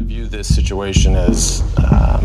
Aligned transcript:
I 0.00 0.02
view 0.02 0.26
this 0.28 0.48
situation 0.54 1.14
as 1.14 1.62
um. 1.76 2.24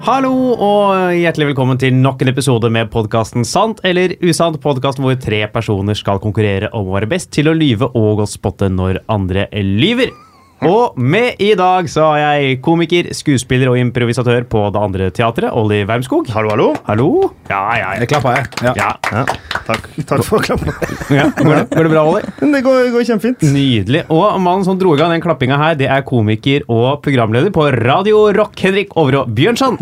Hallo 0.00 0.32
og 0.52 1.14
hjertelig 1.16 1.52
velkommen 1.52 1.78
til 1.80 1.94
nok 1.96 2.20
en 2.20 2.28
episode 2.28 2.68
med 2.72 2.90
podkasten 2.92 3.46
Sant 3.46 3.80
eller 3.86 4.12
usant. 4.20 4.60
Podkasten 4.60 5.06
hvor 5.06 5.16
tre 5.16 5.46
personer 5.48 5.96
skal 5.96 6.20
konkurrere 6.20 6.68
om 6.76 6.90
å 6.90 6.98
være 6.98 7.08
best 7.08 7.32
til 7.32 7.48
å 7.48 7.56
lyve 7.56 7.88
og 7.96 8.24
å 8.24 8.28
spotte 8.28 8.68
når 8.68 9.00
andre 9.08 9.48
lyver. 9.54 10.12
Og 10.60 10.96
med 11.00 11.38
i 11.40 11.54
dag 11.56 11.86
så 11.88 12.04
har 12.10 12.18
jeg 12.20 12.58
komiker, 12.60 13.06
skuespiller 13.16 13.70
og 13.72 13.78
improvisatør 13.80 14.44
på 14.50 14.66
det 14.74 14.80
andre 14.84 15.06
teatret, 15.16 15.48
Olli 15.56 15.78
Wermskog. 15.88 16.28
Hallo, 16.34 16.50
hallo. 16.52 16.66
Hallo? 16.84 17.06
Ja, 17.48 17.60
ja, 17.78 17.86
ja. 17.94 18.02
Jeg 18.02 18.10
klappa, 18.10 18.34
jeg. 18.36 18.50
Ja. 18.66 18.74
ja. 18.76 18.90
Ja, 19.08 19.22
takk, 19.64 19.88
takk 20.10 20.24
for 20.26 20.44
klappa. 20.44 20.74
ja. 21.16 21.30
Går, 21.38 21.54
det, 21.54 21.62
går 21.72 21.88
det 21.88 21.92
bra, 21.94 22.02
Olli? 22.10 22.20
Det 22.52 22.60
går, 22.66 22.90
går 22.92 23.06
kjempefint. 23.08 23.46
Nydelig. 23.54 24.04
Og 24.12 24.36
mannen 24.42 24.66
som 24.68 24.76
dro 24.76 24.92
i 24.92 25.00
gang 25.00 25.14
den 25.14 25.24
klappinga 25.24 25.56
her, 25.62 25.80
det 25.80 25.88
er 25.88 26.04
komiker 26.04 26.68
og 26.68 27.00
programleder 27.06 27.54
på 27.56 27.70
Radio 27.80 28.26
Rock, 28.36 28.60
Henrik 28.60 28.92
Overå 29.00 29.24
Bjørnson. 29.32 29.80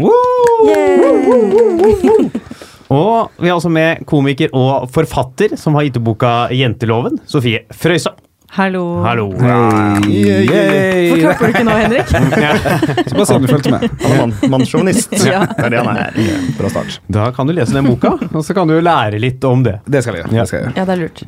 Og 2.88 3.34
vi 3.34 3.50
har 3.50 3.58
også 3.58 3.72
med 3.72 4.06
komiker 4.08 4.54
og 4.54 4.86
forfatter 4.94 5.58
som 5.58 5.74
har 5.74 5.88
gitt 5.88 5.98
ut 5.98 6.06
boka 6.06 6.32
Jenteloven, 6.54 7.18
Sofie 7.26 7.66
Frøysa. 7.74 8.14
Hallo. 8.58 9.02
Hallo. 9.04 9.28
Hvorfor 9.38 11.20
klapper 11.22 11.44
du 11.44 11.52
ikke 11.52 11.60
nå, 11.62 11.74
Henrik? 11.78 12.08
Så 13.08 13.14
bare 13.14 13.36
om 13.36 13.44
du 13.44 13.52
fulgte 13.52 13.70
med. 13.70 13.84
Han 14.02 14.10
er 14.10 14.18
mann, 14.18 14.32
mannssjåvinist. 14.50 15.14
Ja. 15.22 15.44
Det 15.52 15.68
er 15.68 15.74
det 15.76 15.84
han 15.86 16.00
er. 16.02 16.18
Bra 16.58 16.70
start. 16.72 16.96
Da 17.06 17.28
kan 17.36 17.46
du 17.46 17.54
lese 17.54 17.76
den 17.76 17.86
boka, 17.86 18.16
og 18.26 18.42
så 18.42 18.56
kan 18.58 18.66
du 18.66 18.74
lære 18.82 19.20
litt 19.22 19.46
om 19.46 19.62
det. 19.62 19.76
Det 19.86 20.02
skal 20.02 20.18
jeg 20.18 20.24
gjøre. 20.26 20.34
Det 20.34 20.48
skal 20.50 20.58
jeg 20.58 20.66
gjøre. 20.66 20.74
Ja, 20.80 20.88
det 20.88 20.96
er 20.96 21.02
lurt. 21.04 21.22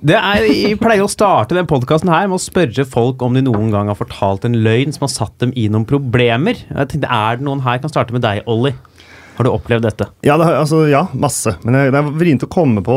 Det 0.00 0.16
er, 0.16 0.44
Jeg 0.46 0.78
pleier 0.80 1.02
å 1.04 1.10
starte 1.10 1.58
den 1.58 1.66
podkasten 1.68 2.08
her 2.12 2.30
med 2.30 2.38
å 2.38 2.44
spørre 2.44 2.86
folk 2.88 3.20
om 3.26 3.34
de 3.36 3.42
noen 3.44 3.74
gang 3.74 3.90
har 3.90 3.98
fortalt 3.98 4.46
en 4.46 4.54
løgn 4.62 4.94
som 4.94 5.08
har 5.08 5.12
satt 5.12 5.34
dem 5.42 5.50
i 5.58 5.66
noen 5.72 5.88
problemer. 5.90 6.62
Jeg 6.70 6.92
tenkte, 6.94 7.10
Er 7.10 7.40
det 7.42 7.48
noen 7.50 7.66
her? 7.66 7.80
Jeg 7.80 7.88
kan 7.88 7.92
starte 7.96 8.14
med 8.14 8.22
deg, 8.24 8.46
Olli. 8.46 8.72
Har 9.40 9.48
du 9.48 9.54
opplevd 9.54 9.86
dette? 9.88 10.06
Ja, 10.26 10.34
det, 10.36 10.50
altså, 10.52 10.82
ja, 10.90 11.06
masse. 11.16 11.54
Men 11.64 11.78
jeg, 11.78 11.94
det 11.94 12.00
er 12.02 12.12
vrient 12.20 12.44
å 12.44 12.50
komme 12.52 12.84
på 12.84 12.96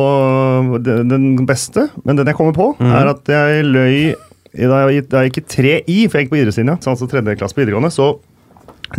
den, 0.84 1.08
den 1.08 1.48
beste. 1.48 1.88
Men 2.04 2.20
den 2.20 2.28
jeg 2.28 2.36
kommer 2.36 2.56
på, 2.58 2.74
er 2.84 3.12
at 3.14 3.32
jeg 3.32 3.64
løy 3.70 4.12
da 4.54 4.84
jeg, 4.86 5.08
da 5.10 5.24
jeg 5.24 5.32
gikk 5.32 5.40
i 5.40 5.46
3I, 5.56 5.98
for 6.06 6.20
jeg 6.20 6.26
gikk 6.28 6.34
på 6.34 6.38
idrettslinja, 6.38 6.76
så 6.84 6.92
altså 6.92 7.08
tredje 7.10 7.38
klasse 7.40 7.56
på 7.58 7.64
videregående, 7.64 7.90
så 7.94 8.12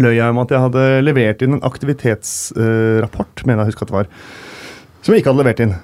løy 0.03 0.17
jeg 0.17 0.33
om 0.33 0.41
at 0.43 0.51
jeg 0.51 0.63
hadde 0.65 0.85
levert 1.05 1.45
inn 1.45 1.59
en 1.59 1.67
aktivitetsrapport, 1.69 3.45
mener 3.47 3.63
jeg 3.63 3.69
å 3.69 3.71
huske 3.71 3.87
at 3.87 3.93
det 3.93 3.99
var, 4.01 4.09
som 5.05 5.15
jeg 5.15 5.23
ikke 5.23 5.31
hadde 5.31 5.45
levert 5.45 5.63
inn. 5.63 5.77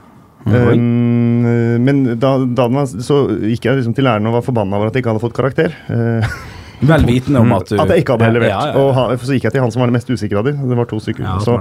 Um, 0.48 1.44
men 1.84 2.00
da, 2.18 2.32
da 2.56 2.66
var, 2.72 2.88
så 2.88 3.26
gikk 3.44 3.68
jeg 3.68 3.78
liksom 3.78 3.94
til 3.94 4.08
læreren 4.08 4.30
og 4.30 4.38
var 4.38 4.46
forbanna 4.46 4.78
over 4.78 4.88
at 4.88 4.96
jeg 4.96 5.04
ikke 5.04 5.12
hadde 5.12 5.22
fått 5.22 5.36
karakter. 5.36 5.76
Uh, 5.92 6.24
Vel 6.80 7.04
vitende 7.04 7.40
om 7.42 7.52
at 7.52 7.68
du 7.68 7.76
At 7.80 7.90
jeg 7.92 8.02
ikke 8.04 8.14
hadde 8.16 8.30
levert. 8.34 8.48
Ja, 8.50 8.60
ja, 8.72 8.74
ja. 8.80 9.04
Og 9.12 9.20
så 9.20 9.34
gikk 9.36 9.44
jeg 9.48 9.52
til 9.52 9.60
han 9.64 9.70
som 9.74 9.82
var 9.82 9.90
det 9.90 9.96
mest 9.98 10.08
usikre 10.10 10.38
av 10.40 10.46
de. 10.48 10.52
Det 10.56 10.76
var 10.78 10.88
to 10.88 11.00
stykker. 11.02 11.26
Så, 11.44 11.58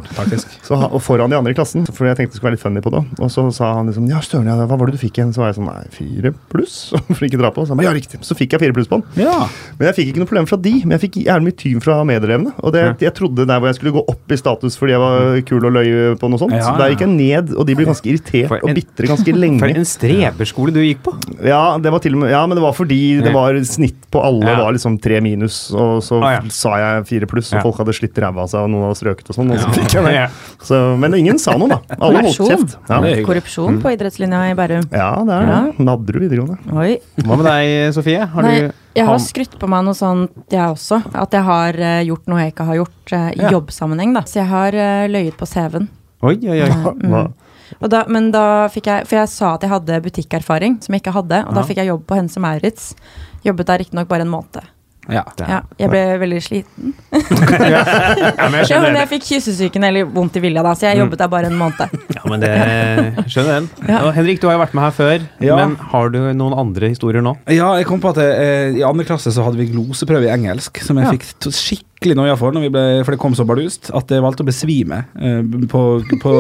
så, 0.64 0.78
han- 0.80 0.92
og 0.96 1.02
foran 1.04 1.30
de 1.32 1.36
andre 1.38 1.52
i 1.52 1.58
klassen, 1.58 1.84
for 1.92 2.08
jeg 2.08 2.16
tenkte 2.20 2.34
det 2.34 2.40
skulle 2.40 2.52
være 2.52 2.58
litt 2.58 2.64
funny 2.64 2.82
på 2.86 2.94
det. 2.96 3.02
Og 3.20 3.32
så 3.34 3.44
sa 3.56 3.74
han 3.76 3.88
liksom 3.92 4.08
Ja, 4.10 4.20
Støren, 4.24 4.48
ja, 4.48 4.56
hva 4.66 4.78
var 4.80 4.88
det 4.90 4.96
du 4.96 5.02
fikk 5.02 5.20
igjen? 5.20 5.34
Så 5.36 5.44
var 5.44 5.52
jeg 5.52 5.60
sånn 5.60 5.68
Nei, 5.70 5.84
fire 5.92 6.32
pluss. 6.54 6.78
For 7.18 7.26
ikke 7.28 7.40
dra 7.42 7.52
på. 7.56 7.66
Så 7.68 7.76
ja, 7.84 7.92
riktig. 7.96 8.22
Så 8.26 8.38
fikk 8.38 8.56
jeg 8.56 8.64
fire 8.64 8.74
pluss 8.78 8.88
på 8.92 9.00
den. 9.02 9.28
Men 9.80 9.90
jeg 9.90 9.98
fikk 10.00 10.12
ikke 10.14 10.24
noe 10.24 10.30
problem 10.32 10.48
fra 10.50 10.58
de. 10.64 10.74
Men 10.86 10.96
jeg 10.98 11.04
fikk 11.08 11.20
jævlig 11.26 11.50
mye 11.52 11.58
tyn 11.64 11.84
fra 11.84 12.00
medelevene. 12.08 12.54
Og 12.64 12.74
det, 12.76 12.86
jeg 13.04 13.14
trodde 13.20 13.46
der 13.50 13.60
hvor 13.60 13.70
jeg 13.72 13.80
skulle 13.80 13.96
gå 14.00 14.06
opp 14.16 14.32
i 14.32 14.40
status 14.40 14.78
fordi 14.80 14.96
jeg 14.96 15.04
var 15.04 15.42
kul 15.50 15.68
og 15.70 15.76
løy 15.76 15.90
på 16.22 16.30
noe 16.32 16.40
sånt. 16.42 16.56
Så 16.64 16.74
der 16.80 16.94
gikk 16.96 17.04
jeg 17.06 17.12
ned, 17.14 17.54
og 17.60 17.68
de 17.68 17.76
ble 17.78 17.86
ganske 17.90 18.08
irritert 18.10 18.52
en- 18.56 18.70
og 18.70 18.76
bitre 18.78 19.10
ganske 19.12 19.36
lenge. 19.44 19.60
For 19.62 19.76
en 19.76 19.88
streberskole 19.90 20.74
du 20.76 20.80
gikk 20.84 21.04
på. 21.06 21.14
Ja, 21.46 21.78
det 21.82 21.92
var 21.94 22.00
til 22.04 22.16
og 22.16 22.24
med, 22.24 22.32
ja, 22.34 22.42
men 22.48 22.56
det 22.58 22.64
var 22.64 22.74
fordi 22.78 23.00
det 23.24 23.34
var 23.36 23.58
snitt 23.68 24.00
på 24.10 24.22
alle 24.26 24.56
var 24.58 24.72
liksom 24.76 24.96
tre 25.10 25.20
minus, 25.26 25.58
og 25.74 26.00
så 26.06 26.22
Ah, 26.24 26.32
ja. 26.38 26.42
sa 26.54 26.76
jeg 26.78 27.08
fire 27.10 27.26
pluss, 27.34 27.50
og 27.52 27.58
Ja. 27.60 27.64
folk 27.66 27.82
hadde 27.82 27.98
slitt 27.98 28.14
ræva 28.22 28.46
av 28.46 28.50
seg, 28.54 28.62
og 28.62 28.70
noen 28.70 28.86
hadde 28.88 29.00
strøket 29.02 29.30
og 29.34 29.36
sånn. 29.36 29.52
Og 29.52 29.58
så 29.60 29.68
Ja. 29.68 29.74
fikk 29.82 29.94
jeg 29.98 30.04
det. 30.06 30.30
Så, 30.70 30.98
men 31.02 31.14
ingen 31.18 31.40
sa 31.42 31.58
noe, 31.58 31.68
da. 31.68 31.80
Alle 32.00 32.22
holdt 32.22 32.38
kjeft. 32.38 32.78
Ja. 32.88 33.02
Korrupsjon 33.26 33.82
på 33.82 33.90
idrettslinja 33.98 34.52
i 34.52 34.54
Bærum. 34.56 34.86
ja 34.94 35.10
det 35.26 35.34
er 35.34 35.46
det. 35.50 35.80
Nadderud 35.80 36.30
videregående. 36.30 36.60
Oi. 36.78 37.00
Hva 37.26 37.36
med 37.38 37.46
deg, 37.50 37.94
Sofie? 37.94 38.26
Har 38.30 38.42
Nei, 38.44 38.60
du 38.62 38.74
jeg 38.96 39.06
har 39.06 39.18
skrytt 39.20 39.58
på 39.60 39.68
meg 39.70 39.84
noe 39.86 39.94
sånt, 39.94 40.32
jeg 40.50 40.60
også. 40.60 41.02
At 41.16 41.32
jeg 41.32 41.44
har 41.44 41.70
eh, 41.80 42.04
gjort 42.06 42.26
noe 42.28 42.40
jeg 42.44 42.54
ikke 42.54 42.66
har 42.66 42.76
gjort 42.76 43.14
uh, 43.14 43.30
i 43.32 43.42
Ja. 43.44 43.50
jobbsammenheng. 43.52 44.14
da. 44.14 44.22
Så 44.22 44.42
jeg 44.42 44.48
har 44.48 44.74
uh, 44.76 45.08
løyet 45.08 45.38
på 45.38 45.48
CV-en. 45.48 45.88
Oi, 46.22 46.36
oi, 46.44 46.62
oi. 46.62 46.70
Mm. 46.70 47.34
Og 47.82 47.90
da, 47.90 48.04
men 48.10 48.32
da 48.32 48.68
fikk 48.68 48.86
jeg, 48.90 49.08
For 49.08 49.16
jeg 49.22 49.30
sa 49.30 49.54
at 49.54 49.62
jeg 49.62 49.70
hadde 49.70 50.02
butikkerfaring, 50.02 50.82
som 50.84 50.94
jeg 50.94 51.02
ikke 51.04 51.14
hadde. 51.14 51.48
Og 51.48 51.54
da 51.56 51.62
fikk 51.64 51.78
jeg 51.78 51.88
jobb 51.88 52.06
på 52.08 52.16
Hense 52.18 52.40
Maurits. 52.42 52.94
Jobbet 53.46 53.68
der 53.68 53.78
riktignok 53.80 54.08
bare 54.10 54.22
en 54.26 54.34
måned. 54.34 54.60
Ja. 55.10 55.24
Ja, 55.40 55.60
jeg 55.80 55.90
ble 55.92 56.02
veldig 56.22 56.40
sliten. 56.46 56.94
Ja, 57.70 58.46
men 58.50 58.60
jeg 58.62 58.70
Ja, 58.70 58.80
men 58.84 58.96
jeg 59.00 59.10
fikk 59.12 59.26
kyssesyken 59.28 59.84
eller 59.88 60.06
vondt 60.14 60.38
i 60.38 60.42
vilja, 60.44 60.62
da, 60.66 60.74
så 60.78 60.90
jeg 60.90 61.00
jobbet 61.02 61.20
der 61.24 61.30
bare 61.32 61.50
en 61.50 61.58
måned. 61.60 61.96
Ja, 62.18 62.24
men 62.30 62.42
det 62.44 62.52
skjønner 63.32 63.60
den. 63.62 63.70
Ja. 63.88 64.02
Og 64.06 64.14
Henrik, 64.18 64.42
du 64.42 64.48
har 64.50 64.58
jo 64.58 64.62
vært 64.64 64.74
med 64.78 64.84
her 64.88 64.96
før, 64.96 65.28
Ja. 65.44 65.56
men 65.60 65.76
har 65.92 66.10
du 66.14 66.20
noen 66.38 66.56
andre 66.58 66.90
historier 66.94 67.24
nå? 67.26 67.36
ja, 67.50 67.72
jeg 67.80 67.88
kom 67.90 68.02
på 68.04 68.12
at 68.14 68.22
eh, 68.24 68.78
i 68.80 68.84
andre 68.86 69.06
klasse 69.08 69.32
så 69.34 69.46
hadde 69.46 69.60
vi 69.62 69.70
gloseprøve 69.72 70.28
i 70.30 70.34
engelsk, 70.34 70.82
som 70.86 70.98
jeg 71.00 71.08
Ja. 71.10 71.14
fikk 71.18 71.28
to- 71.46 71.54
skikkelig 71.56 72.16
noia 72.16 72.36
for, 72.40 72.52
når 72.56 72.62
vi 72.68 72.70
ble, 72.72 72.84
for 73.04 73.12
det 73.16 73.20
kom 73.20 73.34
så 73.36 73.44
bardust, 73.48 73.90
at 73.96 74.08
jeg 74.14 74.24
valgte 74.24 74.46
å 74.46 74.48
besvime 74.48 75.02
eh, 75.20 75.42
på, 75.72 75.84
på 76.24 76.34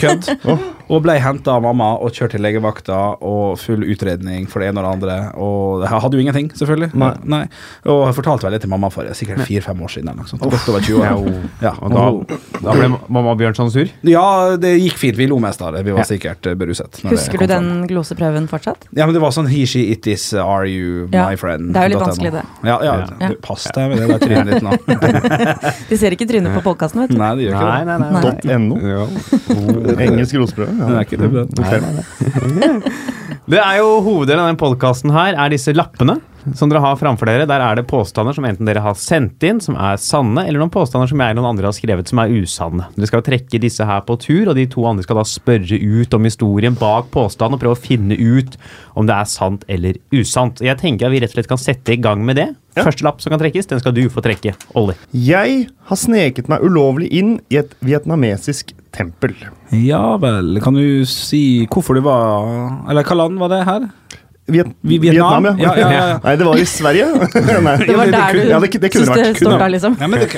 kødd. 0.00 0.30
kødd. 0.44 0.64
Og 0.92 1.00
ble 1.04 1.14
henta 1.22 1.54
av 1.56 1.62
mamma 1.64 1.94
og 1.96 2.12
kjørt 2.12 2.34
til 2.36 2.42
legevakta 2.44 2.96
og 3.24 3.54
full 3.58 3.84
utredning 3.88 4.44
for 4.50 4.60
det 4.60 4.68
ene 4.68 4.82
og 4.82 4.84
det 4.84 4.92
andre. 4.92 5.14
Og 5.40 5.84
jeg 5.86 6.00
hadde 6.04 6.18
jo 6.18 6.24
ingenting, 6.24 6.50
selvfølgelig. 6.58 6.90
Nei. 7.24 7.42
Og 7.88 8.02
jeg 8.10 8.16
fortalte 8.18 8.44
vel 8.44 8.52
det 8.52 8.60
til 8.66 8.72
mamma 8.74 8.90
for 8.92 9.08
sikkert 9.16 9.40
fire-fem 9.48 9.80
år 9.80 9.94
siden. 9.94 10.10
Eller 10.12 10.20
noe 10.20 10.28
sånt. 10.28 10.42
Godt 10.44 10.68
over 10.68 10.84
20 10.84 11.00
år. 11.00 11.30
Ja, 11.64 11.72
Og 11.80 11.94
da, 11.94 12.04
da 12.60 12.74
ble 12.76 12.90
mamma 13.08 13.32
Bjørnson 13.40 13.70
sur? 13.72 13.88
Ja, 14.04 14.26
det 14.60 14.74
gikk 14.82 14.98
fint. 15.00 15.16
Vi 15.16 15.26
lo 15.30 15.38
mest 15.40 15.62
av 15.64 15.72
det. 15.78 15.84
Vi 15.88 15.94
var 15.96 16.04
Ja. 16.04 16.08
sikkert 16.10 16.46
eh, 16.50 16.54
beruset. 16.54 17.00
Husker 17.08 17.38
du 17.40 17.46
den 17.48 17.86
gloseprøven 17.88 18.46
fortsatt? 18.50 18.84
Ja, 18.92 19.06
men 19.06 19.14
det 19.16 19.22
var 19.24 19.32
sånn 19.32 19.48
he, 19.48 19.64
she, 19.64 19.86
it 19.94 20.06
is, 20.06 20.34
are 20.34 20.66
you, 20.68 21.08
Ja, 21.12 21.24
my 21.30 21.36
friend. 21.40 21.72
det 21.72 21.80
er 21.80 21.88
jo 21.88 21.94
litt 21.96 22.04
vanskelig, 22.06 22.32
det. 22.36 22.44
Ja, 22.68 22.76
ja, 22.84 22.94
Ja. 23.20 23.28
du, 23.32 23.36
Pass 23.40 23.64
deg 23.74 23.88
med 23.88 23.98
det 23.98 24.08
der 24.08 24.18
trynet 24.18 24.52
ditt 24.52 24.62
nå. 24.62 24.76
De 25.88 25.96
ser 25.96 26.12
ikke 26.16 26.26
trynet 26.28 26.52
på 26.58 26.62
podkasten, 26.68 27.00
vet 27.04 27.10
du. 27.14 27.18
Nei, 27.18 27.32
det 27.40 27.48
gjør 27.48 27.56
ikke 27.56 27.72
det. 27.72 27.86
nei, 27.88 27.98
nei. 28.04 28.20
Dot 28.20 28.44
.no. 28.60 28.76
Ja. 28.84 30.04
Engelsk 30.04 30.34
roseprøve. 30.40 30.73
Det 30.78 30.92
er 30.94 31.06
ikke 31.06 31.20
det. 31.22 31.46
det. 31.54 32.94
Det 33.44 33.58
er 33.60 33.76
jo 33.76 33.98
Hoveddelen 34.00 34.40
av 34.40 34.46
den 34.48 34.60
podkasten 34.60 35.12
her 35.12 35.36
er 35.36 35.50
disse 35.52 35.74
lappene 35.76 36.16
som 36.52 36.68
dere 36.68 36.82
har 36.84 36.96
framfor 37.00 37.28
dere. 37.28 37.46
Der 37.48 37.62
er 37.64 37.78
det 37.78 37.86
påstander 37.88 38.36
som 38.36 38.44
enten 38.44 38.68
dere 38.68 38.82
har 38.84 38.96
sendt 39.00 39.44
inn, 39.46 39.62
som 39.64 39.78
er 39.80 40.00
sanne, 40.00 40.44
eller 40.44 40.60
noen 40.60 40.72
påstander 40.72 41.08
som 41.08 41.20
jeg 41.20 41.32
eller 41.32 41.40
noen 41.40 41.54
andre 41.54 41.70
har 41.70 41.76
skrevet 41.76 42.10
som 42.10 42.20
er 42.20 42.32
usanne. 42.34 42.88
Dere 42.96 43.10
skal 43.10 43.24
trekke 43.24 43.60
disse 43.62 43.86
her 43.88 44.02
på 44.04 44.16
tur, 44.20 44.50
og 44.50 44.58
de 44.58 44.66
to 44.70 44.84
andre 44.88 45.06
skal 45.06 45.20
da 45.20 45.24
spørre 45.28 45.78
ut 45.80 46.16
om 46.16 46.28
historien 46.28 46.76
bak 46.80 47.08
påstanden 47.14 47.56
og 47.56 47.64
prøve 47.64 47.78
å 47.78 47.80
finne 47.80 48.18
ut 48.18 48.58
om 48.96 49.08
det 49.08 49.16
er 49.16 49.30
sant 49.30 49.64
eller 49.72 50.00
usant. 50.14 50.60
Jeg 50.64 50.80
tenker 50.80 51.08
at 51.08 51.14
vi 51.14 51.24
rett 51.24 51.32
og 51.32 51.38
slett 51.38 51.50
kan 51.50 51.60
sette 51.60 51.96
i 51.96 52.00
gang 52.00 52.24
med 52.24 52.40
det. 52.40 52.50
Ja. 52.74 52.82
Første 52.82 53.06
lapp 53.06 53.20
som 53.22 53.32
kan 53.32 53.40
trekkes, 53.40 53.68
den 53.70 53.80
skal 53.80 53.94
du 53.96 54.04
få 54.12 54.24
trekke. 54.24 54.56
Olli. 54.78 54.96
Jeg 55.14 55.68
har 55.88 56.00
sneket 56.00 56.50
meg 56.52 56.64
ulovlig 56.64 57.12
inn 57.14 57.36
i 57.52 57.60
et 57.60 57.76
vietnamesisk 57.84 58.74
tempel. 58.94 59.34
Ja 59.84 60.16
vel. 60.22 60.48
Kan 60.64 60.74
du 60.78 60.86
si 61.08 61.42
hvorfor 61.70 61.94
du 61.98 62.02
var 62.06 62.22
Eller 62.90 63.02
hva 63.06 63.14
land 63.24 63.36
var 63.42 63.48
det 63.52 63.62
her? 63.66 63.82
Viet 64.44 64.68
Vietnam? 64.84 65.00
Vietnam? 65.00 65.44
ja. 65.46 65.52
Ja, 65.58 65.70
ja, 65.80 65.92
ja, 65.92 66.06
ja. 66.08 66.18
Nei, 66.24 66.34
det 66.36 66.44
var 66.44 66.56
i 66.60 66.64
Sverige. 66.68 67.06
Nei. 67.64 67.76
Det 67.80 67.96
var 67.96 68.04
der 68.12 68.32
du 68.36 68.40
ja, 68.44 68.58
det, 68.60 68.68
det 68.76 68.90
kunne 68.92 69.06
syns 69.06 69.16
det 69.16 69.24
vært. 69.24 69.38
står 69.40 69.56
der, 69.62 69.68
liksom. 69.72 69.96
Det, 69.96 70.28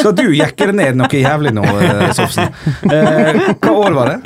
skal 0.00 0.12
du 0.18 0.24
jekke 0.34 0.66
det 0.72 0.76
ned 0.80 0.98
noe 0.98 1.14
jævlig 1.22 1.52
nå, 1.54 1.62
eh, 1.78 2.10
Sofsen? 2.18 2.50
Eh, 2.90 3.54
hva 3.62 3.70
år 3.84 3.92
var 4.00 4.06
det? 4.10 4.18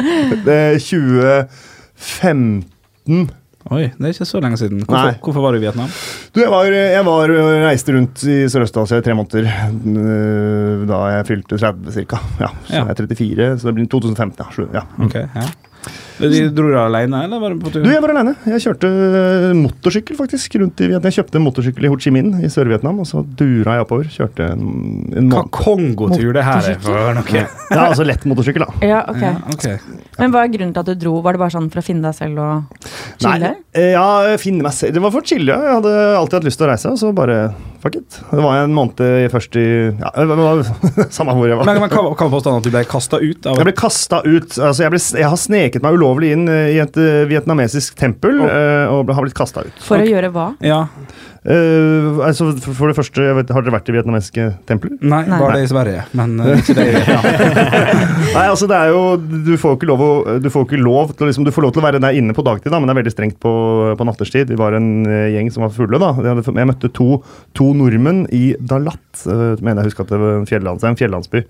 Det 0.46 0.56
er 0.56 0.80
2015. 0.80 3.28
Oi, 3.74 3.88
det 3.90 4.04
er 4.04 4.12
ikke 4.14 4.26
så 4.28 4.40
lenge 4.42 4.58
siden. 4.60 4.82
Hvorfor, 4.86 5.16
hvorfor 5.24 5.42
var 5.42 5.54
du 5.56 5.58
i 5.58 5.62
Vietnam? 5.64 5.88
Du, 6.34 6.38
jeg, 6.40 6.50
var, 6.52 6.68
jeg 6.70 7.02
var, 7.06 7.32
reiste 7.66 7.94
rundt 7.96 8.22
i 8.30 8.36
Sørøst-Asia 8.52 9.00
i 9.00 9.06
tre 9.06 9.14
måneder 9.18 9.48
øh, 9.72 10.84
da 10.86 11.00
jeg 11.16 11.26
fylte 11.32 11.58
30 11.58 11.96
ca. 11.96 12.20
Ja, 12.40 12.50
så 12.68 12.76
Ja. 12.76 12.84
jeg 12.84 12.90
er 12.90 13.14
34, 13.16 13.58
så 13.58 13.66
det 13.72 13.74
blir 13.80 13.88
2015. 13.90 14.44
Ja. 14.72 14.80
ja. 14.80 14.84
Ok, 15.04 15.14
ja. 15.14 15.48
De 16.18 16.48
Dro 16.56 16.68
du 16.70 16.76
alene, 16.80 17.24
eller 17.26 17.40
var 17.42 17.52
du 17.52 17.60
på 17.60 17.70
tur? 17.74 17.82
Du, 17.84 17.90
jeg 17.92 18.00
var 18.02 18.12
alene. 18.14 18.32
Jeg 18.48 18.62
kjørte 18.64 18.90
motorsykkel 19.58 20.16
faktisk 20.18 20.56
rundt 20.62 20.80
i 20.80 20.88
Vietnam. 20.90 21.06
Jeg 21.10 21.18
kjøpte 21.18 21.38
en 21.40 21.44
motorsykkel 21.44 21.86
i 21.86 21.90
Ho 21.92 21.98
Chi 22.00 22.12
Minh 22.14 22.30
i 22.46 22.50
Sør-Vietnam, 22.52 23.00
og 23.02 23.08
så 23.08 23.22
dura 23.38 23.76
jeg 23.76 23.84
oppover. 23.86 24.08
Kjørte 24.12 24.48
en, 24.54 24.64
en 25.20 25.30
Hva. 25.34 25.44
Kongotur 25.52 26.32
det 26.36 26.44
her 26.46 26.70
er 26.72 26.80
for 26.82 27.12
noe? 27.18 27.44
Ja, 27.70 27.86
altså 27.90 28.06
lett 28.08 28.24
motorsykkel, 28.28 28.64
da. 28.64 28.86
Ja, 28.86 29.02
ok. 29.12 29.22
Ja, 29.26 29.34
ok. 29.52 29.68
Men 30.16 30.32
hva 30.32 30.46
er 30.46 30.52
grunnen 30.54 30.72
til 30.76 30.84
at 30.84 30.88
du 30.88 30.94
dro? 31.04 31.16
Var 31.24 31.36
det 31.36 31.42
bare 31.44 31.52
sånn 31.56 31.68
for 31.72 31.82
å 31.82 31.86
finne 31.86 32.06
deg 32.08 32.16
selv 32.16 32.40
og 32.40 32.82
chille? 33.20 33.52
Nei, 33.52 33.54
eh, 33.76 33.92
ja, 33.92 34.06
finne 34.40 34.64
meg 34.64 34.72
selv. 34.76 34.96
Det 34.96 35.02
var 35.04 35.12
for 35.14 35.24
å 35.24 35.28
chille. 35.28 35.52
Jeg 35.52 35.76
hadde 35.80 35.94
alltid 36.16 36.38
hatt 36.40 36.48
lyst 36.48 36.60
til 36.62 36.68
å 36.68 36.72
reise, 36.72 36.92
og 36.94 37.00
så 37.00 37.12
bare 37.16 37.38
fuck 37.84 37.98
it. 38.00 38.20
Det 38.32 38.40
var 38.42 38.62
en 38.64 38.72
måned 38.74 39.02
i- 39.04 39.28
først 39.30 39.56
i 39.60 39.66
Ja, 40.00 40.10
det 40.16 40.26
var 40.32 40.64
samme 41.18 41.36
hvor 41.36 41.46
jeg 41.50 41.58
var. 41.60 41.68
Men, 41.68 41.80
men 41.84 41.90
hva 41.92 42.06
var 42.08 42.16
påstanden 42.32 42.62
at 42.62 42.66
du 42.66 42.72
ble 42.72 42.84
kasta 42.88 43.20
ut? 43.20 43.46
av 43.46 43.60
Jeg 43.60 43.68
ble 43.68 43.76
kasta 43.76 44.22
ut. 44.24 44.56
altså 44.56 44.86
jeg, 44.86 44.90
ble, 44.96 45.02
jeg 45.20 45.28
har 45.28 45.36
sneket 45.44 45.82
meg 45.84 45.92
ulovlig 45.94 46.05
inn 46.26 46.48
eh, 46.48 46.74
i 46.76 46.82
et 46.82 46.98
eh, 47.00 47.24
vietnamesisk 47.30 47.96
tempel 47.98 48.42
eh, 48.46 48.92
og 48.92 49.12
har 49.12 49.26
blitt 49.26 49.36
kasta 49.36 49.66
ut. 49.66 49.80
For 49.84 50.02
å 50.02 50.08
gjøre 50.08 50.32
hva? 50.34 50.50
Ja. 50.64 50.86
Uh, 51.46 52.18
altså, 52.26 52.48
for 52.58 52.90
det 52.90 52.96
første, 52.96 53.22
jeg 53.22 53.34
vet, 53.36 53.50
Har 53.54 53.62
dere 53.62 53.76
vært 53.76 53.86
i 53.86 53.94
vietnamesiske 53.94 54.46
templer? 54.66 54.96
Nei, 54.98 55.20
Nei. 55.30 55.36
bare 55.38 55.60
det 55.60 55.68
i 55.68 55.70
Sverige. 55.70 56.00
Men 56.18 56.32
uh, 56.42 56.48
ikke 56.58 56.74
det 56.74 56.86
i 56.88 56.94
Vietnam. 56.96 57.28
Nei, 58.36 58.46
altså 58.48 58.66
det 58.66 58.80
er 58.80 58.90
jo 58.90 59.04
Du 59.46 59.52
får 59.60 59.76
ikke 59.76 59.88
lov, 59.92 60.02
å, 60.02 60.38
du 60.42 60.48
får 60.50 60.66
ikke 60.66 60.80
lov 60.82 61.14
til 61.14 61.30
liksom, 61.30 61.46
Du 61.46 61.52
får 61.54 61.68
lov 61.68 61.76
til 61.76 61.84
å 61.84 61.86
være 61.86 62.02
der 62.02 62.18
inne 62.18 62.34
på 62.34 62.42
dagtid, 62.46 62.72
da, 62.74 62.80
men 62.80 62.90
det 62.90 62.96
er 62.96 63.00
veldig 63.04 63.14
strengt 63.14 63.38
på, 63.42 63.52
på 63.94 64.08
natterstid. 64.08 64.50
Vi 64.50 64.58
var 64.58 64.74
en 64.74 64.90
eh, 65.06 65.28
gjeng 65.36 65.52
som 65.54 65.62
var 65.62 65.74
fulle. 65.76 66.00
da 66.02 66.10
Jeg, 66.16 66.32
hadde, 66.32 66.56
jeg 66.58 66.70
møtte 66.72 66.90
to, 66.98 67.20
to 67.54 67.70
nordmenn 67.78 68.24
i 68.34 68.44
Dalat. 68.58 69.04
Uh, 69.22 69.54
mener 69.60 69.84
jeg 69.84 69.92
husker 69.92 70.08
at 70.08 70.16
det 70.16 70.22
var 70.24 70.40
en, 70.40 70.50
fjellands, 70.50 70.88
en 70.88 70.98
fjellandsby. 70.98 71.46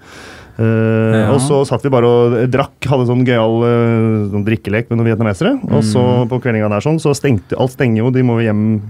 Eh, 0.59 1.17
Ja. 1.17 1.33
Og 1.33 1.41
så 1.41 1.63
satt 1.67 1.83
vi 1.83 1.91
bare 1.91 2.07
og 2.07 2.35
drakk, 2.51 2.77
hadde 2.89 3.07
sånn 3.09 3.25
gøyal 3.27 3.55
eh, 3.67 4.31
sånn 4.33 4.45
drikkelek 4.47 4.89
med 4.91 4.99
noen 5.01 5.09
vietnamesere. 5.11 5.55
Og 5.71 5.83
så 5.85 6.03
Mm. 6.07 6.29
på 6.31 6.39
kveldinga 6.43 6.69
der 6.71 6.81
sånn, 6.85 6.99
så 7.01 7.13
stengte 7.17 7.57
alt 7.59 7.73
stenger 7.73 7.99
jo. 8.05 8.11
De 8.11 8.23
må 8.23 8.39
hjem 8.43 8.81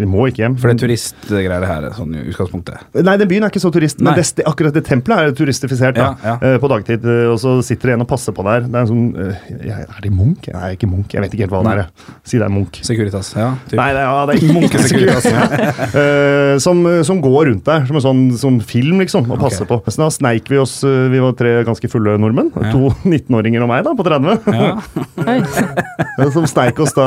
De 0.00 0.06
må 0.06 0.26
ikke 0.28 0.42
hjem. 0.44 0.56
For 0.58 0.68
det 0.72 0.76
er 0.82 0.86
turistgreier, 0.86 1.60
det 1.60 1.68
her, 1.68 1.88
sånn 1.96 2.14
i 2.16 2.22
utgangspunktet. 2.30 2.78
Nei, 3.04 3.16
den 3.16 3.28
byen 3.28 3.44
er 3.44 3.50
ikke 3.50 3.60
så 3.62 3.70
turist, 3.72 3.98
men 4.00 4.12
Nei. 4.12 4.16
det, 4.20 4.24
ste- 4.26 4.44
akkurat 4.46 4.72
det 4.72 4.84
tempelet 4.84 5.18
er 5.18 5.32
turistifisert 5.32 5.94
da, 5.96 6.14
Ja, 6.24 6.36
ja. 6.40 6.54
eh, 6.54 6.58
på 6.58 6.68
dagtid. 6.68 7.04
eh, 7.04 7.28
Og 7.30 7.38
så 7.38 7.62
sitter 7.64 7.88
det 7.90 7.94
en 7.94 8.00
og 8.02 8.08
passer 8.08 8.32
på 8.32 8.42
der. 8.44 8.60
Det 8.60 8.74
er 8.74 8.80
en 8.80 8.86
sånn 8.86 9.06
eh, 9.18 9.86
Er 9.90 10.00
det 10.02 10.12
Munch? 10.12 10.48
Nei, 10.52 10.74
ikke 10.76 10.88
Munch. 10.88 11.12
Jeg 11.12 11.22
vet 11.22 11.32
ikke 11.34 11.46
helt 11.48 11.52
hva 11.52 11.62
det 11.64 11.84
er. 11.84 11.88
Si 12.24 12.38
det 12.38 12.46
er 12.46 12.50
Munch. 12.54 12.80
Securitas. 12.84 13.34
Ja, 13.36 13.54
typ. 13.68 13.76
Nei, 13.76 13.92
det 13.92 14.00
er, 14.00 14.08
ja, 14.08 14.26
det 14.26 14.34
er 14.34 14.38
ikke 14.40 14.54
Munch 14.54 14.74
Securitas. 14.78 15.26
Eh, 16.00 16.58
som, 16.58 16.82
som 17.04 17.20
går 17.22 17.46
rundt 17.50 17.64
der 17.66 17.84
som 17.86 17.96
en 17.96 18.02
sånn 18.04 18.38
som 18.38 18.60
film, 18.60 18.98
liksom, 19.00 19.26
og 19.30 19.38
passer 19.40 19.64
okay. 19.66 19.78
på. 19.84 19.90
Så 19.92 20.02
da 20.02 20.08
sneik 20.12 20.48
vi 20.50 20.56
oss 20.60 20.82
eh, 20.84 21.08
Vi 21.10 21.20
var 21.22 21.32
tre 21.38 21.52
ganske 21.66 21.88
fulle 21.90 22.14
nordmenn. 22.20 22.50
Ja. 22.54 22.70
To 22.74 22.90
19-åringer 23.10 23.64
og 23.66 23.70
meg, 23.72 23.84
da, 23.86 23.94
på 23.98 24.06
30. 24.06 24.38
Ja. 24.54 26.30
Som 26.34 26.46
sneik 26.50 26.78
oss, 26.82 26.92
da, 26.96 27.06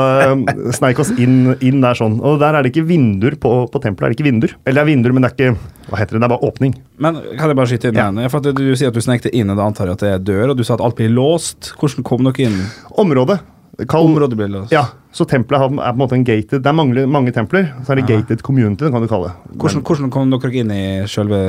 sneik 0.76 0.98
oss 1.02 1.12
inn, 1.20 1.54
inn 1.64 1.80
der 1.84 1.96
sånn. 1.98 2.18
Og 2.24 2.38
der 2.42 2.58
er 2.58 2.64
det 2.66 2.72
ikke 2.74 2.86
vinduer 2.88 3.36
på, 3.40 3.52
på 3.72 3.80
tempelet. 3.82 4.08
er 4.10 4.14
det 4.14 4.18
ikke 4.18 4.28
vinduer. 4.28 4.54
Eller 4.64 4.80
det 4.80 4.84
er 4.84 4.90
vinduer, 4.92 5.14
men 5.16 5.24
det 5.26 5.30
er 5.32 5.36
ikke 5.38 5.72
Hva 5.90 6.00
heter 6.00 6.16
det? 6.16 6.20
Det 6.22 6.28
er 6.28 6.32
bare 6.34 6.48
åpning. 6.48 6.76
Men 7.04 7.18
kan 7.38 7.50
jeg 7.52 7.58
bare 7.60 7.70
skyte 7.70 7.90
inn 7.92 7.98
Ja. 8.00 8.08
igjen? 8.10 8.30
For 8.32 8.40
at 8.40 8.48
du, 8.50 8.62
du 8.64 8.76
sier 8.78 8.88
at 8.92 8.96
du 8.96 9.02
snek 9.04 9.24
deg 9.26 9.34
inn, 9.36 9.50
og 9.52 9.58
da 9.60 9.66
antar 9.68 9.90
jeg 9.90 9.98
at 9.98 10.04
det 10.06 10.12
er 10.14 10.22
dør, 10.32 10.52
og 10.54 10.60
du 10.60 10.64
sa 10.66 10.78
at 10.78 10.84
alt 10.84 10.96
blir 11.00 11.12
låst. 11.12 11.74
Hvordan 11.80 12.06
kom 12.08 12.24
dere 12.28 12.48
inn? 12.48 12.56
Området. 13.00 13.40
Kall, 13.90 14.08
låst. 14.14 14.72
Ja, 14.72 14.84
så 15.14 15.24
tempelet 15.26 15.60
er 15.60 15.68
på 15.74 15.82
en 15.90 15.98
måte 15.98 16.14
en 16.14 16.24
gated 16.26 16.62
Det 16.62 16.66
er 16.70 16.76
mange, 16.76 17.06
mange 17.10 17.32
templer, 17.34 17.72
så 17.84 17.92
er 17.92 18.00
det 18.00 18.08
Ja. 18.08 18.16
gated 18.20 18.42
community, 18.42 18.90
kan 18.90 19.02
du 19.02 19.08
kalle 19.08 19.30
det. 19.32 19.58
Hvordan, 19.58 19.82
hvordan 19.82 20.10
kom 20.10 20.30
dere 20.30 20.52
inn 20.54 20.70
i 20.70 21.06
selve 21.06 21.40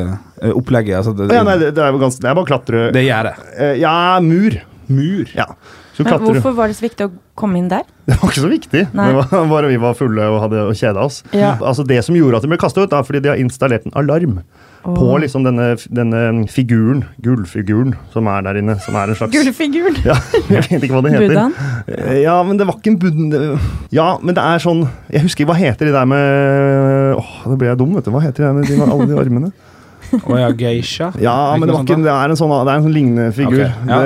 eh, 0.41 0.51
opplegget? 0.51 0.97
Altså, 0.97 1.13
det, 1.15 1.29
ja, 1.33 1.43
nei, 1.43 1.57
det, 1.61 1.73
det 1.75 1.83
er 1.83 1.91
jo 1.91 1.99
ganske 2.01 2.21
Det 2.21 2.29
er 2.29 2.35
bare 2.39 2.45
klatre 2.49 2.91
det 2.93 3.01
er 3.03 3.09
gjerdet. 3.09 3.35
Eh, 3.57 3.75
Ja, 3.81 4.19
mur. 4.21 4.57
Mur. 4.87 5.31
Ja. 5.35 5.47
Så 5.95 6.03
Men 6.03 6.11
klatrer 6.11 6.27
hvorfor 6.35 6.55
var 6.57 6.67
det 6.71 6.75
så 6.77 6.85
viktig 6.85 7.07
å 7.07 7.11
komme 7.39 7.59
inn 7.61 7.69
der? 7.71 7.85
Det 8.05 8.17
var 8.19 8.31
ikke 8.31 8.43
så 8.43 8.51
viktig. 8.51 8.83
Nei. 8.97 9.07
Det 9.09 9.17
var 9.31 9.49
bare 9.55 9.71
vi 9.71 9.81
var 9.81 9.97
fulle 9.97 10.29
og 10.33 10.41
hadde 10.43 10.67
kjeda 10.75 11.05
oss. 11.07 11.21
Ja. 11.31 11.55
Altså 11.61 11.87
Det 11.87 12.01
som 12.05 12.17
gjorde 12.17 12.41
at 12.41 12.45
de 12.47 12.51
ble 12.51 12.59
kasta 12.61 12.83
ut, 12.83 12.93
er 12.95 13.07
fordi 13.07 13.23
de 13.23 13.31
har 13.33 13.41
installert 13.41 13.87
en 13.87 13.95
alarm 14.01 14.39
på 14.85 15.17
liksom 15.17 15.45
denne, 15.45 15.71
denne 15.89 16.19
figuren, 16.51 16.99
gullfiguren, 17.25 17.95
som 18.13 18.27
er 18.29 18.43
der 18.45 18.59
inne. 18.61 18.75
Som 18.83 18.97
er 18.99 19.09
en 19.09 19.17
slags 19.17 19.33
Gullfiguren! 19.33 19.97
Ja, 20.05 20.13
jeg 20.51 20.65
vet 20.69 20.85
ikke 20.85 20.99
hva 20.99 21.01
det 21.07 21.15
heter. 21.15 21.31
Buddhaen? 21.31 22.19
Ja, 22.21 22.35
men 22.45 22.59
det 22.59 22.67
var 22.69 22.77
ikke 22.77 22.93
en 22.93 22.99
buddha 23.01 23.55
Ja, 23.95 24.09
men 24.21 24.37
det 24.37 24.43
er 24.45 24.61
sånn 24.61 24.83
Jeg 25.09 25.25
husker 25.25 25.43
ikke 25.45 25.53
hva 25.53 25.57
heter 25.57 25.89
de 25.89 25.95
der 25.95 26.09
med 26.09 27.15
Åh, 27.17 27.31
nå 27.49 27.57
ble 27.57 27.71
jeg 27.71 27.81
dum, 27.81 27.95
vet 27.97 28.05
du. 28.05 28.13
Hva 28.13 28.21
heter 28.27 28.43
de 28.43 28.49
der 28.51 28.59
med 28.59 28.69
de 28.69 28.77
alle 28.85 29.09
de 29.09 29.23
armene? 29.25 29.55
Og 30.23 30.39
ja, 30.39 30.49
geisha. 30.57 31.11
Ja, 31.21 31.35
men 31.59 31.67
det, 31.69 31.75
var 31.75 31.83
ikke, 31.85 31.99
det 32.05 32.13
er 32.15 32.33
en 32.33 32.39
sånn, 32.39 32.53
det 32.55 32.71
er 32.73 32.79
en 32.79 32.87
sånn 32.87 32.95
lignende 32.95 33.27
figur. 33.35 33.61
Okay, 33.61 33.91
ja. 33.91 33.99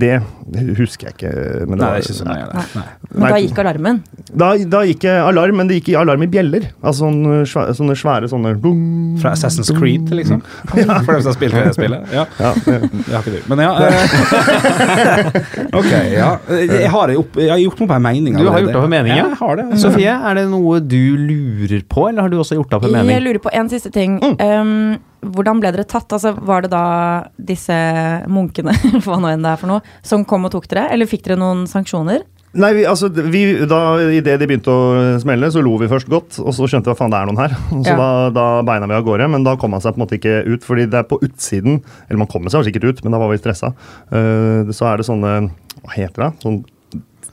det, 0.00 0.14
det 0.54 0.64
husker 0.78 1.10
jeg 1.10 1.16
ikke. 1.18 1.34
Men 1.66 1.80
Nei, 1.80 1.82
det 1.82 1.90
er 1.90 2.06
ikke 2.06 2.18
så 2.20 2.28
nøye. 2.28 2.46
det. 2.50 2.64
Nei. 2.78 2.86
Men 3.10 3.26
da 3.26 3.40
gikk 3.44 3.60
alarmen. 3.64 4.00
Da, 4.30 4.48
da 4.72 4.82
gikk 4.86 5.06
alarm, 5.10 5.60
men 5.60 5.70
det 5.70 5.80
gikk 5.80 5.92
alarm 6.00 6.24
i 6.24 6.30
bjeller. 6.30 6.70
Altså 6.80 7.04
sånne 7.04 7.42
svære 7.50 7.76
sånne, 7.76 7.96
svære, 7.98 8.30
sånne 8.30 8.54
dung, 8.62 8.82
Fra 9.20 9.34
Assassin's 9.34 9.70
Creed, 9.76 10.08
liksom? 10.14 10.40
For 10.70 10.80
dem 10.86 11.22
som 11.22 11.30
har 11.32 11.36
spilt 11.36 11.58
det 11.58 11.74
spillet? 11.76 12.14
Ja. 12.14 12.26
Ja, 12.40 12.54
det- 12.64 12.80
Det 12.90 13.14
har 13.14 13.22
ikke 13.22 13.36
du. 13.36 13.40
Men 13.50 13.58
ja 13.64 13.72
eh, 13.84 13.98
Ok, 15.80 15.90
ja. 16.14 16.30
Jeg 16.48 16.90
har, 16.90 17.14
opp, 17.20 17.36
jeg 17.40 17.50
har 17.50 17.60
gjort 17.60 17.80
meg 17.80 17.90
opp 17.90 17.96
en 17.96 18.02
mening. 18.02 18.36
Du 18.38 18.48
har 18.48 18.60
gjort 18.62 18.78
opp 18.78 18.86
en 18.86 18.92
mening, 18.92 19.12
ja? 19.14 19.24
ja? 19.24 19.28
Jeg 19.28 19.40
har 19.40 19.60
det. 19.60 19.66
Sofie, 19.82 20.14
er 20.30 20.38
det 20.38 20.46
noe 20.50 20.80
du 20.84 21.00
lurer 21.18 21.84
på, 21.90 22.08
eller 22.10 22.26
har 22.26 22.32
du 22.32 22.38
også 22.40 22.58
gjort 22.58 22.78
opp 22.78 22.86
en 22.88 23.10
Jeg 23.10 23.24
lurer 23.24 23.42
på 23.42 23.52
en 23.52 23.70
siste 23.72 23.92
ting. 23.94 24.18
Mm. 24.22 24.36
Um, 24.40 24.99
hvordan 25.20 25.60
ble 25.60 25.70
dere 25.74 25.84
tatt? 25.88 26.10
Altså, 26.16 26.32
var 26.48 26.64
det 26.64 26.72
da 26.72 26.84
disse 27.36 27.76
munkene 28.30 28.72
hva 29.04 29.20
nå 29.20 29.32
enn 29.32 29.44
det 29.44 29.54
er 29.54 29.60
for 29.60 29.72
noe, 29.72 29.96
som 30.06 30.24
kom 30.28 30.48
og 30.48 30.54
tok 30.54 30.68
dere? 30.70 30.88
Eller 30.94 31.10
fikk 31.10 31.26
dere 31.26 31.40
noen 31.40 31.66
sanksjoner? 31.70 32.24
Nei, 32.50 32.72
vi, 32.74 32.82
altså, 32.88 33.06
vi, 33.30 33.42
da, 33.70 33.78
Idet 34.10 34.40
de 34.40 34.46
begynte 34.50 34.72
å 34.74 35.18
smelle, 35.22 35.52
så 35.54 35.62
lo 35.62 35.76
vi 35.78 35.86
først 35.90 36.08
godt. 36.10 36.40
Og 36.42 36.50
så 36.56 36.66
skjønte 36.66 36.90
vi 36.90 36.96
at 36.96 36.98
faen 36.98 37.12
det 37.12 37.20
er 37.20 37.28
noen 37.28 37.38
her. 37.38 37.54
Så 37.84 37.92
Ja. 37.92 37.98
da, 38.00 38.08
da 38.34 38.46
beina 38.66 38.88
vi 38.90 38.96
av 38.96 39.04
gårde. 39.06 39.28
Men 39.30 39.46
da 39.46 39.54
kom 39.60 39.70
man 39.70 39.84
seg 39.84 39.94
på 39.94 40.00
en 40.00 40.04
måte 40.06 40.18
ikke 40.18 40.40
ut, 40.48 40.66
fordi 40.66 40.88
det 40.90 40.98
er 40.98 41.06
på 41.06 41.20
utsiden 41.22 41.78
Eller 42.08 42.18
man 42.24 42.30
kommer 42.30 42.50
seg 42.50 42.66
sikkert 42.66 42.88
ut, 42.88 43.04
men 43.04 43.14
da 43.14 43.22
var 43.22 43.30
vi 43.30 43.38
stressa. 43.38 43.70
Uh, 44.10 44.66
så 44.74 44.90
er 44.90 44.98
det 44.98 45.06
sånne 45.06 45.34
Hva 45.84 45.94
heter 45.94 46.26
det? 46.26 46.32
Sånn 46.42 46.62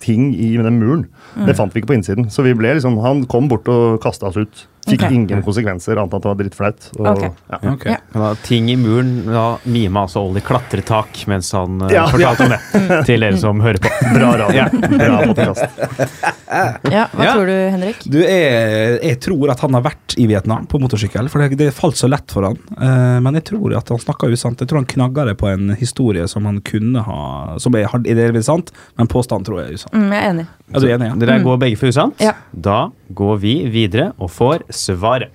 ting 0.03 0.29
i 0.37 0.51
den 0.61 0.77
muren. 0.77 1.07
Mm. 1.33 1.47
Det 1.49 1.57
fant 1.57 1.73
vi 1.73 1.81
ikke 1.81 1.89
på 1.89 1.97
innsiden. 1.97 2.29
Så 2.29 2.45
vi 2.45 2.53
ble 2.53 2.75
liksom 2.77 2.99
Han 3.01 3.25
kom 3.25 3.49
bort 3.49 3.65
og 3.73 3.97
kasta 4.03 4.29
oss 4.29 4.37
ut. 4.37 4.67
Fikk 4.87 5.03
okay. 5.03 5.13
ingen 5.17 5.43
konsekvenser, 5.43 5.97
annet 5.99 6.13
enn 6.13 6.17
at 6.17 6.23
det 6.23 6.31
var 6.31 6.39
drittflaut. 6.41 6.89
Og- 6.99 7.07
Ok. 7.07 7.23
Ja. 7.49 7.57
Okay. 7.73 7.95
Ja. 8.13 8.35
Ting 8.43 8.69
i 8.71 8.75
muren, 8.79 9.25
da 9.25 9.57
mima 9.63 10.03
altså 10.05 10.21
Olli 10.27 10.41
klatretak 10.43 11.23
mens 11.27 11.51
han 11.55 11.81
uh, 11.81 11.89
Ja, 11.91 12.05
fortalte 12.11 12.43
om 12.47 12.53
det. 12.55 13.05
Til 13.09 13.23
dere 13.23 13.37
som 13.39 13.61
hører 13.63 13.79
på. 13.83 13.91
Bra 14.13 14.33
radio. 14.43 14.67
Bra 14.97 15.21
podcast. 15.27 15.65
Ja, 16.47 17.07
Hva 17.11 17.25
Ja. 17.25 17.33
tror 17.35 17.45
du, 17.49 17.53
Henrik? 17.73 18.03
Du, 18.07 18.17
jeg, 18.23 18.99
jeg 19.03 19.17
tror 19.19 19.51
at 19.51 19.59
han 19.65 19.75
har 19.75 19.83
vært 19.83 20.15
i 20.17 20.27
Vietnam 20.29 20.63
på 20.71 20.79
motorsykkel, 20.79 21.27
for 21.29 21.43
det, 21.43 21.57
det 21.59 21.73
falt 21.75 21.99
så 21.99 22.07
lett 22.07 22.31
for 22.31 22.47
han. 22.47 22.55
Uh, 22.79 23.17
men 23.23 23.35
jeg 23.39 23.49
tror 23.51 23.75
at 23.77 23.91
han 23.91 23.99
snakka 23.99 24.29
usant. 24.31 24.61
Jeg 24.63 24.69
tror 24.71 24.79
han 24.81 24.87
knagga 24.89 25.25
det 25.27 25.35
på 25.41 25.49
en 25.51 25.73
historie 25.77 26.23
som 26.31 26.47
han 26.47 26.61
kunne 26.65 27.03
ha 27.03 27.19
Som 27.59 27.75
er 27.75 27.91
delvis 28.07 28.47
sant, 28.47 28.71
men 28.95 29.09
påstanden 29.11 29.47
tror 29.49 29.59
jeg 29.61 29.73
er 29.73 29.81
usant. 29.81 29.93
Mm, 29.97 30.07
jeg 30.15 30.23
er 30.23 30.31
enig. 30.31 30.47
Er 30.67 30.83
du 30.83 30.87
enig? 30.91 31.07
Ja? 31.07 31.15
Dere 31.15 31.37
går 31.45 31.59
begge 31.61 31.77
for 31.79 31.87
usant? 31.87 32.19
Ja. 32.19 32.33
Da 32.51 32.89
går 33.15 33.37
vi 33.39 33.53
videre 33.71 34.09
og 34.19 34.31
får 34.35 34.65
svaret. 34.75 35.31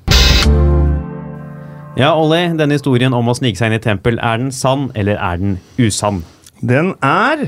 Ja, 1.97 2.11
Olli, 2.17 2.43
denne 2.57 2.77
historien 2.77 3.17
om 3.17 3.29
å 3.29 3.35
snike 3.37 3.57
seg 3.57 3.71
inn 3.73 3.79
i 3.79 3.83
tempel, 3.85 4.21
er 4.21 4.41
den 4.41 4.53
sann 4.53 4.91
eller 4.97 5.17
er 5.17 5.41
den 5.41 5.59
usann? 5.81 6.21
Den 6.61 6.93
er 7.01 7.47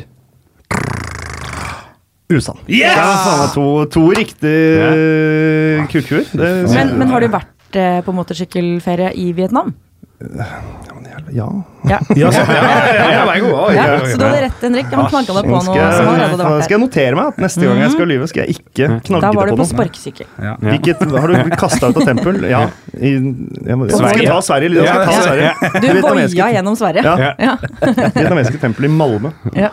usann. 2.33 2.61
Ja, 2.73 2.97
faen 2.97 3.43
meg 3.43 3.53
to, 3.53 3.69
to 3.93 4.07
riktige 4.17 4.81
ja. 4.81 5.87
kukuer. 5.93 6.29
Men, 6.73 6.97
men 7.01 7.13
har 7.13 7.25
du 7.25 7.29
vært 7.37 7.81
eh, 7.81 8.01
på 8.05 8.17
motorsykkelferie 8.17 9.13
i 9.21 9.29
Vietnam? 9.37 9.75
Ja. 11.33 11.47
Ja. 11.89 11.99
Ja, 12.17 12.31
så, 12.33 12.41
ja, 12.41 12.55
ja, 12.55 13.73
ja, 13.75 14.07
så 14.07 14.17
du 14.19 14.25
hadde 14.25 14.41
rett, 14.45 14.61
Henrik. 14.63 14.87
Han 14.93 15.09
knagga 15.11 15.35
deg 15.37 15.49
på 15.49 15.53
noe 15.53 15.65
som 15.65 16.09
allerede 16.09 16.47
skal 16.65 16.75
jeg 16.75 16.81
notere 16.83 17.19
meg 17.19 17.33
at 17.33 17.41
neste 17.45 17.67
gang 17.67 17.81
jeg 17.83 17.93
skal 17.95 18.09
lyve, 18.09 18.29
skal 18.31 18.45
jeg 18.45 18.57
ikke 18.57 18.89
knagge 19.09 19.23
Da 19.25 19.33
var 19.37 19.51
du 19.51 19.55
på 19.55 19.59
på 19.61 19.67
sparkesykkel. 19.73 20.29
Har 20.41 21.29
du 21.29 21.37
blitt 21.43 21.59
kasta 21.61 21.91
ut 21.93 22.01
av 22.01 22.09
tempel? 22.09 22.41
Ja. 22.55 22.67
I, 22.95 23.11
jeg 23.17 23.77
må, 23.79 23.89
skal 23.89 24.05
Sverige. 24.05 24.29
ta 24.31 24.41
Sverige? 24.45 24.71
Jeg 24.79 24.89
Skal 24.89 25.07
ta. 25.07 25.13
Sverige? 25.25 25.51
Du 25.83 25.87
voia 26.05 26.51
gjennom 26.55 26.77
Sverige. 26.79 27.15
Ja. 27.41 27.57
Vietnamesiske 28.19 28.61
tempel 28.63 28.87
i 28.89 28.93
Malmö. 28.93 29.33
Ja. 29.57 29.73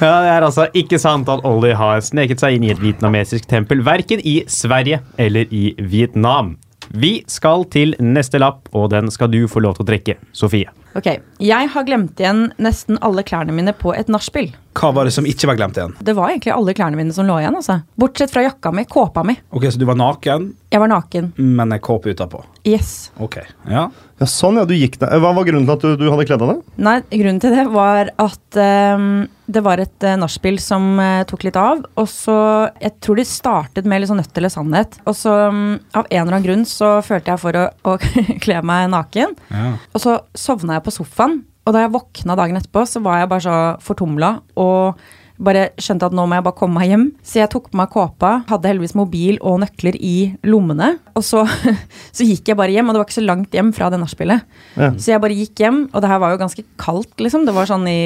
Ja, 0.00 0.14
Det 0.24 0.30
er 0.32 0.46
altså 0.46 0.66
ikke 0.76 0.98
sant 1.00 1.28
at 1.32 1.44
Olli 1.46 1.72
har 1.76 2.00
sneket 2.04 2.40
seg 2.42 2.56
inn 2.56 2.64
i 2.66 2.72
et 2.72 2.80
vietnamesisk 2.80 3.46
tempel, 3.50 3.82
verken 3.86 4.22
i 4.24 4.40
Sverige 4.50 5.02
eller 5.20 5.50
i 5.52 5.74
Vietnam. 5.78 6.54
Vi 6.90 7.20
skal 7.30 7.64
til 7.70 7.94
neste 8.02 8.40
lapp, 8.42 8.66
og 8.74 8.88
den 8.90 9.10
skal 9.14 9.30
du 9.30 9.44
få 9.50 9.62
lov 9.62 9.76
til 9.78 9.84
å 9.86 9.90
trekke, 9.92 10.16
Sofie. 10.34 10.70
Ok, 10.98 11.06
Jeg 11.38 11.68
har 11.70 11.84
glemt 11.86 12.18
igjen 12.18 12.48
nesten 12.58 12.98
alle 13.00 13.22
klærne 13.22 13.54
mine 13.54 13.70
på 13.78 13.92
et 13.94 14.08
nachspiel. 14.10 14.48
Hva 14.74 14.90
var 14.94 15.06
det 15.06 15.12
som 15.14 15.26
ikke 15.28 15.46
var 15.46 15.58
glemt 15.60 15.78
igjen? 15.78 15.94
Det 16.02 16.16
var 16.18 16.32
egentlig 16.32 16.50
alle 16.54 16.74
klærne 16.74 16.98
mine 16.98 17.14
som 17.14 17.28
lå 17.28 17.36
igjen. 17.38 17.54
altså. 17.54 17.82
Bortsett 17.96 18.32
fra 18.34 18.42
jakka 18.42 18.72
mi, 18.74 18.84
kåpa 18.90 19.22
mi. 19.24 19.36
Ok, 19.54 19.68
Så 19.70 19.78
du 19.78 19.86
var 19.86 19.94
naken, 19.94 20.54
Jeg 20.70 20.78
var 20.78 20.90
naken. 20.92 21.32
men 21.36 21.72
ei 21.74 21.80
kåpe 21.82 22.12
utapå? 22.14 22.44
Yes. 22.68 23.10
Ok. 23.18 23.40
Ja. 23.66 23.88
Ja, 24.20 24.26
sånn, 24.28 24.60
ja. 24.60 24.66
Du 24.68 24.74
gikk 24.76 24.98
der. 25.00 25.16
Hva 25.18 25.32
var 25.34 25.46
grunnen 25.48 25.66
til 25.66 25.74
at 25.74 25.82
du, 25.82 25.96
du 25.98 26.10
hadde 26.12 26.26
kledd 26.28 26.42
av 26.44 26.52
deg? 26.52 26.60
Nei, 26.86 26.94
grunnen 27.10 27.40
til 27.42 27.54
det 27.56 27.64
var 27.72 28.12
at 28.22 28.58
um, 29.00 29.26
det 29.50 29.62
var 29.66 29.82
et 29.82 30.06
uh, 30.06 30.14
nachspiel 30.20 30.60
som 30.62 30.92
uh, 31.00 31.24
tok 31.26 31.48
litt 31.48 31.58
av. 31.58 31.82
Og 31.98 32.06
så 32.10 32.36
Jeg 32.78 32.94
tror 33.02 33.18
det 33.18 33.26
startet 33.26 33.88
med 33.88 34.02
litt 34.04 34.12
sånn 34.12 34.20
nødt 34.22 34.36
eller 34.38 34.52
sannhet. 34.52 34.98
Og 35.10 35.16
så 35.18 35.34
um, 35.50 35.78
av 35.96 36.06
en 36.06 36.20
eller 36.22 36.36
annen 36.36 36.46
grunn 36.46 36.66
så 36.68 36.98
følte 37.02 37.32
jeg 37.34 37.42
for 37.42 37.58
å, 37.58 37.66
å 37.90 37.96
kle 38.44 38.60
meg 38.62 38.90
naken. 38.94 39.34
ja. 39.50 39.72
Og 39.90 40.04
så 40.04 40.20
sovna 40.38 40.78
jeg 40.78 40.86
på 40.86 40.94
sofaen. 41.00 41.40
Og 41.66 41.74
da 41.74 41.82
jeg 41.82 41.92
våkna 41.96 42.36
dagen 42.38 42.56
etterpå, 42.60 42.86
så 42.88 43.02
var 43.04 43.20
jeg 43.20 43.30
bare 43.32 43.44
så 43.44 43.56
fortumla 43.84 44.36
og 44.62 45.02
Bare 45.40 45.70
skjønte 45.80 46.10
at 46.10 46.14
nå 46.16 46.26
må 46.28 46.36
jeg 46.36 46.44
bare 46.44 46.58
komme 46.58 46.76
meg 46.76 46.90
hjem. 46.90 47.04
Så 47.24 47.40
jeg 47.40 47.50
tok 47.52 47.70
på 47.70 47.78
meg 47.80 47.88
kåpa, 47.92 48.32
hadde 48.50 48.68
heldigvis 48.68 48.96
mobil 48.98 49.38
og 49.40 49.60
nøkler 49.62 49.96
i 49.96 50.14
lommene. 50.44 50.92
Og 51.16 51.24
så, 51.24 51.46
så 52.16 52.26
gikk 52.28 52.52
jeg 52.52 52.58
bare 52.60 52.74
hjem, 52.74 52.90
og 52.90 52.96
det 52.96 53.02
var 53.02 53.08
ikke 53.08 53.18
så 53.18 53.24
langt 53.24 53.56
hjem 53.56 53.70
fra 53.76 53.88
det 53.92 54.02
nachspielet. 54.02 54.44
Ja. 54.76 54.90
Så 55.00 55.14
jeg 55.14 55.22
bare 55.24 55.38
gikk 55.38 55.64
hjem, 55.64 55.80
og 55.88 56.04
det 56.04 56.12
her 56.12 56.20
var 56.22 56.34
jo 56.34 56.42
ganske 56.42 56.66
kaldt, 56.80 57.14
liksom. 57.24 57.48
Det 57.48 57.56
var 57.56 57.70
sånn 57.70 57.88
i 57.88 58.00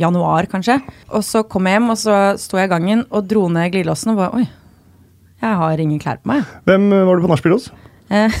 januar, 0.00 0.48
kanskje. 0.50 0.80
Og 1.12 1.26
så 1.26 1.44
kom 1.44 1.68
jeg 1.68 1.78
hjem, 1.78 1.92
og 1.92 2.00
så 2.00 2.16
sto 2.40 2.60
jeg 2.60 2.70
i 2.70 2.72
gangen 2.72 3.04
og 3.10 3.28
dro 3.28 3.44
ned 3.52 3.74
glidelåsen 3.74 4.14
og 4.14 4.24
bare 4.24 4.40
Oi, 4.40 4.48
jeg 5.40 5.56
har 5.62 5.80
ingen 5.80 6.00
klær 6.00 6.20
på 6.20 6.32
meg. 6.32 6.48
Hvem 6.68 6.90
eh, 6.92 7.06
var 7.08 7.16
du 7.16 7.24
på 7.24 7.30
nachspiel 7.32 7.56
hos? 7.56 7.70
Eh, 8.10 8.40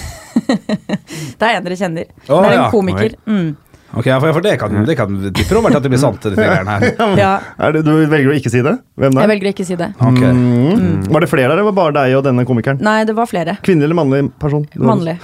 det 1.38 1.46
er 1.46 1.58
en 1.58 1.66
dere 1.66 1.78
kjenner. 1.78 2.08
Oh, 2.28 2.40
det 2.40 2.50
er 2.50 2.56
en 2.56 2.64
ja. 2.64 2.70
komiker. 2.72 3.14
Mm. 3.28 3.50
Ok, 3.90 4.06
for, 4.06 4.32
for 4.36 4.44
det 4.44 4.52
kan, 4.60 4.74
det 4.86 4.94
kan 4.98 5.16
tipper 5.34 5.58
til 5.58 5.76
at 5.76 5.82
det 5.86 5.90
blir 5.90 6.00
sant, 6.00 6.22
dette 6.22 6.46
her. 6.46 6.84
Ja, 7.18 7.30
Er 7.58 7.74
det, 7.74 7.82
du 7.86 7.90
velger 8.10 8.30
å 8.30 8.36
ikke 8.38 8.52
si 8.52 8.62
det? 8.62 8.76
Hvem 8.94 9.16
det 9.16 9.22
jeg 9.24 9.26
er? 9.26 9.32
velger 9.32 9.50
å 9.50 9.54
ikke 9.54 9.66
si 9.66 9.78
det. 9.80 9.90
Okay. 9.98 10.30
Mm. 10.30 11.08
Var 11.10 11.26
det 11.26 11.30
flere 11.32 11.48
der, 11.50 11.56
eller 11.56 11.66
var 11.66 11.74
det 11.74 11.80
bare 11.80 11.96
deg 11.98 12.18
og 12.20 12.26
denne 12.28 12.46
komikeren? 12.48 12.82
Nei, 12.86 13.00
det 13.08 13.16
var 13.18 13.26
flere. 13.30 13.56
Kvinnelig 13.66 13.90
eller 13.90 13.98
mannlig 13.98 14.22
person? 14.42 14.66
Mannlig. 14.78 15.16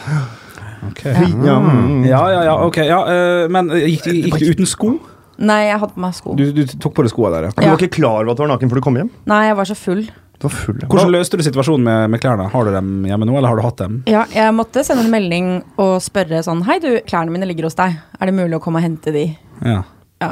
Okay. 0.90 1.14
Ja, 1.46 1.58
mm. 1.62 2.00
Ja, 2.06 2.22
ja, 2.30 2.40
ja, 2.50 2.56
ok. 2.66 2.80
Ja, 2.86 2.98
eh, 3.10 3.44
men 3.52 3.70
eh, 3.74 3.86
gikk, 3.94 4.10
gikk 4.26 4.40
du 4.42 4.50
uten 4.54 4.68
sko? 4.70 4.96
Nei, 5.36 5.66
jeg 5.68 5.78
hadde 5.82 5.92
på 5.92 6.00
meg 6.00 6.14
sko. 6.16 6.34
Du, 6.38 6.44
du 6.56 6.62
tok 6.80 6.94
på 6.96 7.04
deg 7.04 7.12
skoa 7.12 7.30
der, 7.34 7.48
ja. 7.48 7.54
Du 7.56 7.66
var 7.68 7.76
ikke 7.80 7.98
klar 7.98 8.22
over 8.22 8.32
at 8.32 8.38
du 8.38 8.44
var 8.46 8.54
naken 8.54 8.70
før 8.72 8.80
du 8.80 8.84
kom 8.86 8.96
hjem? 8.96 9.10
Nei, 9.28 9.42
jeg 9.50 9.58
var 9.58 9.68
så 9.68 9.76
full. 9.76 10.06
Du 10.38 10.44
var 10.48 10.52
full. 10.52 10.76
Hvordan 10.84 11.10
løste 11.14 11.36
du 11.40 11.44
situasjonen 11.46 11.84
med, 11.86 12.10
med 12.12 12.20
klærne? 12.20 12.44
Har 12.52 12.64
du 12.68 12.70
dem 12.74 12.88
hjemme 13.08 13.24
nå, 13.28 13.32
eller 13.38 13.48
har 13.48 13.56
du 13.56 13.62
hatt 13.64 13.78
dem? 13.80 13.94
Ja, 14.10 14.26
jeg 14.34 14.52
måtte 14.56 14.82
sende 14.84 15.02
en 15.06 15.10
melding 15.14 15.46
og 15.80 15.94
spørre 16.04 16.42
sånn 16.44 16.60
Hei, 16.68 16.76
du, 16.82 16.90
klærne 17.08 17.30
mine 17.32 17.46
ligger 17.48 17.64
hos 17.70 17.76
deg. 17.78 17.90
Er 18.20 18.24
det 18.28 18.34
mulig 18.36 18.56
å 18.58 18.60
komme 18.64 18.78
og 18.82 18.84
hente 18.84 19.10
de? 19.16 19.24
Ja. 19.64 19.80
Ja. 20.20 20.30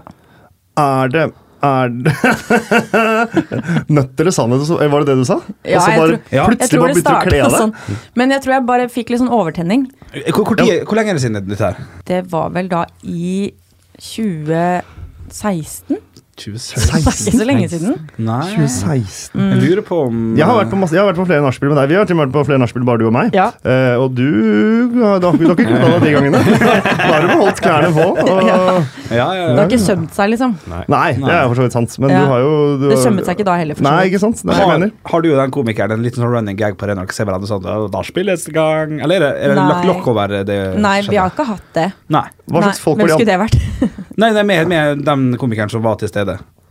Er 0.81 1.09
det 1.15 1.25
er 1.65 1.89
det 1.89 2.13
Nødt 3.97 4.21
eller 4.21 4.35
sannhet? 4.37 4.69
Var 4.69 5.01
det 5.01 5.07
det 5.09 5.15
du 5.17 5.25
sa? 5.25 5.39
Ja, 5.65 5.81
jeg 5.81 5.97
bare, 5.97 6.11
tror- 6.11 6.21
Ja. 6.29 6.45
Jeg 6.45 6.49
Plutselig 6.51 6.69
tror 6.75 6.81
bare 6.83 6.93
det 6.93 6.97
begynte 6.99 7.09
du 7.09 7.17
å 7.17 7.25
kle 7.25 7.39
starta 7.41 7.49
deg? 7.49 7.57
sånn. 7.63 7.73
Men 8.21 8.29
jeg 8.35 8.41
tror 8.45 8.53
jeg 8.55 8.61
bare 8.69 8.85
fikk 8.93 9.09
litt 9.15 9.23
sånn 9.23 9.33
overtenning. 9.33 9.87
Hvor, 10.35 10.45
hvor, 10.45 10.57
tid, 10.61 10.85
hvor 10.85 10.93
lenge 11.01 11.09
er 11.15 11.17
det 11.17 11.23
siden 11.25 11.41
dette 11.49 11.65
her? 11.71 11.81
Det 12.11 12.21
var 12.35 12.53
vel 12.53 12.69
da 12.69 12.83
i 13.09 13.49
2016? 13.97 15.97
2016? 16.37 16.85
Det 16.85 16.95
er 16.95 17.01
ikke 17.05 17.39
så 17.39 17.47
lenge 17.49 17.69
siden. 17.73 17.95
Nei. 18.19 18.41
2016. 18.55 19.35
Mm. 19.35 19.51
Jeg 19.55 19.61
lurer 19.69 19.83
på 19.87 19.99
om 20.09 20.19
Jeg 20.39 20.47
har 20.49 20.57
vært 20.59 20.71
på, 20.73 20.79
masse, 20.81 20.95
jeg 20.97 21.03
har 21.03 21.09
vært 21.13 21.21
på 21.23 21.27
flere 21.29 21.45
nachspiel 21.45 21.71
med 21.73 21.79
deg. 21.81 21.89
Vi 21.93 21.99
har 21.99 22.05
til 22.09 22.15
og 22.17 22.19
med 22.21 22.27
vært 22.29 22.35
på 22.37 22.45
flere 22.49 22.61
nachspiel, 22.63 22.85
bare 22.89 22.99
du 22.99 23.07
og 23.09 23.15
meg. 23.17 23.35
Ja. 23.37 23.47
Eh, 23.65 23.95
og 24.03 24.15
du 24.19 24.25
ja, 25.01 25.15
da, 25.23 25.31
Du 25.33 25.47
har 25.47 25.55
ikke 25.55 25.67
kutta 25.69 25.91
deg 25.95 26.05
de 26.05 26.13
gangene. 26.17 26.41
Da 26.45 27.09
har 27.13 27.21
du 27.25 27.29
beholdt 27.35 27.63
klærne 27.65 27.93
på. 27.95 28.07
Og, 28.25 28.43
Ja. 28.45 28.59
Ja, 29.15 29.27
ja, 29.37 29.47
Det 29.47 29.55
ja. 29.55 29.57
har 29.61 29.69
ikke 29.69 29.79
sømt 29.85 30.15
seg, 30.17 30.31
liksom. 30.33 30.55
Nei, 30.67 31.11
det 31.21 31.29
er 31.31 31.45
for 31.51 31.59
så 31.59 31.65
vidt 31.67 31.75
sant. 31.77 31.93
Men 32.03 32.11
Ja. 32.11 32.21
du 32.25 32.31
har 32.33 32.39
jo 32.41 32.53
du 32.81 32.89
Det 32.89 32.97
har- 32.99 33.05
sømmet 33.05 33.25
seg 33.29 33.37
ikke 33.39 33.45
da 33.47 33.55
heller. 33.61 33.75
for 33.75 33.85
så 33.85 33.91
Nei, 33.91 34.03
vidt. 34.05 34.13
ikke 34.15 34.21
sant? 34.25 34.37
Det 34.43 34.45
er 34.45 34.53
det 34.53 34.59
jeg 34.59 34.69
Har, 34.71 34.79
mener. 34.79 34.93
har 35.13 35.21
du 35.23 35.29
og 35.35 35.39
den 35.43 35.51
komikeren 35.55 35.93
en 35.93 36.03
liten 36.03 36.23
sånn 36.25 36.33
running 36.35 36.57
gag 36.57 36.77
på 36.79 36.87
det 36.87 36.97
når 36.97 37.07
dere 37.07 37.13
ser 37.15 37.25
hverandre 37.29 37.49
sånn 37.53 37.63
«Å, 37.65 37.91
Da 37.91 38.03
spilles 38.03 38.47
gang 38.53 39.01
Eller 39.01 39.17
er 39.17 39.21
det, 39.21 39.31
er 39.45 39.49
det 39.55 39.57
Nei. 39.57 39.69
lagt 39.71 39.87
lokk 39.87 40.07
over 40.09 40.29
det? 40.45 40.79
Nei, 40.81 41.01
vi 41.03 41.17
har 41.17 41.31
ikke 41.31 41.47
hatt 41.47 41.69
det. 41.75 41.93
Nei. 42.09 42.27
Hva 42.51 42.61
slags 42.63 42.79
Nei, 42.81 42.85
folk 42.85 42.97
Hvem 42.99 43.09
var 43.09 43.19
skulle 43.19 43.25
de? 43.25 43.33
det 43.33 43.41
vært? 43.45 43.57
Nei, 44.17 44.29
det 44.33 44.41
er 44.41 44.45
med, 44.49 44.69
med 44.69 45.05
den 45.05 45.23
komikeren 45.41 45.71
som 45.71 45.83
var 45.83 45.97
til 45.97 46.09
stede. 46.09 46.24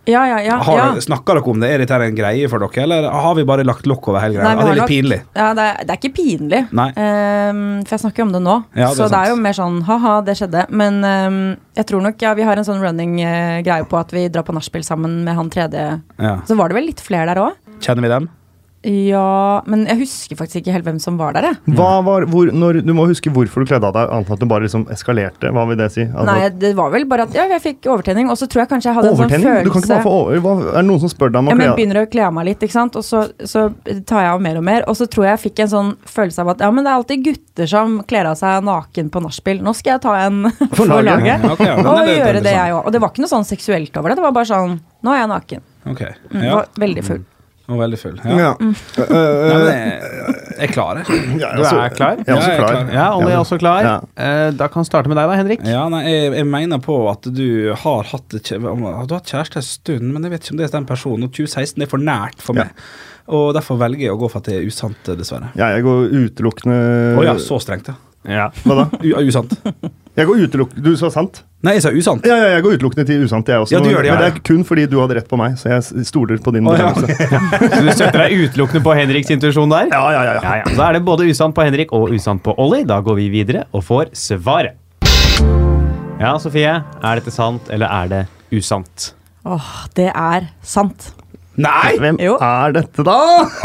Ja, 0.05 0.27
ja, 0.27 0.41
ja. 0.43 0.55
Har, 0.59 0.77
ja. 0.77 1.01
Snakker 1.01 1.37
dere 1.37 1.51
om 1.53 1.61
det? 1.63 1.69
Er 1.71 1.79
dette 1.79 1.95
en 1.95 2.17
greie 2.17 2.49
for 2.51 2.59
dere, 2.59 2.83
eller 2.83 3.05
har 3.07 3.37
vi 3.37 3.45
bare 3.47 3.63
lagt 3.63 3.87
lokk 3.87 4.09
over 4.11 4.19
hele 4.19 4.35
greia? 4.35 4.49
Nei, 4.49 4.59
det 4.59 4.73
er 4.73 4.79
litt 4.81 4.91
pinlig. 4.91 5.19
Ja, 5.31 5.45
det 5.55 5.67
er, 5.69 5.79
det 5.79 5.95
er 5.95 6.01
ikke 6.01 6.11
pinlig. 6.17 6.59
Ehm, 6.75 7.63
for 7.85 7.95
jeg 7.95 8.03
snakker 8.03 8.23
jo 8.23 8.27
om 8.27 8.35
det 8.35 8.43
nå. 8.43 8.57
Ja, 8.75 8.89
det 8.89 8.97
så 8.97 9.05
så 9.05 9.09
det 9.13 9.21
er 9.21 9.31
jo 9.31 9.39
mer 9.45 9.55
sånn 9.55 9.79
ha-ha, 9.87 10.17
det 10.27 10.35
skjedde. 10.41 10.65
Men 10.75 10.99
um, 11.07 11.41
jeg 11.79 11.87
tror 11.87 12.03
nok 12.03 12.27
ja, 12.27 12.35
vi 12.35 12.47
har 12.49 12.59
en 12.59 12.67
sånn 12.67 12.83
running 12.83 13.15
eh, 13.23 13.61
greie 13.63 13.87
på 13.87 13.99
at 14.01 14.11
vi 14.15 14.27
drar 14.27 14.43
på 14.47 14.55
nachspiel 14.57 14.83
sammen 14.83 15.21
med 15.23 15.39
han 15.39 15.51
tredje. 15.53 15.87
Så 16.49 16.59
var 16.59 16.71
det 16.71 16.81
vel 16.81 16.89
litt 16.91 17.03
flere 17.03 17.31
der 17.31 17.45
òg? 17.45 17.55
Kjenner 17.79 18.03
vi 18.03 18.11
dem? 18.11 18.31
Ja, 18.83 19.63
men 19.69 19.85
jeg 19.87 20.01
husker 20.01 20.35
faktisk 20.35 20.59
ikke 20.59 20.73
helt 20.75 20.83
hvem 20.83 20.97
som 20.99 21.15
var 21.19 21.35
der, 21.37 21.45
jeg. 21.47 21.75
Hva 21.77 22.01
var, 22.03 22.25
hvor, 22.27 22.49
når, 22.51 22.81
du 22.83 22.91
må 22.95 23.05
huske 23.07 23.31
hvorfor 23.31 23.63
du 23.63 23.69
kledde 23.69 23.87
av 23.87 23.93
deg, 23.95 24.09
annet 24.11 24.27
enn 24.27 24.35
at 24.35 24.41
du 24.43 24.47
bare 24.51 24.65
liksom 24.65 24.83
eskalerte. 24.91 25.51
Hva 25.55 25.63
vil 25.69 25.79
det 25.79 25.87
si? 25.93 26.03
Altså, 26.03 26.25
Nei, 26.27 26.49
det 26.59 26.73
var 26.75 26.91
vel 26.91 27.05
bare 27.07 27.27
at 27.29 27.37
ja, 27.37 27.45
jeg 27.53 27.63
fikk 27.63 27.87
overtenning, 27.93 28.27
og 28.33 28.35
så 28.39 28.47
tror 28.51 28.65
jeg 28.65 28.71
kanskje 28.73 28.89
jeg 28.91 28.97
hadde 28.97 29.13
en 29.13 29.15
sånn 29.15 29.29
overtenning? 29.29 29.47
følelse 29.47 29.69
Du 29.69 29.73
kan 29.73 29.85
ikke 29.85 29.93
bare 29.93 30.05
få 30.07 30.15
over, 30.19 30.41
hva, 30.43 30.55
Er 30.73 30.77
det 30.81 30.85
noen 30.89 31.03
som 31.05 31.13
spør 31.13 31.31
deg 31.31 31.39
om 31.39 31.47
å 31.47 31.53
ja, 31.53 31.55
kle 31.55 31.61
men 31.61 31.69
Jeg 31.69 31.79
begynner 31.79 32.01
å 32.01 32.05
kle 32.11 32.27
av 32.27 32.35
meg 32.35 32.49
litt, 32.51 32.67
ikke 32.67 32.75
sant? 32.75 32.99
og 32.99 33.07
så, 33.07 33.23
så 33.53 33.65
tar 34.09 34.25
jeg 34.25 34.33
av 34.33 34.45
mer 34.49 34.59
og 34.59 34.67
mer. 34.67 34.87
Og 34.91 34.99
så 34.99 35.07
tror 35.07 35.29
jeg 35.29 35.37
jeg 35.37 35.43
fikk 35.47 35.63
en 35.63 35.73
sånn 35.77 35.91
følelse 36.17 36.43
av 36.43 36.53
at 36.57 36.67
ja, 36.67 36.71
men 36.75 36.83
det 36.83 36.91
er 36.91 36.99
alltid 36.99 37.25
gutter 37.29 37.73
som 37.77 37.99
kler 38.09 38.31
av 38.33 38.39
seg 38.43 38.67
naken 38.67 39.11
på 39.15 39.23
nachspiel. 39.23 39.63
Nå 39.63 39.75
skal 39.79 39.95
jeg 39.95 40.03
ta 40.09 40.17
en 40.27 40.43
for 40.77 40.91
laget. 40.91 41.39
Ja, 41.39 41.53
okay, 41.55 41.71
ja, 41.71 41.77
og 41.79 42.01
det 42.03 42.17
gjøre 42.19 42.43
det, 42.43 42.57
jeg 42.59 42.75
òg. 42.75 42.81
Og 42.83 42.95
det 42.95 43.03
var 43.03 43.13
ikke 43.15 43.23
noe 43.23 43.31
sånn 43.31 43.47
seksuelt 43.47 43.95
over 44.01 44.11
det. 44.11 44.19
Det 44.19 44.27
var 44.27 44.35
bare 44.35 44.51
sånn 44.51 44.81
Nå 45.03 45.11
er 45.11 45.23
jeg 45.23 45.31
naken. 45.31 45.63
Ok. 45.91 46.01
Mm, 46.31 46.43
Ja. 46.43 46.51
Var 46.55 46.83
veldig 46.83 47.03
full. 47.03 47.23
Og 47.71 47.79
veldig 47.79 47.97
full. 47.99 48.17
Ja. 48.27 48.37
Ja. 48.41 48.49
Mm. 48.59 48.73
Eh, 48.99 49.11
Nei, 49.13 49.53
men 49.53 49.69
eh, 49.71 50.07
jeg, 50.17 50.41
jeg 50.57 50.71
klarer. 50.73 51.07
ja, 51.43 51.51
Du 51.55 51.61
altså, 51.61 51.77
er 51.79 51.93
klar? 51.95 52.17
Jeg 52.19 52.27
er 52.27 52.35
også 52.35 52.49
Ja, 52.49 52.51
jeg 52.51 52.57
er 52.57 52.59
klar. 52.59 52.73
klar. 52.73 52.91
Ja, 52.97 53.05
Olli 53.15 53.31
er 53.31 53.39
også 53.39 53.59
klar. 53.61 53.87
Ja. 53.87 53.93
Eh, 54.25 54.49
da 54.59 54.67
kan 54.73 54.83
vi 54.83 54.89
starte 54.89 55.11
med 55.11 55.19
deg, 55.19 55.31
da, 55.31 55.37
Henrik. 55.39 55.63
Ja, 55.71 55.85
nei, 55.93 56.01
jeg, 56.09 56.33
jeg 56.41 56.49
mener 56.51 56.83
på 56.83 56.97
at 57.11 57.29
du 57.31 57.47
har 57.85 58.11
hatt, 58.11 58.35
du 58.35 58.67
har 58.67 58.99
hatt 59.07 59.31
kjæreste 59.31 59.63
en 59.63 59.67
stund, 59.69 60.11
men 60.11 60.27
jeg 60.27 60.35
vet 60.35 60.43
ikke 60.43 60.57
om 60.57 60.61
det 60.61 60.67
er 60.67 60.75
den 60.75 60.89
personen. 60.91 61.29
Og 61.29 61.35
2016 61.39 61.87
er 61.87 61.91
for 61.95 62.03
nært 62.03 62.43
for 62.43 62.59
meg. 62.59 62.75
Og 63.31 63.53
derfor 63.55 63.79
velger 63.79 64.09
jeg 64.09 64.17
å 64.17 64.19
gå 64.19 64.27
for 64.27 64.43
at 64.43 64.51
det 64.51 64.59
er 64.59 64.67
usant, 64.67 65.13
dessverre. 65.15 65.53
Ja, 65.55 65.71
jeg 65.71 65.85
går 65.87 66.09
utelukkende 66.11 66.79
Å 67.15 67.27
ja, 67.31 67.37
så 67.39 67.61
strengt, 67.63 67.87
ja. 67.93 67.95
Ja. 68.27 68.49
Hva 68.63 68.83
da? 68.83 68.89
U 68.99 69.23
usant. 69.23 69.55
Jeg 70.13 70.29
går 70.29 70.43
utelukkende 70.45 70.83
Du 70.85 70.93
sa 70.99 71.09
sant? 71.13 71.41
Nei, 71.63 71.77
jeg 71.77 71.85
sa 71.85 71.91
usant. 71.95 72.25
Ja, 72.27 72.35
ja, 72.37 72.47
jeg 72.57 72.63
går 72.65 72.75
utelukkende 72.77 73.05
til 73.07 73.21
usant, 73.23 73.47
jeg 73.47 73.63
også. 73.63 73.71
Ja, 73.71 73.79
du 73.79 73.87
gjør 73.87 74.03
det, 74.03 74.09
ja, 74.09 74.17
Men 74.17 74.25
det 74.25 74.31
er 74.33 74.41
kun 74.49 74.65
fordi 74.67 74.83
du 74.91 74.97
hadde 74.99 75.15
rett 75.15 75.29
på 75.31 75.39
meg, 75.39 75.55
så 75.57 75.71
jeg 75.71 76.03
stoler 76.09 76.41
på 76.43 76.51
din 76.51 76.67
oh, 76.67 76.75
ja. 76.75 76.89
Så 76.97 77.07
du 77.07 77.87
støtter 77.95 78.19
deg 78.19 78.35
utelukkende 78.43 78.83
på 78.83 78.95
Henriks 78.99 79.31
intuisjon 79.31 79.71
der? 79.71 79.87
Ja, 79.93 80.01
ja, 80.11 80.25
ja. 80.27 80.33
ja. 80.43 80.57
Ja. 80.59 80.73
Da 80.75 80.89
er 80.89 80.97
det 80.99 81.03
både 81.07 81.29
usant 81.31 81.55
på 81.55 81.63
Henrik 81.63 81.95
og 81.95 82.11
usant 82.11 82.43
på 82.43 82.53
Olli. 82.59 82.83
Da 82.89 82.99
går 83.05 83.15
vi 83.21 83.29
videre 83.31 83.63
og 83.71 83.85
får 83.87 84.11
svaret. 84.11 84.75
Ja, 86.19 86.35
Sofie. 86.43 86.75
Er 86.83 87.19
dette 87.23 87.31
sant, 87.33 87.71
eller 87.73 87.87
er 88.03 88.11
det 88.11 88.21
usant? 88.59 89.13
Åh, 89.47 89.71
det 89.95 90.11
er 90.11 90.51
sant. 90.67 91.13
Nei! 91.55 91.95
Hvem 92.03 92.19
Jo. 92.21 92.35
er 92.43 92.75
dette, 92.75 93.07
da? 93.07 93.17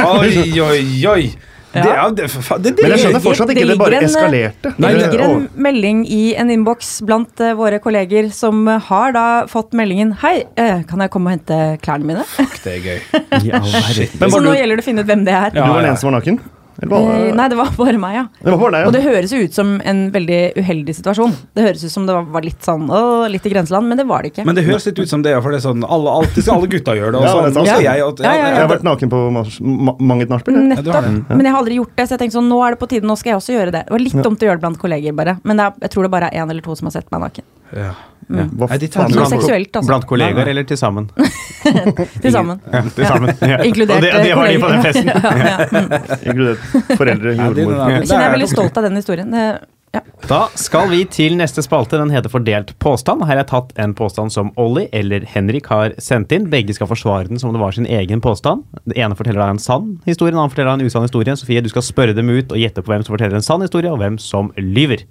Oi, 0.07 0.61
oi, 0.63 0.83
oi. 1.11 1.23
Det, 1.73 1.83
Ja. 1.85 2.07
er- 2.07 2.15
det, 2.17 2.31
for 2.33 2.59
det, 2.59 2.77
det, 2.77 2.83
Men 2.83 2.93
jeg 2.95 3.01
skjønner 3.03 3.21
fortsatt 3.21 3.51
ikke, 3.53 3.61
det 3.67 3.75
det 3.75 3.79
bare 3.79 3.99
en, 3.99 4.05
eskalerte. 4.09 4.73
Det 4.79 4.93
ligger 4.97 5.25
en 5.27 5.49
melding 5.55 6.05
i 6.09 6.35
en 6.41 6.51
innboks 6.51 6.93
blant 7.05 7.43
uh, 7.45 7.53
våre 7.59 7.79
kolleger 7.85 8.31
som 8.33 8.63
eh, 8.69 8.81
har 8.89 9.13
da 9.13 9.27
fått 9.51 9.77
meldingen 9.77 10.15
Hei, 10.23 10.47
uh, 10.59 10.81
kan 10.89 11.05
jeg 11.05 11.13
komme 11.13 11.29
og 11.29 11.37
hente 11.37 11.59
klærne 11.85 12.09
mine? 12.09 12.25
Fuck, 12.37 12.57
det 12.65 12.79
er 12.79 12.87
gøy. 12.89 13.01
ja, 13.51 13.61
Så 13.61 14.41
nå 14.41 14.55
gjelder 14.57 14.81
det 14.81 14.85
å 14.85 14.89
finne 14.89 15.05
ut 15.05 15.11
hvem 15.13 15.27
det 15.29 15.35
er. 15.37 15.51
du 15.53 15.61
var 15.61 15.77
den 15.77 15.85
ja. 15.85 15.91
eneste 15.93 16.07
som 16.07 16.13
var 16.13 16.21
naken? 16.23 16.41
Eller 16.81 16.91
var 16.93 17.01
Eh, 17.19 17.35
nei, 17.35 17.49
det 17.51 17.57
var 17.59 17.71
bare 17.77 17.99
meg, 17.99 18.15
ja. 18.15 18.25
Det 18.43 18.53
var 18.53 18.59
bare 18.59 18.73
deg, 18.79 18.87
Og 18.87 18.93
det 18.95 19.03
høres 19.03 19.33
jo 19.35 19.39
ut 19.43 19.55
som 19.55 19.81
en 19.85 20.03
veldig 20.15 20.39
uheldig 20.61 20.95
situasjon. 20.95 21.33
Det 21.57 21.65
høres 21.65 21.83
ut 21.85 21.91
som 21.91 22.07
det 22.07 22.15
var, 22.15 22.43
litt 22.47 22.63
sånn 22.63 22.85
å, 22.89 23.01
litt 23.31 23.47
i 23.47 23.51
grenseland, 23.51 23.89
men 23.91 23.99
det 23.99 24.07
var 24.07 24.23
det 24.23 24.33
ikke. 24.33 24.45
Men 24.47 24.55
det 24.55 24.65
høres 24.69 24.87
litt 24.87 24.99
ut 25.03 25.09
som 25.11 25.23
det, 25.27 25.35
for 25.43 25.51
det 25.51 25.59
er 25.59 25.67
sånn 25.69 25.83
alle, 25.85 26.11
alltid 26.21 26.45
skal 26.47 26.55
alle 26.61 26.71
gutta 26.71 26.95
gjøre 26.95 27.13
det. 27.13 27.19
Og 27.19 27.27
Ja, 27.27 27.33
sånn, 27.35 27.55
det 27.59 27.67
Ja. 27.67 27.79
jeg, 27.83 28.03
og, 28.07 28.21
Ja, 28.23 28.33
ja, 28.35 28.47
Jeg 28.49 28.63
har 28.63 28.69
vært 28.77 28.87
naken 28.87 29.11
på 29.11 29.23
ma 29.33 29.93
mange 29.99 30.23
et 30.23 30.29
nachspiel. 30.31 30.55
jeg. 30.55 30.85
Nettopp. 30.85 31.29
Men 31.35 31.45
jeg 31.45 31.53
har 31.53 31.61
aldri 31.63 31.75
gjort 31.81 31.97
det, 31.97 32.07
så 32.09 32.11
jeg 32.17 32.21
tenkte 32.21 32.39
sånn, 32.39 32.49
nå 32.49 32.63
er 32.67 32.71
det 32.71 32.79
på 32.79 32.89
tide, 32.89 33.03
nå 33.05 33.17
skal 33.19 33.33
jeg 33.33 33.39
også 33.43 33.53
gjøre 33.59 33.73
det. 33.73 33.85
Det 33.87 33.91
var 33.91 33.99
litt 33.99 34.23
dumt 34.23 34.39
å 34.39 34.47
gjøre 34.47 34.57
det 34.59 34.65
blant 34.67 34.79
kolleger, 34.79 35.13
bare. 35.15 35.39
Men 35.45 35.57
det 35.57 35.67
er, 35.67 35.73
jeg 35.83 35.91
tror 35.91 36.03
det 36.05 36.11
bare 36.15 36.31
er 36.33 36.39
én 36.45 36.51
eller 36.51 36.63
to 36.63 36.75
som 36.77 36.87
har 36.87 36.93
sett 36.93 37.11
meg 37.11 37.21
naken. 37.27 37.45
Ja. 37.77 37.91
Hva 38.29 38.67
Nei, 38.69 38.89
faen? 38.93 39.13
Blant- 39.13 39.31
seksuelt, 39.33 39.71
altså. 39.73 39.89
Blant 39.89 40.05
kollegaer 40.09 40.35
Nei, 40.37 40.45
nei. 40.45 40.51
eller 40.53 40.65
til 40.69 40.77
sammen? 40.77 41.07
Til 42.23 42.33
sammen. 42.33 42.61
Ja, 42.75 42.83
til 42.83 43.07
sammen. 43.09 43.33
Ja. 43.53 43.59
Inkludert 43.65 43.97
Og 43.97 44.03
det, 44.05 44.13
det 44.27 44.35
var 44.37 44.49
de 44.53 44.59
på 44.61 44.69
den 44.73 44.83
festen. 44.85 45.09
ja, 45.09 45.33
ja. 45.39 45.57
mm. 45.73 45.95
Inkludert 46.29 46.99
foreldre, 46.99 47.33
Ja, 47.35 47.49
jordmor. 47.49 47.75
Jeg 47.95 48.05
kjenner 48.05 48.15
jeg 48.15 48.29
er 48.29 48.35
veldig 48.37 48.51
stolt 48.53 48.77
av 48.81 48.89
den 48.89 49.01
historien. 49.01 49.33
Det, 49.33 49.47
ja. 49.95 50.03
Da 50.29 50.41
skal 50.61 50.91
vi 50.91 51.01
til 51.09 51.37
neste 51.39 51.63
spalte. 51.65 51.97
Den 51.97 52.11
heter 52.13 52.29
Fordelt 52.33 52.75
påstand. 52.83 53.23
Her 53.25 53.33
har 53.33 53.41
jeg 53.41 53.49
tatt 53.53 53.71
en 53.81 53.95
påstand 53.97 54.35
som 54.35 54.51
Olli 54.61 54.85
eller 54.93 55.25
Henrik 55.29 55.71
har 55.73 55.95
sendt 56.03 56.35
inn. 56.37 56.51
Begge 56.53 56.77
skal 56.77 56.91
forsvare 56.91 57.31
den 57.31 57.41
som 57.41 57.55
det 57.55 57.63
var 57.63 57.73
sin 57.77 57.89
egen 57.89 58.21
påstand. 58.25 58.67
Det 58.85 58.99
ene 59.01 59.17
forteller 59.17 59.41
deg 59.41 59.57
en 59.57 59.63
sann 59.63 59.91
historie, 60.05 60.35
den 60.35 60.43
andre 60.43 60.53
forteller 60.53 60.75
deg 60.75 60.85
en 60.85 60.93
usann 60.93 61.09
historie. 61.09 61.37
Sofie, 61.41 61.65
du 61.65 61.73
skal 61.73 61.87
spørre 61.87 62.17
dem 62.17 62.29
ut 62.29 62.53
og 62.53 62.61
gjette 62.61 62.85
på 62.85 62.93
hvem 62.93 63.07
som 63.07 63.17
forteller 63.17 63.41
en 63.41 63.47
sann 63.49 63.65
historie, 63.65 63.93
og 63.93 64.03
hvem 64.03 64.21
som 64.21 64.53
lyver. 64.61 65.07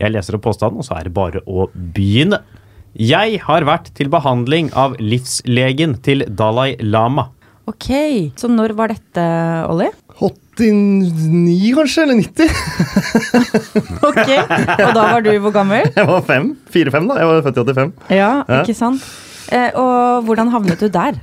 Jeg 0.00 0.14
leser 0.14 0.38
opp 0.38 0.46
påstanden, 0.48 0.80
og 0.80 0.88
så 0.88 0.96
er 0.98 1.08
det 1.10 1.16
bare 1.16 1.44
å 1.44 1.68
begynne. 1.74 2.40
Jeg 2.94 3.40
har 3.42 3.66
vært 3.66 3.90
til 3.98 4.08
behandling 4.08 4.70
av 4.78 4.94
livslegen 5.02 5.98
til 6.06 6.24
Dalai 6.30 6.76
Lama. 6.80 7.28
Ok, 7.66 7.88
så 8.38 8.48
når 8.48 8.74
var 8.76 8.92
dette, 8.92 9.22
Olli? 9.72 9.88
89, 10.20 11.74
kanskje? 11.78 12.02
Eller 12.06 12.20
90? 12.22 12.48
Ok, 14.08 14.28
Og 14.28 14.94
da 14.94 15.02
var 15.10 15.24
du 15.24 15.32
hvor 15.42 15.54
gammel? 15.54 15.88
Jeg 15.96 16.06
var 16.08 16.22
fem. 16.28 16.52
Fire-fem, 16.70 17.08
da. 17.10 17.18
Jeg 17.22 17.30
var 17.30 17.44
født 17.48 17.60
i 17.62 17.64
85. 17.74 17.94
Ja, 18.14 18.32
Ja. 18.48 18.62
ikke 18.62 18.76
sant? 18.78 19.02
Eh, 19.52 19.74
og 19.76 20.22
hvordan 20.24 20.48
havnet 20.48 20.80
du 20.80 20.86
der? 20.88 21.18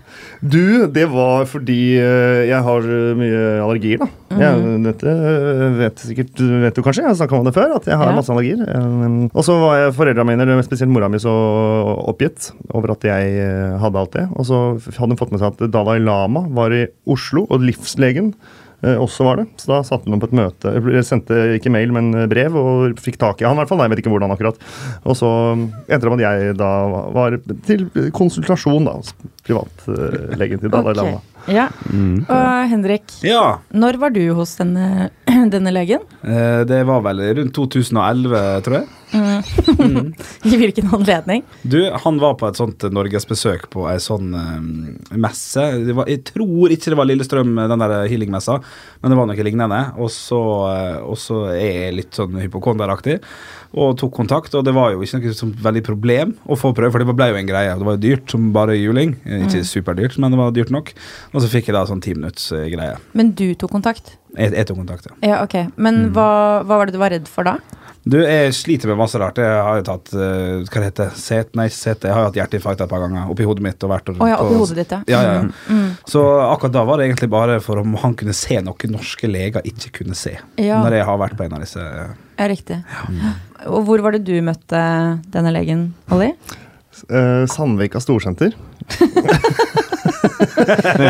Du, 0.45 0.86
det 0.93 1.07
var 1.10 1.48
fordi 1.50 1.95
eh, 1.98 2.43
jeg 2.51 2.60
har 2.67 2.86
eh, 2.86 3.15
mye 3.17 3.39
allergier, 3.63 3.98
da. 4.03 4.07
Jeg, 4.38 4.75
dette 4.86 5.10
eh, 5.10 5.63
vet 5.79 6.03
sikkert 6.05 6.43
vet 6.62 6.77
du 6.77 6.83
kanskje, 6.86 7.01
jeg 7.01 7.10
har 7.10 7.17
snakka 7.17 7.39
om 7.39 7.48
det 7.50 7.55
før, 7.57 7.74
at 7.79 7.89
jeg 7.89 7.98
har 7.98 8.12
Ja. 8.12 8.15
masse 8.19 8.29
allergier. 8.29 8.62
Eh, 8.62 9.17
Og 9.33 9.41
så 9.48 9.57
var 9.63 9.79
jeg 9.81 9.95
foreldra 9.98 10.24
mine, 10.29 10.45
eller 10.45 10.62
spesielt 10.67 10.93
mora 10.93 11.10
mi, 11.10 11.17
så 11.24 11.33
oppgitt 12.13 12.51
over 12.77 12.93
at 12.93 13.01
jeg 13.10 13.41
hadde 13.81 13.98
alt 14.05 14.13
det. 14.19 14.27
Og 14.38 14.45
så 14.45 14.62
hadde 15.00 15.15
hun 15.15 15.21
fått 15.24 15.33
med 15.33 15.41
seg 15.41 15.55
at 15.57 15.71
Dalai 15.74 15.98
Lama 16.05 16.45
var 16.53 16.69
i 16.77 16.86
Oslo, 17.10 17.48
og 17.50 17.65
livslegen 17.65 18.36
også 18.81 19.25
var 19.27 19.41
det. 19.41 19.45
Så 19.61 19.69
da 19.69 19.79
satte 19.85 20.09
han 20.09 20.17
opp 20.17 20.23
et 20.25 20.35
møte. 20.38 20.71
Jeg 20.95 21.05
sendte 21.05 21.38
ikke 21.57 21.69
mail, 21.73 21.91
men 21.93 22.11
brev, 22.31 22.55
og 22.57 22.97
fikk 23.01 23.19
tak 23.21 23.41
i 23.41 23.45
han 23.45 23.53
i 23.57 23.61
hvert 23.61 23.69
fall. 23.69 23.83
Jeg 23.85 23.93
vet 23.93 24.01
ikke 24.03 24.13
hvordan 24.13 24.33
akkurat. 24.33 24.57
Og 25.05 25.17
så 25.19 25.29
endte 25.53 26.01
det 26.01 26.11
med 26.15 26.23
at 26.25 26.39
jeg 26.47 26.55
da 26.61 26.71
var 27.13 27.38
til 27.67 27.85
konsultasjon 28.17 28.88
da, 28.89 28.97
hos 29.01 29.13
privatlegen 29.45 30.61
til 30.63 30.73
Dalai 30.73 30.95
Ok. 30.95 31.01
Okay. 31.01 31.55
Ja. 31.55 31.67
Og 32.29 32.69
Henrik, 32.69 33.03
Ja. 33.25 33.57
når 33.73 33.97
var 34.01 34.11
du 34.13 34.21
hos 34.38 34.55
denne, 34.59 35.09
denne 35.53 35.71
legen? 35.73 36.03
Eh, 36.21 36.61
det 36.69 36.83
var 36.85 37.01
vel 37.05 37.21
rundt 37.39 37.53
2011, 37.57 38.61
tror 38.65 38.77
jeg. 38.81 38.88
I 40.51 40.58
hvilken 40.58 40.88
anledning? 40.94 41.44
Du, 41.62 41.77
han 42.03 42.20
var 42.22 42.36
på 42.39 42.48
et 42.50 42.60
sånt 42.60 42.84
norgesbesøk 42.94 43.68
på 43.74 43.86
ei 43.91 43.98
sånn 44.01 44.32
uh, 44.36 45.15
messe. 45.20 45.65
Det 45.86 45.96
var, 45.98 46.10
jeg 46.12 46.24
tror 46.32 46.72
ikke 46.74 46.94
det 46.94 47.00
var 47.00 47.10
Lillestrøm, 47.10 47.53
den 47.72 47.84
der 47.84 47.96
healing-messa, 48.12 48.60
men 49.01 49.13
det 49.13 49.20
var 49.20 49.30
noe 49.30 49.48
lignende. 49.48 49.82
Og 50.01 50.12
så, 50.13 50.39
uh, 50.39 51.01
og 51.12 51.18
så 51.22 51.44
er 51.53 51.68
jeg 51.89 51.98
litt 52.00 52.18
sånn 52.22 52.39
hypokonderaktig, 52.41 53.20
og 53.72 53.94
tok 54.01 54.13
kontakt. 54.22 54.56
Og 54.58 54.65
det 54.68 54.74
var 54.75 54.94
jo 54.96 55.03
ikke 55.06 55.22
noe 55.22 55.36
sånn 55.38 55.53
veldig 55.63 55.84
problem 55.88 56.34
å 56.51 56.58
få 56.60 56.74
prøve, 56.77 56.91
for 56.96 57.03
det 57.06 57.18
ble 57.20 57.30
jo 57.34 57.39
en 57.41 57.51
greie. 57.51 57.75
Det 57.80 57.88
var 57.88 57.98
jo 58.00 58.03
dyrt 58.08 58.32
som 58.36 58.50
bare 58.56 58.75
juling. 58.80 59.15
Ikke 59.25 59.51
Ikke 59.51 59.68
superdyrt, 59.68 60.18
men 60.22 60.32
det 60.34 60.39
var 60.39 60.56
dyrt 60.56 60.72
nok. 60.74 60.94
Og 61.36 61.44
så 61.44 61.50
fikk 61.51 61.70
jeg 61.70 61.75
da 61.77 61.86
sånn 61.89 62.01
ti 62.03 62.15
minutts 62.18 62.50
eh, 62.56 62.68
greie. 62.72 62.96
Men 63.18 63.32
du 63.38 63.50
tok 63.60 63.72
kontakt? 63.75 64.15
Jeg, 64.38 64.53
jeg 64.56 64.68
tok 64.70 64.77
kontakt, 64.80 65.08
ja. 65.10 65.15
Ja, 65.27 65.39
ok. 65.44 65.58
Men 65.75 66.01
Mm. 66.01 66.13
hva, 66.15 66.27
hva 66.63 66.77
var 66.80 66.88
det 66.88 66.96
du 66.96 67.00
var 67.01 67.12
redd 67.13 67.27
for 67.27 67.44
da? 67.48 67.58
Du, 68.01 68.17
jeg 68.17 68.53
sliter 68.58 68.89
med 68.89 68.98
masse 68.98 69.20
rart. 69.22 69.38
Jeg 69.38 69.62
har 69.62 69.77
jo 69.77 69.84
tatt 69.86 70.10
uh, 70.17 70.63
Hva 70.65 70.79
det 70.81 70.88
heter 70.88 71.12
Set, 71.17 71.51
Nei, 71.58 71.67
set. 71.70 72.08
Jeg 72.08 72.15
har 72.15 72.24
jo 72.24 72.29
hatt 72.31 72.39
hjerteinfarkt 72.39 72.81
et 72.81 72.89
par 72.89 73.03
ganger 73.03 73.29
oppi 73.29 73.46
hodet 73.46 73.65
mitt. 73.65 73.77
Og 73.86 73.93
vært 73.93 74.10
og, 74.10 74.17
oh, 74.17 74.29
ja, 74.31 74.39
oppi 74.41 74.58
hodet 74.58 74.79
ditt, 74.79 74.96
ja. 74.96 75.01
Ja, 75.12 75.22
ja, 75.22 75.36
ja. 75.38 75.75
Mm. 75.77 75.91
Så 76.10 76.24
akkurat 76.48 76.74
da 76.79 76.86
var 76.89 76.98
det 76.98 77.10
egentlig 77.10 77.29
bare 77.34 77.60
for 77.62 77.84
om 77.84 77.93
han 78.01 78.17
kunne 78.17 78.34
se 78.38 78.58
noe 78.65 78.89
norske 78.89 79.29
leger 79.29 79.70
ikke 79.70 79.93
kunne 80.01 80.17
se. 80.17 80.34
Ja. 80.58 80.81
Når 80.81 80.98
jeg 80.98 81.08
har 81.12 81.22
vært 81.22 81.38
på 81.38 81.46
en 81.46 81.55
av 81.60 81.65
disse 81.65 81.86
Ja, 81.86 82.50
riktig. 82.50 82.81
Og 83.70 83.86
hvor 83.86 84.01
var 84.01 84.17
det 84.17 84.25
du 84.25 84.34
møtte 84.41 84.81
denne 85.29 85.53
legen, 85.53 85.91
Olli? 86.10 86.31
Eh, 87.05 87.46
Sandvika 87.53 88.01
Storsenter. 88.01 88.58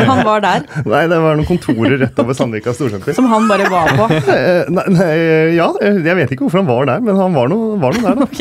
Han 0.08 0.22
var 0.24 0.42
der, 0.44 0.64
Nei, 0.92 1.02
det 1.10 1.18
var 1.20 1.36
noen 1.36 1.48
kontorer 1.48 1.98
rett 2.00 2.18
over 2.22 2.36
Sandvika 2.36 2.74
Storsenter. 2.76 3.14
som 3.16 3.28
han 3.30 3.48
bare 3.50 3.68
var 3.72 3.94
på. 3.98 4.08
Eh, 4.32 4.68
nei, 4.72 4.82
nei, 4.94 5.08
ja, 5.58 5.66
jeg 5.82 6.14
vet 6.16 6.30
ikke 6.32 6.46
hvorfor 6.46 6.62
han 6.62 6.68
var 6.68 6.86
der, 6.88 7.02
men 7.04 7.18
han 7.18 7.34
var 7.34 7.50
noe, 7.50 7.74
var 7.80 7.96
noe 7.96 8.14
der, 8.14 8.22
da. 8.22 8.28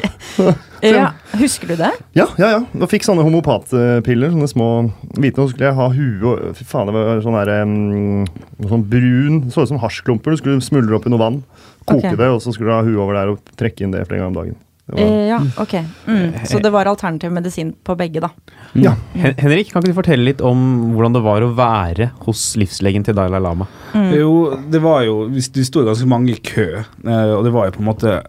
Ok. 0.82 0.88
Ja, 0.88 1.12
husker 1.38 1.70
du 1.70 1.76
det? 1.78 1.92
Ja, 2.18 2.26
ja, 2.40 2.48
ja. 2.56 2.62
Og 2.80 2.90
fikk 2.90 3.06
sånne 3.06 3.26
homopatpiller, 3.26 4.32
sånne 4.34 4.50
små 4.50 4.70
hvite. 5.18 5.44
Og 5.44 5.52
skulle 5.52 5.68
jeg 5.68 5.78
ha 5.78 5.90
hue 5.94 6.32
og 6.32 6.56
Fy 6.58 6.66
faen, 6.66 6.90
det 6.90 6.96
var 6.96 7.22
sånn 7.22 7.38
der 7.38 7.52
um, 7.68 8.26
Sånn 8.72 8.88
brun 8.90 9.44
Så 9.54 9.66
ut 9.66 9.74
som 9.74 9.82
hasjklumper. 9.84 10.34
Du 10.34 10.42
skulle 10.42 10.66
smuldre 10.66 10.98
opp 10.98 11.06
i 11.06 11.14
noe 11.14 11.22
vann, 11.22 11.40
koke 11.84 12.02
okay. 12.02 12.18
det, 12.18 12.32
og 12.34 12.42
så 12.42 12.56
skulle 12.56 12.72
du 12.72 12.78
ha 12.80 12.86
huet 12.88 13.04
over 13.04 13.20
der 13.20 13.36
og 13.36 13.56
trekke 13.60 13.86
inn 13.86 13.94
det 13.94 14.08
flere 14.08 14.24
ganger 14.24 14.34
om 14.34 14.42
dagen. 14.42 14.60
Det 14.92 15.04
var, 15.04 15.12
Eh, 15.12 15.28
ja, 15.30 15.40
ok. 15.64 15.74
Mm. 16.08 16.34
Så 16.46 16.60
det 16.60 16.72
var 16.74 16.90
alternativ 16.92 17.32
medisin 17.32 17.74
på 17.84 17.96
begge, 18.00 18.22
da. 18.24 18.30
ja. 18.74 18.96
Hen 19.14 19.36
Henrik, 19.40 19.72
kan 19.72 19.82
ikke 19.82 19.94
du 19.94 20.00
fortelle 20.02 20.28
litt 20.28 20.42
om 20.44 20.92
hvordan 20.96 21.16
det 21.16 21.24
var 21.26 21.46
å 21.46 21.54
være 21.56 22.12
hos 22.26 22.44
livslegen 22.60 23.06
til 23.08 23.16
Dalai 23.16 23.40
Lama? 23.42 23.68
Jo, 24.16 24.58
det 24.72 24.80
var 24.84 25.02
jo 25.04 25.26
Det 25.28 25.66
sto 25.68 25.84
ganske 25.88 26.08
mange 26.08 26.36
i 26.36 26.40
kø, 26.44 26.84
eh, 26.84 27.32
og 27.36 27.44
det 27.48 27.56
var 27.56 27.68
jo 27.70 27.78
på 27.80 27.84
en 27.86 27.92
måte 27.94 28.20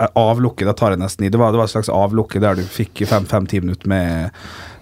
avlukket 0.00 0.16
avlukke, 0.16 0.64
da 0.64 0.72
tar 0.72 0.94
jeg 0.94 1.00
nesten 1.02 1.26
i. 1.26 1.30
Det 1.32 1.38
var, 1.40 1.52
det 1.52 1.60
var 1.60 1.68
et 1.68 1.74
slags 1.74 1.90
avlukke 1.92 2.40
der 2.40 2.56
du 2.58 2.62
fikk 2.64 3.02
fem-ti 3.06 3.60
minutter 3.60 3.88
med, 3.90 4.30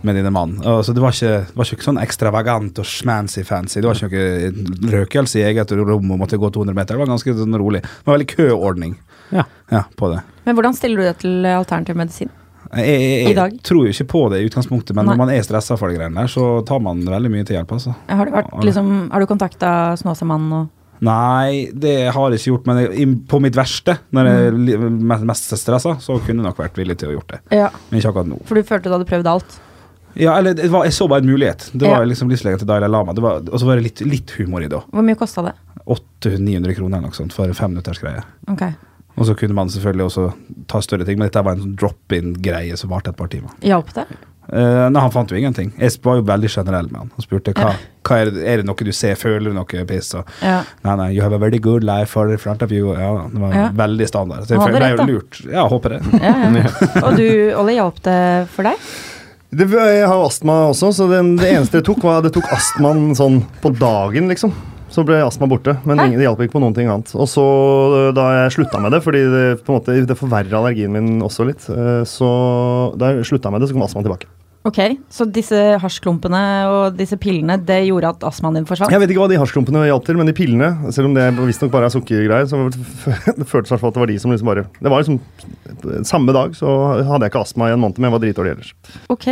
med 0.07 0.19
dine 0.19 0.31
mann. 0.31 0.59
Altså, 0.63 0.95
det, 0.95 1.03
var 1.03 1.15
ikke, 1.15 1.33
det 1.49 1.59
var 1.59 1.73
ikke 1.75 1.89
sånn 1.89 2.01
ekstravagant 2.03 2.79
og 2.79 2.87
schmancy-fancy. 2.87 3.81
Det 3.83 3.89
var 3.89 3.99
ikke 3.99 4.13
noe 4.15 4.93
røkelse 4.95 5.41
i 5.41 5.47
eget 5.49 5.75
rom 5.75 6.13
og 6.15 6.23
måtte 6.23 6.39
gå 6.39 6.51
200 6.55 6.77
meter. 6.77 6.95
Det 6.95 7.03
var 7.03 7.13
ganske 7.15 7.37
sånn 7.41 7.59
rolig. 7.59 7.83
Det 7.83 8.07
var 8.07 8.19
veldig 8.19 8.31
køordning 8.37 8.97
Ja. 9.35 9.45
ja, 9.75 9.83
på 9.97 10.09
det. 10.15 10.23
Men 10.49 10.57
hvordan 10.57 10.77
stiller 10.77 11.03
du 11.03 11.05
deg 11.11 11.19
til 11.21 11.49
alternativ 11.53 11.99
medisin? 12.01 12.31
Jeg, 12.69 12.85
jeg, 12.89 13.35
jeg, 13.37 13.61
tror 13.65 13.85
jo 13.87 13.93
ikke 13.93 14.07
på 14.09 14.21
det 14.33 14.41
i 14.43 14.49
utgangspunktet, 14.49 14.93
men 14.97 15.07
Nei. 15.07 15.13
når 15.15 15.21
man 15.23 15.31
er 15.33 15.45
stressa 15.45 15.77
for 15.81 15.89
de 15.89 15.97
greiene 15.97 16.21
der, 16.21 16.29
så 16.33 16.49
tar 16.69 16.81
man 16.85 17.01
veldig 17.05 17.31
mye 17.33 17.47
til 17.49 17.57
hjelp, 17.57 17.71
altså. 17.79 17.95
Har 18.09 18.29
du, 18.29 18.33
vært, 18.35 18.51
liksom, 18.65 18.91
har 19.13 19.25
du 19.25 19.29
kontakta 19.31 19.71
Snåsamannen 20.01 20.57
og 20.59 20.75
Nei, 21.05 21.69
det 21.79 22.11
har 22.11 22.33
jeg 22.35 22.41
ikke 22.41 22.51
gjort, 22.51 22.65
men 22.67 22.81
jeg, 22.83 23.09
på 23.31 23.39
mitt 23.45 23.55
verste, 23.55 23.95
når 24.11 24.29
jeg 24.29 24.49
er 24.75 24.89
mest, 24.91 25.25
mest 25.31 25.53
stressa, 25.61 25.95
så 26.03 26.17
kunne 26.19 26.43
jeg 26.43 26.49
nok 26.49 26.59
vært 26.59 26.81
villig 26.81 26.97
til 26.99 27.13
å 27.13 27.15
gjort 27.15 27.37
det. 27.37 27.39
Ja, 27.55 27.69
Men 27.91 28.01
ikke 28.01 28.11
akkurat 28.11 28.31
nå. 28.33 28.41
for 28.49 28.59
du 28.59 28.67
følte 28.67 28.91
du 28.91 28.97
hadde 28.97 29.07
prøvd 29.07 29.31
alt? 29.31 29.59
Ja, 30.19 30.35
eller 30.41 30.57
det 30.59 30.67
var, 30.73 30.89
jeg 30.89 30.97
så 30.97 31.07
bare 31.07 31.23
en 31.23 31.31
mulighet. 31.31 31.69
Det 31.71 31.87
var 31.87 32.03
Ja. 32.03 32.09
liksom 32.11 32.33
livslegen 32.33 32.59
til 32.59 32.67
Dalai 32.67 32.89
Lama. 32.91 33.15
Det 33.15 33.23
var- 33.23 33.39
Og 33.47 33.61
så 33.61 33.67
var 33.69 33.77
det 33.79 33.85
litt, 33.85 34.01
litt 34.01 34.31
humor 34.41 34.65
i 34.65 34.67
det 34.67 34.75
òg. 34.81 34.91
Hvor 34.91 35.05
mye 35.07 35.15
kosta 35.15 35.45
det? 35.47 35.55
800-900 35.87 36.75
kroner 36.75 36.99
eller 36.99 37.09
noe 37.09 37.15
sånt 37.15 37.33
for 37.33 37.45
en 37.45 37.55
femminutters 37.55 38.01
greie. 38.03 38.25
Ok. 38.51 38.67
Og 39.19 39.27
så 39.27 39.35
kunne 39.39 39.55
man 39.59 39.69
selvfølgelig 39.73 40.07
også 40.09 40.25
ta 40.71 40.81
større 40.85 41.05
ting, 41.05 41.19
men 41.19 41.29
dette 41.29 41.43
var 41.45 41.57
en 41.59 41.65
sånn 41.67 41.77
drop-in-greie 41.81 42.77
som 42.79 42.91
varte 42.93 43.11
et 43.11 43.17
par 43.19 43.29
timer. 43.33 43.51
Hjalp 43.67 43.93
det? 43.97 44.07
Uh, 44.49 44.87
nei, 44.89 45.01
han 45.05 45.13
fant 45.13 45.29
jo 45.29 45.37
ingenting. 45.37 45.75
Esp 45.85 46.07
var 46.09 46.17
jo 46.17 46.23
veldig 46.25 46.49
generell 46.49 46.87
med 46.89 47.03
han. 47.03 47.11
Han 47.19 47.25
spurte 47.27 47.53
hva, 47.53 47.75
hva 48.09 48.17
er, 48.23 48.31
det, 48.33 48.45
er 48.49 48.63
det 48.63 48.65
noe 48.71 48.87
du 48.87 48.93
ser, 48.97 49.19
føler 49.21 49.51
du 49.51 49.57
noe 49.59 49.83
piss? 49.91 50.15
Og, 50.17 50.25
Ja. 50.41 50.63
nei, 50.87 50.95
nei, 51.03 51.09
you 51.13 51.21
have 51.21 51.37
a 51.37 51.39
very 51.43 51.59
good 51.61 51.85
life 51.85 52.09
for 52.15 52.31
in 52.33 52.39
front 52.41 52.63
of 52.65 52.73
you. 52.73 52.95
Ja, 52.97 53.27
det 53.29 53.43
var 53.43 53.53
Ja. 53.53 53.67
veldig 53.77 54.09
standard. 54.09 54.47
Så 54.49 54.55
jeg 54.57 54.61
føler- 54.63 54.81
ble 54.81 54.89
jo 54.97 55.19
lurt. 55.19 55.43
Ja, 55.53 55.67
håper 55.69 55.99
det. 55.99 56.01
Ja, 56.23 56.33
ja. 56.63 57.03
Og 57.05 57.17
du, 57.21 57.29
Olli, 57.61 57.75
hjalp 57.77 58.01
det 58.09 58.49
for 58.55 58.63
deg? 58.63 58.89
Det, 59.51 59.69
jeg 59.73 60.07
har 60.09 60.25
astma 60.25 60.69
også, 60.71 60.91
så 60.97 61.09
det, 61.09 61.21
det 61.41 61.53
eneste 61.53 61.79
det 61.81 61.85
tok, 61.85 62.03
var 62.05 62.23
det 62.25 62.33
tok 62.33 62.49
astmaen 62.53 63.15
sånn 63.17 63.43
på 63.61 63.71
dagen, 63.79 64.29
liksom. 64.29 64.53
Så 64.89 65.05
ble 65.05 65.21
astma 65.21 65.49
borte, 65.51 65.77
men 65.85 66.01
ingen, 66.01 66.17
det 66.17 66.25
hjalp 66.25 66.41
ikke 66.45 66.57
på 66.57 66.63
noen 66.65 66.77
ting 66.77 66.89
annet. 66.89 67.13
Og 67.19 67.29
så 67.29 67.45
da 68.17 68.25
jeg 68.39 68.57
slutta 68.57 68.81
med 68.81 68.95
det, 68.97 69.03
fordi 69.05 69.21
det 69.29 69.45
på 69.61 69.75
en 69.75 69.79
måte, 69.81 69.97
det 70.09 70.17
forverra 70.19 70.63
allergien 70.63 70.95
min 70.95 71.23
også 71.25 71.45
litt, 71.49 71.69
eh, 71.73 72.03
så 72.09 72.29
da 72.99 73.13
jeg 73.13 73.29
slutta 73.29 73.53
med 73.53 73.63
det, 73.63 73.69
så 73.69 73.77
kom 73.77 73.85
astmaen 73.85 74.09
tilbake. 74.09 74.31
Ok, 74.69 74.79
Så 75.09 75.25
disse 75.33 75.57
hasjklumpene 75.81 76.41
og 76.69 76.97
disse 76.99 77.17
pillene, 77.21 77.57
det 77.65 77.79
gjorde 77.87 78.11
at 78.11 78.25
astmaen 78.27 78.59
din 78.59 78.67
forsvant? 78.69 78.93
Jeg 78.93 79.01
vet 79.01 79.13
ikke 79.15 79.23
hva 79.23 79.31
de 79.31 79.39
hasjklumpene 79.41 79.85
hjalp 79.87 80.09
til, 80.09 80.19
men 80.19 80.29
de 80.29 80.35
pillene, 80.37 80.69
selv 80.93 81.09
om 81.09 81.15
det 81.17 81.29
visstnok 81.39 81.73
bare 81.73 81.89
er 81.89 81.95
sukkergreier, 81.95 82.49
så 82.51 82.67
det 83.39 83.47
føltes 83.49 83.71
det 83.71 83.79
som 83.79 83.89
at 83.89 83.97
det 83.97 84.03
var 84.03 84.11
de 84.11 84.19
som 84.19 84.35
liksom 84.35 84.51
bare 84.51 84.67
Det 84.83 84.93
var 84.93 85.05
liksom 85.05 86.05
Samme 86.09 86.35
dag 86.37 86.57
så 86.59 86.75
hadde 87.07 87.23
jeg 87.25 87.33
ikke 87.33 87.45
astma 87.47 87.71
i 87.71 87.77
en 87.77 87.81
måned, 87.85 88.01
men 88.01 88.11
jeg 88.11 88.17
var 88.17 88.25
dritdårlig 88.27 88.57
ellers. 88.57 88.75
Ok. 89.15 89.31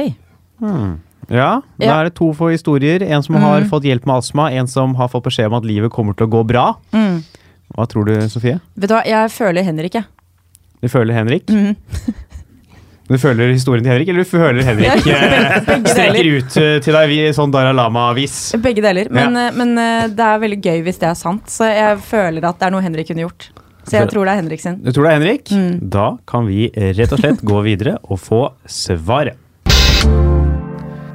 Ja, 1.28 1.62
da 1.78 1.86
Ja. 1.86 2.00
er 2.00 2.04
det 2.04 2.14
to 2.14 2.32
få 2.32 2.52
historier. 2.52 3.02
En 3.02 3.22
som 3.22 3.34
har 3.34 3.62
fått 3.62 3.82
hjelp 3.82 4.06
med 4.06 4.16
astma, 4.16 4.52
en 4.52 4.66
som 4.66 4.94
har 4.94 5.08
fått 5.08 5.24
beskjed 5.24 5.46
om 5.46 5.54
at 5.54 5.64
livet 5.64 5.90
kommer 5.90 6.14
til 6.14 6.26
å 6.26 6.30
gå 6.30 6.46
bra. 6.46 6.76
Mm. 6.92 7.24
Hva 7.74 7.86
tror 7.90 8.06
du, 8.06 8.14
Sofie? 8.28 8.60
Vet 8.76 8.88
du 8.88 8.94
hva, 8.94 9.02
jeg 9.04 9.30
føler 9.34 9.64
Henrik, 9.66 9.94
jeg. 9.94 10.04
Du 10.82 10.88
føler 10.88 11.14
Henrik? 11.14 11.46
Mm. 11.50 11.74
Du 13.06 13.14
føler 13.22 13.52
historien 13.52 13.84
til 13.84 13.92
Henrik, 13.92 14.08
eller 14.10 14.24
du 14.24 14.30
føler 14.32 14.66
Henrik 14.66 15.06
eh, 15.14 15.84
strekker 15.86 16.26
ut 16.26 16.56
eh, 16.58 16.72
til 16.82 16.96
deg 16.96 17.12
sånn 17.36 17.52
Dara 17.54 17.70
Lama-vis? 17.76 18.56
Begge 18.58 18.82
deler. 18.82 19.06
Men, 19.14 19.36
ja. 19.38 19.52
men 19.54 19.78
eh, 19.78 20.08
det 20.10 20.26
er 20.26 20.42
veldig 20.42 20.58
gøy 20.58 20.82
hvis 20.88 20.98
det 20.98 21.12
er 21.12 21.14
sant, 21.14 21.46
så 21.52 21.68
jeg 21.70 22.00
føler 22.02 22.48
at 22.50 22.58
det 22.58 22.66
er 22.66 22.74
noe 22.74 22.82
Henrik 22.82 23.06
kunne 23.12 23.22
gjort. 23.22 23.46
Så 23.86 24.00
jeg 24.00 24.10
tror 24.10 24.26
det 24.26 24.32
er 24.34 24.40
Henrik 24.40 24.62
sin. 24.64 24.80
Du 24.82 24.90
tror 24.90 25.06
det 25.06 25.12
er 25.12 25.20
Henrik? 25.20 25.50
Mm. 25.54 25.74
Da 25.94 26.08
kan 26.26 26.48
vi 26.50 26.66
rett 26.74 27.12
og 27.14 27.22
slett 27.22 27.44
gå 27.46 27.60
videre 27.62 27.94
og 28.02 28.18
få 28.18 28.40
svaret. 28.66 29.38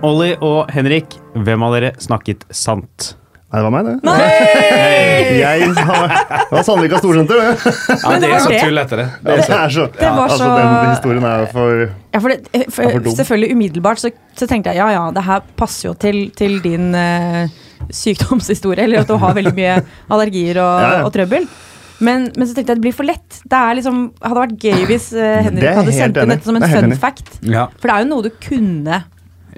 Olli 0.02 0.32
og 0.42 0.70
Henrik, 0.74 1.18
hvem 1.46 1.64
av 1.66 1.76
dere 1.76 1.92
snakket 2.02 2.46
sant? 2.56 3.12
Nei, 3.52 3.60
det 3.60 3.66
var 3.68 3.74
meg, 3.76 3.88
det. 3.90 4.14
Jeg 5.42 5.66
har, 5.76 6.06
det 6.08 6.54
var 6.56 6.64
Sandvika 6.66 7.00
Storsenter, 7.02 7.42
det. 7.42 7.74
Ja, 7.92 8.12
det 8.16 8.20
det 8.24 8.30
er 8.32 8.44
så 8.46 8.52
tull 8.64 8.80
etter 8.82 9.02
det. 9.02 9.08
Det 9.28 9.34
er 9.36 9.42
så, 9.76 9.86
Det 9.92 10.08
var 10.08 10.22
altså, 10.24 10.38
så- 10.40 10.54
Den 10.56 10.90
historien 10.94 11.26
er 11.28 11.46
for 11.52 11.82
Ja, 12.16 12.20
for 12.24 12.30
det, 12.32 12.38
eh, 12.56 12.64
for, 12.72 12.84
er 12.88 12.96
for 12.96 13.00
dum. 13.10 13.16
selvfølgelig 13.20 13.52
umiddelbart 13.58 14.00
så, 14.00 14.12
så 14.40 14.48
tenkte 14.48 14.72
jeg 14.72 14.80
ja 14.80 14.88
ja, 14.96 15.04
det 15.12 15.24
her 15.28 15.44
passer 15.60 15.90
jo 15.90 15.94
til, 16.00 16.30
til 16.32 16.58
din 16.64 16.96
uh, 16.96 17.46
sykdomshistorie, 17.92 18.86
eller 18.88 19.04
at 19.04 19.08
du 19.12 19.18
har 19.20 19.36
veldig 19.36 19.54
mye 19.60 19.76
allergier 20.10 20.58
og, 20.64 20.82
Ja, 20.82 20.92
ja. 21.02 21.04
og 21.06 21.14
trøbbel. 21.14 21.46
Men, 22.02 22.32
men 22.34 22.48
så 22.50 22.56
tenkte 22.56 22.72
jeg 22.72 22.78
at 22.80 22.82
det 22.82 22.88
blir 22.88 22.96
for 22.98 23.06
lett. 23.06 23.42
Det 23.46 23.54
er 23.60 23.76
liksom, 23.78 24.06
hadde 24.24 24.40
vært 24.48 24.56
gøy 24.64 24.86
hvis 24.90 25.12
uh, 25.14 25.42
Henrik 25.46 25.76
hadde 25.76 25.94
sendt 25.94 26.18
inn 26.24 26.32
dette 26.34 26.48
som 26.48 26.56
en 26.58 26.64
Det 26.66 26.72
fun 26.72 26.88
enig. 26.88 26.98
fact. 27.04 27.36
Ja. 27.46 27.68
For 27.78 27.92
det 27.92 27.98
er 28.00 28.06
jo 28.08 28.14
noe 28.16 28.26
du 28.26 28.32
kunne 28.42 29.04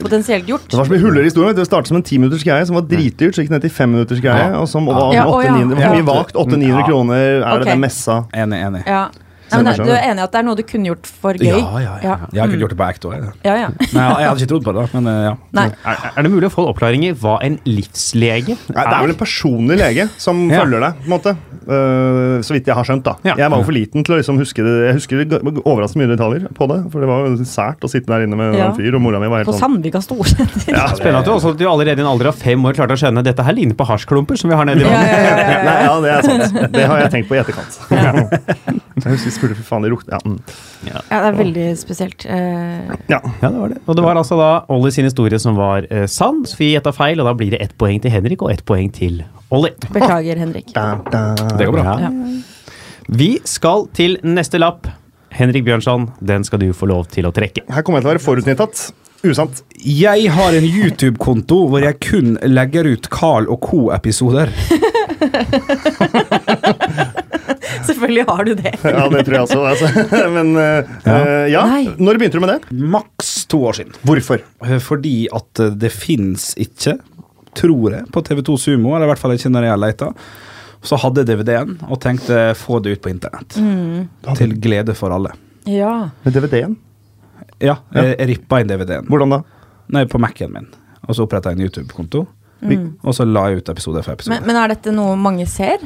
potensielt 0.01 0.47
gjort. 0.47 0.67
Det 0.69 0.77
var 0.77 0.85
så 0.85 0.91
mye 0.91 1.01
huller 1.03 1.21
i 1.21 1.29
historien. 1.29 1.55
Det 1.55 1.65
startet 1.67 1.87
som 1.87 1.97
en 1.97 2.03
timinutters 2.03 2.43
greie 2.43 2.65
som 2.65 2.75
var 2.75 2.81
dritdyrt, 2.89 3.35
så 3.35 3.43
gikk 3.43 3.49
det 3.51 3.57
ned 3.59 3.65
til 3.67 3.73
femminutters 3.75 4.21
greie. 4.23 4.49
Og 4.57 4.67
som 4.67 4.85
var 4.89 5.13
Ja, 5.13 5.25
å, 5.25 5.41
ja. 5.43 5.53
800-900 5.53 5.69
Det 5.69 5.77
mye 5.77 5.97
Ja. 5.97 6.07
vagt. 6.13 6.33
800-900 6.35 6.87
kroner. 6.87 7.43
Er 7.43 7.59
det 7.59 7.67
den 7.67 7.79
messa? 7.79 8.25
Enig, 8.33 8.59
enig. 8.65 8.83
Ja. 8.87 9.07
Nei, 9.53 9.63
men 9.77 9.87
Du 9.87 9.91
er 9.93 10.03
enig 10.09 10.19
i 10.19 10.23
at 10.23 10.31
det 10.33 10.39
er 10.39 10.45
noe 10.47 10.55
du 10.59 10.63
kunne 10.63 10.89
gjort 10.89 11.07
for 11.21 11.33
gøy? 11.39 11.47
Ja, 11.47 11.57
ja, 11.83 11.93
ja. 12.03 12.13
Ja. 12.13 12.17
Jeg 12.39 12.49
kunne 12.53 12.63
gjort 12.65 12.73
det 12.73 12.79
på 12.81 12.87
ekte 12.89 13.09
òg. 13.11 13.27
Ja, 13.45 13.55
ja. 13.63 13.69
Nei, 13.93 14.07
jeg 14.21 14.27
hadde 14.29 14.41
ikke 14.43 14.51
trodd 14.53 14.65
på 14.67 14.73
det, 14.77 14.85
men 14.95 15.09
eh, 15.11 15.19
ja. 15.29 15.33
Nei. 15.59 15.65
Er, 15.85 16.03
er 16.17 16.27
det 16.27 16.31
mulig 16.33 16.47
å 16.49 16.53
få 16.53 16.63
en 16.65 16.69
oppklaring 16.73 17.05
i 17.07 17.11
hva 17.23 17.35
en 17.45 17.59
livslege 17.69 18.55
Nei, 18.57 18.83
det 18.83 18.83
er 18.97 19.03
vel 19.05 19.13
en 19.13 19.19
personlig 19.19 19.77
lege 19.81 20.07
som 20.17 20.43
Ja. 20.51 20.61
følger 20.63 20.79
deg, 20.87 20.99
på 21.03 21.07
en 21.07 21.13
måte. 21.15 21.35
Uh, 21.63 22.41
så 22.43 22.51
vidt 22.57 22.67
jeg 22.67 22.75
har 22.75 22.83
skjønt, 22.87 23.03
da. 23.05 23.13
Ja. 23.23 23.35
Jeg 23.39 23.51
var 23.53 23.61
jo 23.61 23.67
for 23.69 23.75
liten 23.77 24.03
til 24.03 24.15
å 24.15 24.17
liksom 24.19 24.39
huske 24.41 24.63
det. 24.65 24.73
Jeg 24.89 24.97
husker 24.99 25.23
det 25.23 25.39
overraskende 25.63 26.03
mye 26.03 26.11
detaljer 26.15 26.47
på 26.57 26.67
det. 26.71 26.79
For 26.91 26.99
det 27.03 27.07
var 27.09 27.27
jo 27.29 27.45
sært 27.47 27.85
å 27.87 27.89
sitte 27.91 28.11
der 28.11 28.25
inne 28.27 28.35
med 28.39 28.57
Ja. 28.57 28.67
en 28.71 28.75
fyr, 28.77 28.95
og 28.97 29.01
mora 29.05 29.19
mi 29.23 29.29
var 29.31 29.43
helt 29.43 29.47
På 29.47 29.55
sånn 29.55 29.77
Sandvika 29.77 30.01
Storsenter. 30.03 30.73
ja, 30.73 30.87
Spennende 30.97 31.21
at 31.23 31.29
du 31.29 31.31
også 31.37 31.53
at 31.53 31.57
du 31.61 31.65
allerede 31.69 32.01
i 32.01 32.05
en 32.05 32.09
alder 32.11 32.31
av 32.33 32.35
fem 32.39 32.59
år 32.67 32.75
klarte 32.75 32.97
å 32.97 32.99
skjønne 32.99 33.23
dette 33.23 33.43
her 33.47 33.55
ligner 33.55 33.77
på 33.79 33.87
hasjklumper 33.87 34.37
som 34.39 34.51
vi 34.51 34.55
har 34.59 34.65
nede 34.67 34.83
i 34.83 34.83
Ja, 34.83 34.91
vannet. 34.91 35.07
ja, 35.07 35.23
ja, 35.23 35.37
ja, 35.37 35.63
ja. 35.63 35.83
ja, 35.87 35.95
det 36.03 36.11
er 36.11 36.21
sant. 36.27 36.71
Det 36.73 36.85
har 36.91 36.99
jeg 37.05 37.11
tenkt 37.15 37.29
på 37.31 37.37
i 37.37 37.41
etterkant. 37.43 38.82
jeg 38.95 39.15
husker 39.15 39.29
jeg 39.29 39.35
spurte, 39.37 39.57
for 39.57 39.67
faen, 39.67 39.85
det 39.85 39.91
lukter 39.93 40.15
ja. 40.15 40.21
mm. 40.23 40.39
ja, 40.87 41.01
det 41.09 41.19
er 41.19 41.37
veldig 41.39 41.67
spesielt. 41.79 42.25
Uh... 42.29 42.93
ja. 43.09 43.19
Ja, 43.41 43.49
det 43.49 43.57
var 43.57 43.73
det. 43.73 43.79
Og 43.85 43.97
det 43.97 44.05
var 44.05 44.15
altså 44.21 44.37
da 44.39 44.49
Olli 44.73 44.93
sin 44.93 45.07
historie 45.09 45.39
som 45.41 45.57
var 45.59 45.87
uh, 45.89 46.05
sann. 46.11 46.43
Sofie 46.49 46.75
gjetta 46.75 46.93
feil, 46.95 47.21
og 47.21 47.29
da 47.29 47.35
blir 47.37 47.53
det 47.55 47.61
ett 47.65 47.77
poeng 47.79 48.01
til 48.03 48.11
Henrik 48.13 48.39
og 48.45 48.53
ett 48.53 48.65
poeng 48.67 48.91
til 48.93 49.23
Olli. 49.53 49.73
beklager, 49.93 50.35
Henrik. 50.41 50.73
Da, 50.75 50.97
da. 51.11 51.23
Det 51.57 51.69
går 51.69 51.79
bra. 51.79 51.95
Ja. 52.05 52.09
Ja. 52.09 52.11
Vi 53.13 53.31
skal 53.49 53.87
til 53.93 54.19
neste 54.23 54.61
lapp. 54.61 54.87
Henrik 55.33 55.65
Bjørnson, 55.65 56.11
den 56.21 56.43
skal 56.45 56.59
du 56.61 56.69
få 56.77 56.85
lov 56.89 57.07
til 57.09 57.25
å 57.25 57.31
trekke. 57.33 57.61
Her 57.73 57.81
kommer 57.81 57.99
jeg 57.99 58.05
til 58.05 58.11
å 58.11 58.13
være 58.13 58.21
forutinntatt. 58.21 58.93
Usant. 59.23 59.61
Jeg 59.79 60.27
har 60.35 60.51
en 60.57 60.65
YouTube-konto 60.67 61.61
hvor 61.71 61.79
jeg 61.79 61.95
kun 62.03 62.35
legger 62.43 62.83
ut 62.91 63.07
Carl 63.13 63.47
og 63.47 63.63
co.-episoder. 63.63 64.51
Selvfølgelig 67.87 68.25
har 68.29 68.43
du 68.47 68.53
det. 68.59 68.73
Ja, 68.93 69.07
det 69.09 69.23
tror 69.27 69.35
jeg 69.37 69.45
også. 69.47 69.61
Altså. 69.69 70.05
Men 70.35 70.53
eh, 70.59 70.93
eh, 71.09 71.47
ja, 71.53 71.63
når 71.97 72.19
begynte 72.21 72.39
du 72.39 72.43
med 72.45 72.53
det? 72.53 72.77
Maks 72.93 73.33
to 73.51 73.61
år 73.69 73.79
siden. 73.79 73.95
Hvorfor? 74.07 74.43
Eh, 74.65 74.77
Fordi 74.83 75.15
at 75.33 75.63
det 75.79 75.91
fins 75.93 76.51
ikke, 76.59 76.97
tror 77.57 77.97
jeg, 77.97 78.07
på 78.13 78.23
TV2 78.25 78.57
Sumo, 78.61 78.95
eller 78.95 79.07
i 79.07 79.13
hvert 79.13 79.21
fall 79.21 79.35
ikke 79.35 79.51
når 79.53 79.67
jeg 79.67 79.75
har 79.75 79.81
leita. 79.81 80.11
Så 80.83 80.99
hadde 80.99 81.23
jeg 81.23 81.31
DVD-en 81.31 81.77
og 81.87 81.99
tenkte 82.03 82.39
få 82.59 82.81
det 82.83 82.97
ut 82.97 83.03
på 83.03 83.11
internett. 83.13 83.55
Til 84.35 84.55
glede 84.59 84.95
for 84.99 85.15
alle. 85.15 85.31
Ja. 85.69 86.09
Med 86.25 86.35
DVD-en? 86.35 86.75
Ja, 87.63 87.77
jeg, 87.95 88.15
jeg 88.17 88.29
rippa 88.33 88.59
inn 88.59 88.67
DVD-en. 88.71 89.07
Hvordan 89.07 89.37
da? 89.37 89.43
Nei, 89.95 90.03
på 90.11 90.19
Mac-en 90.19 90.51
min. 90.51 90.67
Og 91.07 91.15
så 91.15 91.23
oppretta 91.23 91.53
jeg 91.53 91.61
en 91.61 91.67
YouTube-konto. 91.69 92.25
Og 93.03 93.15
så 93.15 93.25
la 93.27 93.47
jeg 93.51 93.61
ut 93.63 93.71
episode 93.73 94.03
for 94.03 94.15
episode. 94.15 94.35
Men, 94.35 94.47
men 94.47 94.59
er 94.59 94.73
dette 94.75 94.93
noe 94.95 95.15
mange 95.19 95.47
ser? 95.49 95.83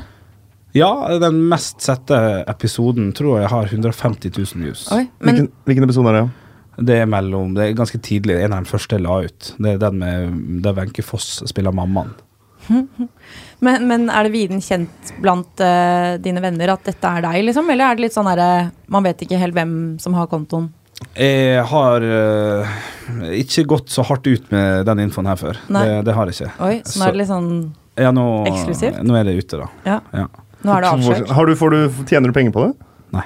Ja, 0.75 0.89
den 1.21 1.39
mest 1.49 1.82
sette 1.86 2.17
episoden 2.47 3.13
tror 3.15 3.39
jeg 3.41 3.49
har 3.53 3.69
150 3.71 4.34
000 4.36 4.65
views. 4.65 4.88
Oi, 4.91 5.06
men 5.19 5.30
Hvilken, 5.36 5.49
hvilken 5.65 5.88
episode 5.88 6.12
er 6.12 6.19
det? 6.19 6.27
Det 6.88 6.97
er 7.01 7.10
mellom, 7.10 7.56
det 7.58 7.63
er 7.63 7.77
ganske 7.77 7.97
tidlig. 8.06 8.36
En 8.43 8.53
av 8.53 8.65
de 8.65 8.69
første 8.69 8.97
jeg 8.99 9.06
la 9.06 9.15
ut. 9.25 9.51
Det 9.58 9.71
er 9.73 9.80
den 9.82 9.97
med 10.03 10.60
der 10.65 10.75
Wenche 10.77 11.06
Foss 11.06 11.39
spiller 11.49 11.73
mammaen. 11.73 12.13
Men, 13.60 13.88
men 13.89 14.03
er 14.13 14.27
det 14.27 14.34
viden 14.36 14.60
kjent 14.62 15.12
blant 15.23 15.62
uh, 15.63 16.17
dine 16.21 16.41
venner 16.43 16.69
at 16.75 16.84
dette 16.86 17.10
er 17.10 17.23
deg, 17.25 17.39
liksom? 17.47 17.71
Eller 17.73 17.88
er 17.88 17.97
det 17.97 18.03
litt 18.03 18.13
sånn 18.13 18.27
herre 18.30 18.67
Man 18.93 19.08
vet 19.08 19.23
ikke 19.25 19.39
helt 19.41 19.56
hvem 19.58 19.71
som 20.03 20.13
har 20.13 20.27
kontoen? 20.30 20.67
Jeg 21.17 21.63
har 21.71 22.06
uh, 22.06 22.75
ikke 23.34 23.65
gått 23.71 23.89
så 23.93 24.06
hardt 24.06 24.30
ut 24.30 24.51
med 24.53 24.86
den 24.86 25.01
infoen 25.08 25.30
her 25.32 25.39
før. 25.41 25.58
Det, 25.65 25.88
det 26.06 26.13
har 26.13 26.30
jeg 26.30 26.38
ikke. 26.38 26.51
Oi, 26.67 26.75
så 26.86 26.99
nå 27.01 27.08
er 27.08 27.15
det 27.15 27.21
litt 27.23 27.32
sånn 27.32 27.49
Ja, 27.97 28.12
nå, 28.13 28.27
Eksklusivt? 28.51 29.01
Nå 29.10 29.17
er 29.17 29.25
det 29.25 29.38
ute, 29.39 29.63
da. 29.63 29.71
Ja, 29.88 29.97
Ja. 30.25 30.27
Nå 30.63 30.74
er 30.78 30.82
det 30.86 30.89
avslørt. 30.96 31.30
Har 31.38 31.46
du, 31.46 31.56
får 31.56 31.70
du, 31.76 31.80
tjener 32.10 32.32
du 32.32 32.34
penger 32.34 32.52
på 32.56 32.65
det? 32.65 32.74
Nei. 33.13 33.26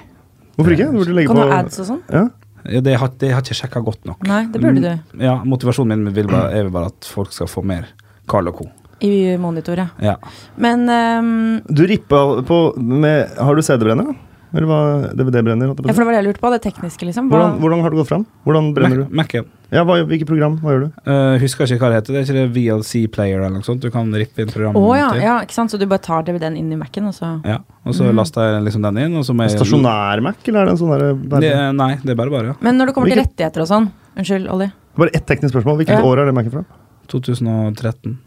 Hvorfor 0.58 0.76
ikke? 0.76 0.88
Du 0.92 0.98
burde 1.02 1.16
legge 1.18 1.28
Kan 1.32 1.40
du 1.40 1.44
ha 1.48 1.60
ads 1.64 1.80
og 1.84 1.90
sånn? 1.94 2.02
ja. 2.12 2.28
Ja, 2.70 2.78
Det 2.86 2.94
har, 3.02 3.10
det 3.18 3.32
har 3.34 3.42
ikke 3.42 3.56
sjekka 3.58 3.80
godt 3.82 4.04
nok. 4.06 4.20
Nei, 4.30 4.44
det 4.54 4.60
burde 4.62 4.82
du. 4.84 4.92
Mm, 5.16 5.22
Ja, 5.26 5.32
Motivasjonen 5.50 6.04
min 6.06 6.14
vil 6.14 6.28
bare, 6.30 6.52
er 6.54 6.68
vel 6.68 6.74
bare 6.76 6.92
at 6.92 7.08
folk 7.10 7.32
skal 7.34 7.48
få 7.50 7.64
mer 7.66 7.88
Carl 8.30 8.52
og 8.52 8.60
co. 8.60 8.68
I 9.02 9.34
monitor, 9.42 9.80
ja. 9.82 9.88
Ja. 9.98 10.14
Men 10.62 10.84
um, 10.86 11.62
Du 11.66 11.82
rippa 11.90 12.20
på 12.46 12.60
med 12.78 13.34
Har 13.40 13.58
du 13.58 13.64
CD-brenner? 13.66 14.12
Eller 14.54 14.68
hva 14.68 14.80
DVD-brenner? 15.16 15.70
Ja, 15.72 15.74
for 15.74 16.02
det 16.02 16.06
var 16.06 16.12
det 16.12 16.20
jeg 16.20 16.26
lurte 16.28 16.42
på. 16.44 16.50
Det 16.52 16.62
tekniske, 16.66 17.06
liksom. 17.08 17.30
Hva, 17.32 17.38
Hvordan, 17.40 17.60
hvordan 17.62 17.82
har 17.86 17.90
du 17.90 17.96
gått 18.02 18.10
fram? 18.10 18.26
Hvordan 18.46 18.66
brenner 18.76 18.98
du? 18.98 19.06
Mac-en. 19.16 19.46
Ja, 19.72 19.86
hva, 19.88 19.96
Hvilket 20.04 20.28
program? 20.28 20.58
Hva 20.60 20.74
gjør 20.74 20.82
du? 20.84 20.90
Uh, 21.08 21.38
husker 21.40 21.64
ikke 21.72 21.80
hva 21.86 21.90
det 21.94 22.00
heter. 22.02 22.12
Det 22.12 22.20
er 22.20 22.26
ikke 22.28 22.36
det 22.42 22.52
VLC 22.58 23.06
Player 23.16 23.40
eller 23.40 23.54
noe 23.56 23.64
sånt? 23.64 23.80
Du 23.80 23.88
kan 23.94 24.12
rippe 24.12 24.44
inn 24.44 24.52
programmet. 24.52 24.76
Oh, 24.82 24.92
ja, 24.98 25.08
ja, 25.16 25.38
ikke 25.46 25.56
sant? 25.56 25.72
Så 25.72 25.80
du 25.80 25.86
bare 25.88 26.04
tar 26.04 26.26
DVD-en 26.28 26.58
inn 26.60 26.68
i 26.76 26.76
Mac-en, 26.76 27.08
og 27.08 27.16
så 27.16 27.32
Ja, 27.48 27.60
Og 27.86 27.94
så 27.96 28.04
Mm. 28.12 28.16
laster 28.20 28.42
jeg 28.52 28.64
liksom 28.68 28.82
den 28.84 28.98
inn, 29.06 29.16
og 29.16 29.24
så 29.24 29.34
må 29.34 29.48
jeg 29.48 29.56
Stasjonær-Mac, 29.58 30.36
eller 30.48 30.60
er 30.60 30.66
det 30.66 30.72
en 30.76 30.78
sånn 30.84 30.92
derre 31.00 31.14
bare, 31.16 31.74
Nei, 31.74 31.96
det 32.04 32.10
er 32.12 32.16
bare 32.16 32.30
bare. 32.30 32.46
ja. 32.52 32.54
Men 32.62 32.78
når 32.78 32.88
det 32.88 32.96
kommer 32.96 33.08
til 33.08 33.24
rettigheter 33.24 33.62
og 33.62 33.68
sånn 33.72 33.92
Unnskyld, 34.18 34.52
Olli. 34.52 34.72
bare 34.98 35.10
ett 35.16 35.26
teknisk 35.26 35.56
spørsmål. 35.56 35.78
Hvilket 35.80 35.96
Ja. 35.98 36.04
år 36.04 36.20
er 36.20 36.26
det 36.26 36.34
Mac-en 36.36 36.52
fra? 36.52 36.66
2013. 37.08 38.18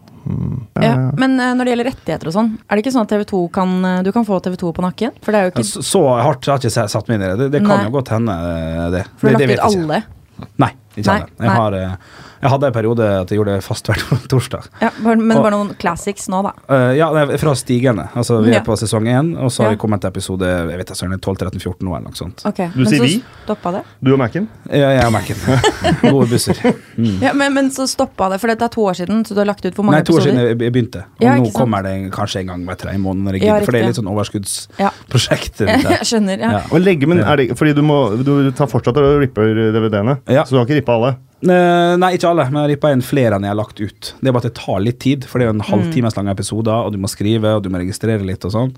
Ja, 0.80 0.94
men 1.20 1.36
eh, 1.40 1.52
når 1.56 1.66
det 1.66 1.72
gjelder 1.74 1.88
rettigheter 1.90 2.30
og 2.30 2.34
sånn, 2.36 2.50
er 2.64 2.76
det 2.76 2.84
ikke 2.84 2.92
sånn 2.94 3.06
at 3.06 3.12
TV2 3.12 3.40
kan 3.54 3.74
eh, 3.90 3.98
du 4.06 4.10
kan 4.14 4.26
få 4.26 4.38
TV2 4.44 4.72
på 4.76 4.84
nakken? 4.84 5.16
For 5.24 5.34
det 5.34 5.40
er 5.40 5.48
jo 5.48 5.52
ikke 5.54 5.66
Så, 5.68 5.84
så 5.84 6.02
hardt 6.16 6.48
har 6.48 6.62
jeg 6.62 6.72
ikke 6.72 6.86
satt 6.94 7.10
meg 7.10 7.18
inn 7.18 7.26
i 7.26 7.30
det. 7.30 7.48
Det, 7.52 7.62
kan 7.64 7.74
Nei. 7.76 7.86
jo 7.88 7.94
godt 7.98 8.12
hende, 8.14 8.36
eh, 8.50 8.86
det. 8.94 9.02
For 9.20 9.28
du 9.28 9.36
har 9.36 9.44
lagt 9.44 9.52
ut 9.52 9.66
alle. 9.68 10.00
Nei, 10.64 10.70
ikke 10.96 11.18
alle. 11.18 11.28
Jeg, 11.38 11.50
har, 11.58 11.78
jeg 12.44 12.50
hadde 12.52 12.68
en 12.68 12.74
periode 12.76 13.04
at 13.24 13.30
jeg 13.32 13.38
gjorde 13.40 13.54
det 13.56 13.64
fast 13.64 13.88
hver 13.88 14.02
torsdag. 14.32 14.66
Ja, 14.84 14.90
men 15.00 15.22
det 15.32 15.36
var 15.40 15.54
noen 15.54 15.70
classics 15.80 16.28
nå, 16.28 16.42
da. 16.44 16.52
Uh, 16.68 16.92
ja, 16.98 17.08
fra 17.40 17.54
stigende. 17.56 18.04
Altså, 18.14 18.38
vi 18.44 18.52
Ja. 18.52 18.60
er 18.60 18.64
på 18.66 18.76
sesong 18.76 19.08
én, 19.08 19.32
og 19.40 19.48
så 19.50 19.64
har 19.64 19.70
Ja. 19.72 19.76
vi 19.78 19.80
kommet 19.80 20.02
til 20.04 20.12
episode 20.12 20.44
jeg 20.44 20.76
vet 20.78 20.92
ikke, 20.92 21.18
12-13-14 21.24 21.82
nå, 21.88 21.96
eller 21.96 22.10
noe 22.12 22.18
sånt. 22.20 22.44
Okay. 22.46 22.68
Du 22.74 22.82
men 22.84 22.90
sier 22.92 23.00
så 23.00 23.08
vi? 23.08 23.16
stoppa 23.46 23.72
det? 23.78 23.82
Du 24.04 24.12
og 24.12 24.18
Mac-en? 24.20 24.46
Ja, 24.68 24.90
jeg 24.98 25.06
og 25.08 25.12
Mac-en. 25.16 25.40
Gode 26.12 26.28
busser. 26.30 26.60
Mm. 26.98 27.16
Ja, 27.24 27.32
men, 27.32 27.54
men 27.56 27.70
så 27.74 27.88
stoppa 27.88 28.28
det, 28.30 28.38
for 28.44 28.52
dette 28.52 28.68
er 28.68 28.74
to 28.76 28.84
år 28.84 28.94
siden, 29.00 29.24
så 29.24 29.34
du 29.34 29.40
har 29.40 29.48
lagt 29.48 29.64
ut 29.64 29.74
hvor 29.74 29.88
mange 29.88 30.02
episoder? 30.04 30.04
Nei, 30.04 30.04
to 30.04 30.14
år 30.20 30.26
siden 30.28 30.38
episoder? 30.38 30.52
jeg 30.52 30.68
jeg 30.68 30.74
begynte. 30.76 31.04
Og 31.08 31.24
Ja, 31.24 31.34
nå 31.40 31.48
sant? 31.48 31.56
kommer 31.56 31.82
det 31.88 31.94
kanskje 32.12 32.40
en 32.44 32.52
gang 32.52 32.64
hver 32.68 32.76
tredje 32.84 33.00
måned. 33.00 33.24
Når 33.24 33.32
jeg 33.38 33.42
Ja, 33.42 33.54
gidder, 33.54 33.64
for 33.64 33.72
det 33.72 33.80
er 33.80 33.86
litt 33.88 33.98
sånn 34.00 34.12
overskuddsprosjekt. 34.14 35.60
Jeg 35.94 36.06
skjønner, 36.08 36.38
ja. 36.40 36.50
Ja. 36.58 36.62
Og 36.70 36.80
legge, 36.82 37.06
men 37.10 37.20
er 37.24 37.36
det, 37.40 37.48
fordi 37.58 37.74
du, 37.76 37.82
må, 37.86 37.98
du 38.24 38.50
tar 38.56 38.68
fortsatt 38.70 38.96
og 39.00 39.20
ripper 39.22 39.54
DVD-ene, 39.74 40.18
Ja. 40.30 40.44
så 40.44 40.54
du 40.54 40.58
har 40.60 40.66
ikke 40.68 40.80
rippa 40.82 40.96
alle? 40.98 41.14
Eh, 41.44 41.94
Nei, 42.00 42.10
ikke 42.16 42.30
alle, 42.30 42.46
men 42.48 42.60
jeg 42.60 42.64
har 42.64 42.72
rippa 42.72 42.92
inn 42.94 43.02
flere 43.04 43.36
enn 43.38 43.44
jeg 43.46 43.52
har 43.52 43.58
lagt 43.60 43.80
ut. 43.82 44.12
Det 44.20 44.30
er 44.30 44.32
bare 44.36 44.44
at 44.46 44.50
det 44.52 44.58
tar 44.60 44.78
litt 44.84 45.00
tid, 45.04 45.26
for 45.28 45.38
det 45.40 45.46
er 45.46 45.50
jo 45.52 45.56
en 45.58 45.66
halvtimes 45.68 46.16
lang 46.16 46.30
episode, 46.32 46.72
og 46.72 46.94
du 46.94 47.00
må 47.02 47.10
skrive, 47.12 47.56
og 47.58 47.64
du 47.64 47.68
må 47.72 47.80
registrere 47.82 48.24
litt 48.24 48.44
og 48.48 48.54
sånn. 48.54 48.72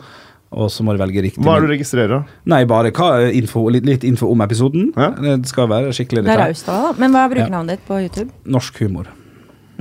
Og 0.57 0.69
så 0.71 0.85
må 0.87 0.95
du 0.95 1.01
velge 1.03 1.23
riktig. 1.25 1.43
Hva 1.43 1.57
er 1.57 1.65
det 1.65 1.69
du 1.69 1.73
registrerer? 1.75 2.23
Nei, 2.49 2.61
bare 2.71 2.93
hva, 2.95 3.09
info, 3.35 3.65
litt, 3.75 3.85
litt 3.87 4.05
info 4.07 4.29
om 4.31 4.43
episoden. 4.45 4.93
Ja. 4.95 5.11
Det 5.19 5.51
skal 5.51 5.67
være 5.71 5.91
skikkelig 5.97 6.23
Det 6.27 6.33
er 6.37 6.43
raust 6.45 6.69
av 6.71 6.77
deg, 6.77 6.85
da. 6.87 7.01
Men 7.03 7.17
hva 7.17 7.25
er 7.27 7.33
brukernavnet 7.35 7.75
ditt 7.75 7.89
på 7.89 7.99
YouTube? 8.05 8.31
Norsk 8.57 8.79
humor. 8.85 9.11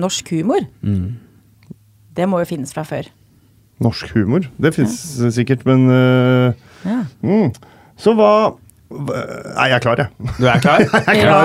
Norsk 0.01 0.31
humor? 0.33 0.65
Mm. 0.81 1.05
Det 2.17 2.27
må 2.31 2.41
jo 2.41 2.49
finnes 2.49 2.73
fra 2.75 2.83
før. 2.87 3.07
Norsk 3.85 4.11
humor? 4.15 4.49
Det 4.61 4.73
fins 4.75 4.97
sikkert, 5.35 5.65
men 5.69 5.85
uh, 5.91 6.53
Ja. 6.85 7.01
mm. 7.21 7.53
Så 8.01 8.13
hva 8.17 8.31
Nei, 8.95 9.65
jeg 9.71 9.75
er 9.79 9.81
klar, 9.83 9.99
jeg. 9.99 10.33
Du 10.37 10.45
er 10.47 10.61
klar? 10.61 10.83
Ja, 11.17 11.39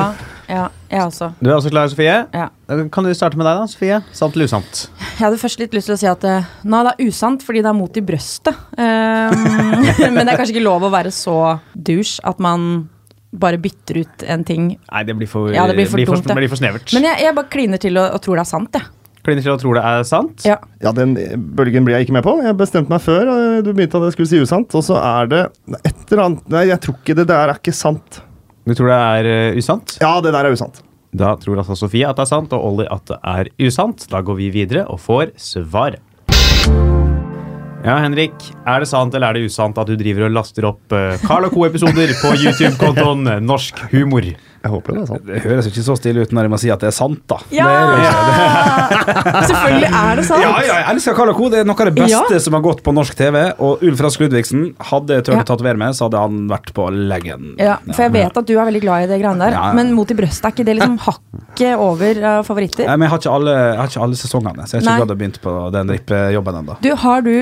ja, 0.50 0.66
jeg 0.90 1.02
også. 1.06 1.30
Du 1.38 1.48
er 1.48 1.54
også 1.54 1.70
klar, 1.70 1.88
Sofie? 1.92 2.14
Ja. 2.34 2.48
Kan 2.90 3.06
du 3.06 3.10
starte 3.14 3.38
med 3.38 3.46
deg, 3.46 3.60
da, 3.60 3.70
Sofie? 3.70 4.00
Sant 4.16 4.34
eller 4.34 4.50
usant? 4.50 4.80
Jeg 4.98 5.22
hadde 5.22 5.38
først 5.38 5.62
litt 5.62 5.76
lyst 5.76 5.90
til 5.90 5.94
å 5.94 6.00
si 6.00 6.08
at 6.10 6.24
eh, 6.26 6.48
Nei, 6.66 6.80
det 6.86 6.94
er 6.96 7.10
usant 7.10 7.44
fordi 7.46 7.62
det 7.62 7.70
er 7.70 7.76
mot 7.78 8.00
i 8.00 8.02
brøstet. 8.04 8.56
Um, 8.74 9.44
men 10.16 10.24
det 10.24 10.32
er 10.32 10.40
kanskje 10.40 10.56
ikke 10.56 10.66
lov 10.66 10.86
å 10.88 10.92
være 10.92 11.12
så 11.14 11.36
douche 11.74 12.18
at 12.26 12.42
man 12.42 12.88
bare 13.30 13.60
bytter 13.62 14.02
ut 14.02 14.24
en 14.26 14.42
ting. 14.46 14.72
Nei, 14.90 15.02
det 15.06 15.14
blir 15.18 15.30
for, 15.30 15.52
Ja, 15.54 15.68
det 15.70 15.76
blir 15.78 15.86
for 15.90 16.02
dumt, 16.02 16.26
det. 16.26 16.38
blir 16.40 16.50
for 16.50 16.58
snevert. 16.58 16.90
Men 16.96 17.06
jeg, 17.12 17.22
jeg 17.28 17.36
bare 17.36 17.52
kliner 17.52 17.82
til 17.82 18.00
og, 18.00 18.16
og 18.16 18.24
tror 18.24 18.40
det 18.40 18.46
er 18.46 18.50
sant, 18.50 18.80
jeg. 18.80 18.96
Kliner 19.20 19.44
til 19.44 19.52
å 19.52 19.58
tro 19.60 19.74
det 19.76 19.84
er 19.84 20.06
sant? 20.08 20.46
Ja. 20.48 20.56
Ja, 20.80 20.94
Den 20.96 21.12
bølgen 21.54 21.84
blir 21.84 21.98
jeg 21.98 22.08
ikke 22.08 22.16
med 22.16 22.24
på. 22.24 22.38
Jeg 22.40 22.56
bestemte 22.56 22.92
meg 22.92 23.02
før 23.04 23.28
du 23.60 23.68
begynte 23.74 24.00
at 24.00 24.08
jeg 24.08 24.16
skulle 24.16 24.30
si 24.32 24.40
usant, 24.40 24.74
og 24.74 24.86
så 24.86 24.96
er 24.96 25.30
det 25.30 25.42
et 25.84 26.06
eller 26.08 26.24
annet 26.24 26.50
Nei, 26.56 26.64
jeg 26.72 26.82
tror 26.86 26.96
ikke 26.98 27.18
det 27.20 27.28
der 27.28 27.52
er 27.52 27.60
ikke 27.60 27.76
sant. 27.76 28.22
Du 28.68 28.74
tror 28.76 28.90
det 28.92 29.00
er 29.00 29.28
eh, 29.30 29.58
usant? 29.58 29.96
Ja, 30.02 30.18
det 30.20 30.34
der 30.36 30.46
er 30.46 30.54
usant. 30.54 30.82
Da 31.16 31.32
tror 31.40 31.58
altså 31.62 31.74
Sofie 31.78 32.06
at 32.06 32.18
det 32.18 32.26
er 32.26 32.30
sant, 32.30 32.52
og 32.54 32.66
Ollie 32.68 32.90
at 32.92 33.08
det 33.08 33.18
er 33.26 33.50
usant. 33.66 34.04
Da 34.12 34.20
går 34.22 34.38
vi 34.38 34.50
videre 34.60 34.84
og 34.92 35.00
får 35.02 35.32
svar. 35.40 35.96
Ja, 37.80 37.96
Henrik. 37.96 38.36
Er 38.68 38.82
det 38.82 38.90
sant 38.90 39.14
eller 39.16 39.30
er 39.32 39.40
det 39.40 39.48
usant 39.48 39.78
at 39.80 39.88
du 39.88 39.96
driver 39.98 40.26
og 40.28 40.34
laster 40.36 40.66
opp 40.68 40.92
uh, 40.92 41.16
Carl 41.24 41.48
Co-episoder 41.48 42.12
på 42.20 42.34
YouTube-kontoen 42.42 43.24
eh, 43.32 43.40
Norsk 43.40 43.80
humor? 43.94 44.28
Jeg 44.60 44.70
håper 44.74 44.92
det 44.92 45.00
er 45.00 45.06
sant. 45.08 45.22
Det 45.24 45.38
høres 45.40 45.66
ikke 45.70 45.82
så 45.86 45.94
stille 45.96 46.20
ut 46.26 46.32
når 46.36 46.46
jeg 46.46 46.52
må 46.52 46.58
si 46.60 46.70
at 46.72 46.82
det 46.82 46.88
er 46.90 46.92
sant, 46.96 47.20
da. 47.30 47.38
Ja! 47.54 47.64
Det 47.64 47.76
er 47.80 47.86
det 47.90 48.02
jo. 48.04 49.44
Selvfølgelig 49.50 49.88
er 50.00 50.18
det 50.20 50.24
sant! 50.28 50.42
Ja, 50.44 50.50
ja, 50.66 50.74
jeg 50.82 50.86
elsker 50.92 51.16
Karl 51.16 51.32
Co. 51.38 51.48
Det 51.52 51.62
er 51.62 51.68
noe 51.70 51.80
av 51.80 51.88
det 51.88 51.94
beste 51.96 52.34
Ja. 52.36 52.40
som 52.44 52.56
har 52.58 52.64
gått 52.66 52.82
på 52.84 52.92
norsk 52.92 53.16
TV. 53.16 53.38
Og 53.64 53.84
Ulf 53.88 54.02
Rask 54.04 54.20
Ludvigsen, 54.20 54.66
hadde 54.90 55.16
jeg 55.16 55.26
turt 55.30 55.40
å 55.40 55.46
tatovere 55.48 55.80
meg, 55.80 55.94
så 55.96 56.08
hadde 56.10 56.20
han 56.20 56.42
vært 56.50 56.74
på 56.76 56.90
leggen. 56.92 57.54
Ja, 57.60 57.78
for 57.88 58.04
jeg 58.04 58.14
vet 58.18 58.36
at 58.42 58.50
du 58.50 58.52
er 58.58 58.68
veldig 58.68 58.82
glad 58.84 59.06
i 59.06 59.10
det 59.14 59.20
greiene 59.22 59.46
der. 59.46 59.56
Ja, 59.56 59.62
ja. 59.70 59.78
Men 59.80 59.94
mot 59.96 60.12
i 60.12 60.18
brøstet, 60.18 60.44
er 60.50 60.54
ikke 60.54 60.68
det 60.68 60.76
liksom 60.76 60.98
hakket 61.06 61.80
over 61.80 62.20
uh, 62.26 62.34
favoritter? 62.46 62.84
Nei, 62.90 62.98
men 63.00 63.08
jeg 63.08 63.14
har 63.14 63.24
ikke 63.24 63.34
alle, 63.38 63.56
jeg 63.56 63.80
har 63.80 63.94
ikke 63.94 64.04
alle 64.08 64.20
sesongene, 64.20 64.68
så 64.68 64.76
jeg 64.76 64.82
har 64.82 64.86
Nei. 64.90 64.98
ikke 64.98 65.06
gadd 65.06 65.16
å 65.16 65.18
begynt 65.24 65.40
på 65.46 65.56
den 65.78 65.94
rippejobben 65.96 66.60
ennå. 66.60 66.78
Har 67.06 67.24
du, 67.24 67.34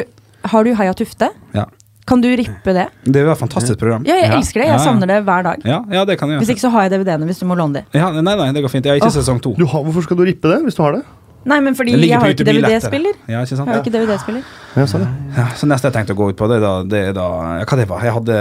har 0.55 0.71
du 0.71 0.75
Heia 0.79 0.95
Tufte? 1.03 1.33
Ja. 1.57 1.67
Kan 2.09 2.23
du 2.25 2.29
rippe 2.41 2.73
det? 2.73 2.87
Det 3.05 3.23
var 3.27 3.35
et 3.37 3.41
fantastisk 3.43 3.79
program. 3.83 4.07
Ja, 4.09 4.17
jeg 4.23 4.33
elsker 4.39 4.63
det. 4.63 4.69
Jeg 4.71 4.81
savner 4.81 5.11
det 5.11 5.19
hver 5.29 5.45
dag. 5.45 5.65
Ja, 5.69 5.83
ja, 5.93 6.05
det 6.09 6.17
kan 6.21 6.31
jeg. 6.33 6.41
Hvis 6.41 6.55
ikke 6.55 6.65
så 6.65 6.71
har 6.73 6.87
jeg 6.87 6.95
DVD-ene 6.97 7.29
hvis 7.29 7.43
du 7.43 7.47
må 7.51 7.57
låne 7.59 7.83
de. 7.83 7.99
ja, 8.01 8.09
nei, 8.17 8.35
nei, 8.41 8.49
det 8.57 8.63
går 8.65 8.73
fint. 8.73 8.89
Jeg 8.89 8.97
har 8.97 9.03
ikke 9.03 9.13
Åh. 9.13 9.17
sesong 9.21 9.43
to. 9.45 9.53
Du 9.59 9.67
har, 9.69 9.85
hvorfor 9.85 10.07
skal 10.09 10.17
du 10.17 10.25
rippe 10.25 10.49
det, 10.49 10.63
hvis 10.65 10.79
du 10.79 10.83
har 10.87 10.97
det? 10.97 11.03
Nei, 11.49 11.61
men 11.65 11.75
fordi 11.79 11.97
jeg 11.97 12.19
har 12.21 12.29
jo 12.29 12.35
ikke. 12.37 12.45
DVD-spiller. 12.49 13.15
Ja, 13.29 13.41
ikke 13.45 13.57
sant? 13.57 13.69
Jeg 13.69 13.79
har 13.79 13.85
ikke 13.85 13.95
DVD-spiller. 13.99 14.43
Ja, 14.77 14.85
sånn, 14.87 15.03
ja. 15.03 15.11
Ja, 15.39 15.45
så 15.59 15.67
neste 15.67 15.89
jeg 15.89 15.95
tenkte 15.97 16.13
å 16.15 16.19
gå 16.19 16.27
ut 16.31 16.37
på, 16.39 16.47
det 16.51 16.59
er 16.59 16.63
da, 16.63 16.73
det 16.87 16.99
er 17.09 17.15
da 17.17 17.25
ja, 17.59 17.65
Hva 17.67 17.77
det 17.81 17.87
var? 17.89 18.03
Jeg 18.05 18.13
hadde 18.15 18.35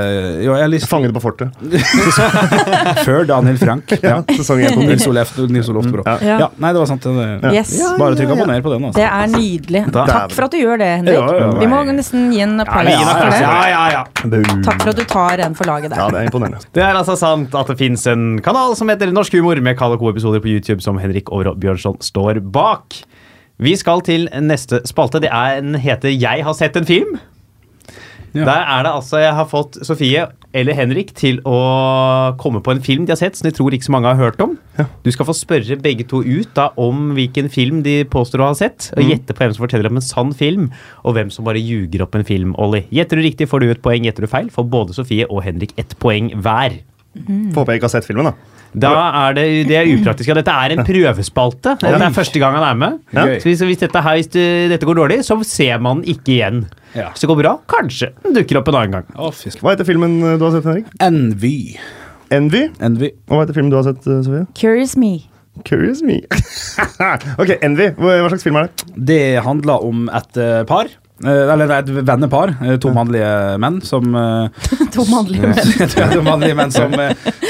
Jo, 0.43 0.53
jeg 0.59 0.69
lyst 0.69 0.89
Fanget 0.91 1.13
på 1.15 1.21
fortet. 1.23 1.55
Før 3.07 3.25
Daniel 3.29 3.57
Frank. 3.61 3.93
Ja. 4.07 4.19
Sesong 4.37 4.61
1 4.61 4.75
på 4.77 4.83
Nils 4.85 5.05
Olef, 5.09 5.31
Nils 5.49 5.69
Olaf 5.71 5.87
Bro. 5.91 6.03
Ja. 6.05 6.17
Ja. 6.43 6.47
nei, 6.61 6.69
det 6.75 6.79
var 6.83 6.89
sant. 6.91 7.03
Det, 7.07 7.53
Yes. 7.55 7.71
Bare 7.99 8.15
trykk 8.19 8.33
abonner 8.35 8.61
på 8.63 8.71
den. 8.75 8.85
Altså. 8.89 8.99
Det 9.01 9.07
er 9.07 9.31
nydelig. 9.33 9.81
Da- 9.95 10.05
Takk 10.07 10.35
for 10.35 10.45
at 10.47 10.53
du 10.53 10.59
gjør 10.59 10.77
det, 10.83 10.89
Henrik. 10.99 11.17
Ja, 11.17 11.25
ja, 11.31 11.47
ja. 11.47 11.49
Vi 11.63 11.69
må 11.71 11.79
nesten 11.97 12.27
gi 12.35 12.43
en 12.45 12.55
applaus 12.63 12.91
Ja, 12.91 13.07
for 13.07 13.31
det. 13.31 13.41
ja, 13.41 13.55
ja, 13.71 13.83
ja. 13.95 14.03
Takk 14.67 14.83
for 14.83 14.91
at 14.93 14.99
du 15.01 15.03
tar 15.09 15.43
en 15.47 15.57
for 15.57 15.69
laget 15.69 15.91
der. 15.95 16.01
Ja, 16.03 16.07
det 16.13 16.21
er 16.21 16.29
imponerende. 16.29 16.61
Det 16.77 16.83
er 16.85 16.99
altså 17.01 17.17
sant 17.19 17.55
at 17.57 17.71
det 17.73 17.77
fins 17.79 18.05
en 18.11 18.27
kanal 18.45 18.75
som 18.79 18.89
heter 18.91 19.11
Norsk 19.15 19.33
humor, 19.39 19.59
med 19.63 19.77
Kalle 19.79 19.97
Co-episoder 20.01 20.43
på 20.43 20.51
YouTube 20.53 20.83
som 20.85 20.99
Henrik 21.01 21.31
Over 21.33 21.55
Bjørnson 21.57 21.97
står 22.03 22.39
bak. 22.53 22.96
Vi 23.57 23.73
skal 23.77 24.03
til 24.05 24.27
neste 24.45 24.83
spalte. 24.85 25.21
Det 25.23 25.31
er 25.33 25.57
en 25.57 25.77
heter 25.81 26.13
Jeg 26.13 26.45
har 26.45 26.53
sett 26.57 26.77
en 26.77 26.85
film. 26.85 27.17
Ja. 28.35 28.43
Der 28.45 28.65
er 28.69 28.83
det 28.85 28.91
altså 28.91 29.21
Jeg 29.21 29.33
har 29.33 29.47
fått 29.49 29.79
Sofie 29.87 30.27
eller 30.57 30.75
Henrik 30.77 31.13
til 31.17 31.39
å 31.47 31.57
komme 32.41 32.61
på 32.65 32.73
en 32.73 32.81
film 32.83 33.05
de 33.05 33.13
har 33.13 33.19
sett 33.19 33.37
som 33.37 33.47
de 33.47 33.53
tror 33.55 33.73
ikke 33.73 33.87
så 33.87 33.93
mange 33.93 34.09
har 34.09 34.19
hørt 34.19 34.41
om. 34.41 34.55
Du 35.05 35.09
skal 35.13 35.27
få 35.27 35.35
spørre 35.37 35.77
begge 35.81 36.05
to 36.09 36.23
ut 36.25 36.49
da 36.57 36.69
om 36.81 37.11
hvilken 37.17 37.49
film 37.53 37.83
de 37.85 37.99
påstår 38.09 38.41
å 38.41 38.49
ha 38.51 38.57
sett, 38.57 38.89
og 38.97 39.05
gjette 39.05 39.35
på 39.35 39.43
hvem 39.43 39.53
som 39.53 39.65
forteller 39.65 39.91
om 39.91 39.99
en 39.99 40.05
sann 40.05 40.33
film, 40.37 40.69
og 41.03 41.17
hvem 41.17 41.29
som 41.33 41.45
bare 41.45 41.61
ljuger 41.61 42.05
opp 42.05 42.17
en 42.17 42.25
film. 42.27 42.55
Olli. 42.61 42.85
Gjetter 42.93 43.19
du 43.19 43.25
riktig, 43.25 43.49
får 43.51 43.63
du 43.63 43.69
et 43.69 43.83
poeng. 43.85 44.07
Gjetter 44.07 44.25
du 44.25 44.31
feil, 44.31 44.49
får 44.53 44.69
både 44.73 44.97
Sofie 44.97 45.29
og 45.29 45.43
Henrik 45.45 45.75
ett 45.77 45.97
poeng 46.01 46.31
hver. 46.41 46.79
Får 47.17 47.59
håpe 47.59 47.75
jeg 47.75 47.81
ikke 47.81 47.89
har 47.91 47.97
sett 47.99 48.09
filmen, 48.09 48.31
da. 48.31 48.56
Da 48.73 48.91
er 49.27 49.37
det, 49.37 49.45
det 49.69 49.77
er 49.79 49.91
upraktisk. 49.93 50.33
Dette 50.37 50.53
er 50.53 50.75
en 50.75 50.83
prøvespalte. 50.87 51.77
Dette 51.81 52.09
er 52.09 52.15
første 52.15 52.41
gang 52.41 52.57
han 52.57 52.65
er 52.67 52.81
med. 52.81 52.97
Ja. 53.15 53.27
Så 53.39 53.49
hvis, 53.49 53.63
hvis, 53.69 53.79
dette 53.83 54.01
her, 54.03 54.19
hvis 54.19 54.31
dette 54.33 54.89
går 54.89 54.99
dårlig, 54.99 55.21
så 55.27 55.39
ser 55.47 55.79
man 55.83 56.03
ikke 56.03 56.35
igjen. 56.35 56.65
Ja. 56.95 57.11
Hvis 57.13 57.23
det 57.23 57.29
går 57.31 57.39
bra, 57.41 57.53
kanskje 57.69 58.11
den 58.23 58.35
dukker 58.37 58.61
opp 58.61 58.71
en 58.71 58.79
annen 58.81 58.99
gang. 58.99 59.07
Hva 59.15 59.73
heter 59.73 59.87
filmen 59.87 60.19
eh, 60.23 60.35
du 60.39 60.45
har 60.47 60.53
sett, 60.55 60.67
Henrik? 60.67 60.91
Envy. 61.03 61.57
Envy. 62.33 62.67
Envy. 62.83 63.11
Og 63.29 63.37
hva 63.37 63.45
heter 63.45 63.57
filmen 63.57 63.73
du 63.73 63.79
har 63.79 63.87
sett, 63.87 64.05
eh, 64.07 64.21
Sofie? 64.25 64.45
Curious 64.57 64.97
Me. 64.99 65.13
Curious 65.67 66.03
Me. 66.05 66.19
ok, 67.41 67.57
Envy. 67.65 67.91
Hva 67.97 68.17
slags 68.31 68.45
film 68.45 68.59
er 68.61 68.69
det? 68.69 68.87
Det 69.11 69.21
handler 69.45 69.85
om 69.87 70.07
et 70.13 70.41
eh, 70.41 70.61
eh, 71.23 71.51
eller 71.53 71.71
et 71.77 71.89
vennepar. 72.07 72.53
eh, 72.61 72.77
to 72.81 72.91
mannlige 72.95 73.29
menn 73.61 73.79
som 73.85 74.15
eh, 74.15 74.67
To 74.95 75.05
mannlige 75.09 75.51
menn. 75.51 75.89
to 76.15 76.23
mannlige 76.25 76.57
menn 76.57 76.73
som, 76.73 76.93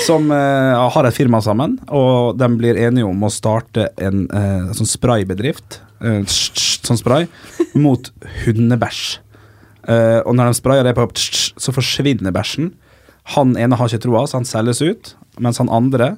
som 0.06 0.32
har 0.32 1.08
et 1.08 1.15
firma 1.15 1.41
sammen, 1.43 1.77
og 1.88 2.38
de 2.39 2.49
blir 2.60 2.80
enige 2.88 3.08
om 3.08 3.23
å 3.23 3.32
starte 3.32 3.89
en 3.97 4.25
sånn 4.75 4.89
spraybedrift, 4.89 5.80
sånn 6.27 6.99
spray, 6.99 7.27
mot 7.77 8.10
hundebæsj. 8.43 9.06
Og 9.88 10.34
når 10.36 10.49
de 10.51 10.58
sprayer 10.60 10.88
det 10.88 10.95
på, 10.97 11.08
så 11.15 11.73
forsvinner 11.75 12.36
bæsjen. 12.36 12.73
Han 13.38 13.56
ene 13.60 13.80
har 13.80 13.88
ikke 13.88 14.03
troa, 14.03 14.25
så 14.27 14.41
han 14.41 14.49
selges 14.49 14.84
ut, 14.84 15.13
mens 15.39 15.62
han 15.63 15.71
andre, 15.71 16.15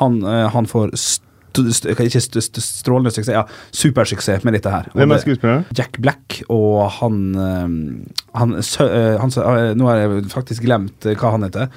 han, 0.00 0.20
han 0.52 0.68
får 0.68 0.92
st 0.96 1.25
ikke 1.64 2.20
st 2.20 2.40
st 2.42 2.62
strålende 2.62 3.10
suksess, 3.14 3.32
ja, 3.34 3.44
supersuksess 3.72 4.44
med 4.46 4.56
dette 4.58 4.70
her. 4.72 4.88
Hvem 4.94 5.12
er 5.16 5.22
skuespilleren? 5.22 5.64
Jack 5.76 5.98
Black 6.02 6.40
og 6.52 6.90
han, 7.00 7.20
eh, 7.34 8.18
han, 8.38 8.56
sø, 8.62 8.86
eh, 8.88 9.14
han 9.20 9.30
eh, 9.30 9.70
Nå 9.76 9.88
har 9.90 10.02
jeg 10.02 10.26
faktisk 10.32 10.66
glemt 10.66 11.06
eh, 11.06 11.16
hva 11.18 11.32
han 11.36 11.46
heter. 11.48 11.70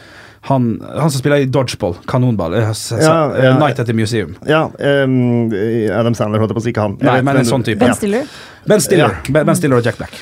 Han, 0.48 0.70
han 0.82 1.12
som 1.12 1.20
spiller 1.20 1.44
i 1.44 1.50
dodgeball, 1.52 1.98
kanonball. 2.08 2.54
Ja, 2.56 2.72
ja. 3.36 3.58
Night 3.60 3.80
at 3.80 3.90
the 3.90 3.94
Museum. 3.94 4.38
Ja, 4.48 4.70
um, 4.72 5.52
Adam 5.92 6.16
Sandler, 6.16 6.40
holdt 6.40 6.54
jeg 6.54 6.56
på 6.56 6.62
å 6.62 6.64
si. 6.64 6.72
Ikke 6.72 6.86
han. 6.86 6.96
Nei, 7.04 7.18
men 7.28 7.42
en 7.42 7.50
sånn 7.50 7.66
type. 7.68 7.82
Ben 7.82 7.92
Ja. 7.92 7.98
Stiller. 8.00 8.30
Ben 8.70 8.80
Stiller, 8.80 9.18
ben, 9.28 9.46
ben 9.50 9.58
Stiller 9.60 9.82
og 9.82 9.86
Jack 9.86 10.00
Black. 10.00 10.16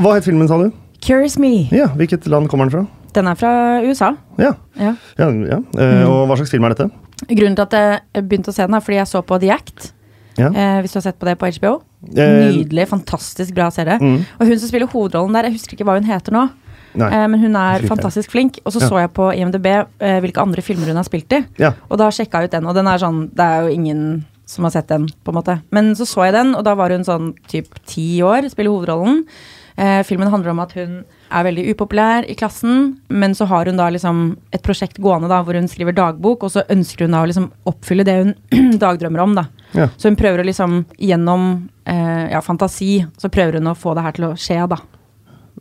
Hva 0.00 0.18
het 0.18 0.28
filmen, 0.28 0.48
sa 0.48 0.58
du? 0.60 0.70
Curious 1.00 1.38
Me. 1.40 1.68
Ja, 1.72 1.88
Hvilket 1.96 2.28
land 2.28 2.50
kommer 2.52 2.68
den 2.68 2.74
fra? 2.76 2.86
Den 3.16 3.26
er 3.26 3.34
fra 3.40 3.52
USA. 3.82 4.12
Ja, 4.38 4.52
Ja. 4.78 4.94
ja, 5.18 5.30
ja. 5.30 5.58
Eh, 5.78 6.04
Og 6.08 6.28
hva 6.28 6.36
slags 6.36 6.50
film 6.52 6.64
er 6.64 6.74
dette? 6.74 6.90
Grunnen 7.28 7.56
til 7.58 7.66
at 7.66 7.74
jeg 7.76 8.24
begynte 8.28 8.50
å 8.52 8.54
se 8.56 8.64
den, 8.66 8.74
er 8.74 8.84
fordi 8.84 8.96
jeg 9.00 9.10
så 9.10 9.22
på 9.26 9.38
The 9.42 9.50
Act. 9.54 9.92
Ja. 10.38 10.48
Eh, 10.48 10.78
hvis 10.80 10.94
du 10.94 10.98
har 11.00 11.04
sett 11.04 11.18
på 11.20 11.26
det 11.28 11.36
på 11.40 11.50
HBO. 11.58 11.82
Eh, 12.16 12.32
Nydelig, 12.54 12.86
fantastisk 12.88 13.52
bra 13.54 13.68
serie. 13.74 13.98
Mm. 14.00 14.22
Og 14.38 14.46
hun 14.48 14.58
som 14.58 14.70
spiller 14.70 14.88
hovedrollen 14.88 15.36
der, 15.36 15.48
jeg 15.50 15.58
husker 15.58 15.76
ikke 15.76 15.84
hva 15.88 15.98
hun 15.98 16.08
heter 16.08 16.32
nå, 16.32 16.46
eh, 16.96 17.26
men 17.28 17.38
hun 17.42 17.56
er 17.60 17.84
fantastisk 17.90 18.30
flink. 18.32 18.58
Og 18.64 18.72
så 18.72 18.80
Ja. 18.80 18.88
så 18.88 19.00
jeg 19.02 19.12
på 19.12 19.28
IMDb 19.36 19.66
eh, 20.00 20.20
hvilke 20.20 20.40
andre 20.40 20.62
filmer 20.62 20.86
hun 20.86 20.96
har 20.96 21.04
spilt 21.04 21.30
i. 21.32 21.44
Ja. 21.58 21.74
Og 21.90 21.98
da 21.98 22.08
sjekka 22.08 22.40
jeg 22.40 22.48
ut 22.48 22.56
den, 22.56 22.66
og 22.66 22.74
den 22.74 22.86
er 22.86 22.98
sånn 22.98 23.28
Det 23.34 23.44
er 23.44 23.62
jo 23.62 23.74
ingen 23.74 24.24
som 24.46 24.64
har 24.64 24.70
sett 24.72 24.88
den, 24.88 25.06
på 25.24 25.28
en 25.30 25.34
måte. 25.42 25.62
Men 25.70 25.92
så 25.94 26.02
så 26.06 26.24
jeg 26.26 26.32
den, 26.34 26.54
og 26.56 26.64
da 26.64 26.74
var 26.74 26.90
hun 26.90 27.04
sånn 27.04 27.34
typ 27.46 27.68
ti 27.86 28.18
år, 28.20 28.48
spiller 28.50 28.70
hovedrollen. 28.72 29.24
Eh, 29.76 30.02
filmen 30.06 30.30
handler 30.32 30.52
om 30.52 30.62
at 30.62 30.74
hun 30.76 31.00
er 31.30 31.46
veldig 31.46 31.66
upopulær 31.72 32.26
i 32.28 32.36
klassen, 32.38 33.00
men 33.08 33.34
så 33.38 33.46
har 33.50 33.70
hun 33.70 33.78
da 33.78 33.88
liksom 33.92 34.22
et 34.54 34.62
prosjekt 34.66 35.00
gående 35.02 35.30
da, 35.30 35.40
hvor 35.46 35.58
hun 35.58 35.68
skriver 35.70 35.96
dagbok, 35.96 36.46
og 36.46 36.54
så 36.54 36.66
ønsker 36.70 37.06
hun 37.06 37.16
da 37.16 37.24
å 37.24 37.30
liksom 37.30 37.50
oppfylle 37.70 38.06
det 38.06 38.16
hun 38.20 38.34
dagdrømmer 38.84 39.24
om. 39.24 39.36
da. 39.38 39.46
Ja. 39.72 39.90
Så 39.96 40.10
hun 40.10 40.18
prøver 40.20 40.42
å 40.42 40.48
liksom 40.48 40.84
gjennom 40.98 41.50
eh, 41.84 42.30
ja, 42.32 42.42
fantasi, 42.44 43.04
så 43.18 43.32
prøver 43.32 43.60
hun 43.60 43.72
å 43.72 43.78
få 43.78 43.94
det 43.96 44.06
her 44.08 44.18
til 44.18 44.30
å 44.30 44.34
skje, 44.38 44.64
da. 44.70 44.80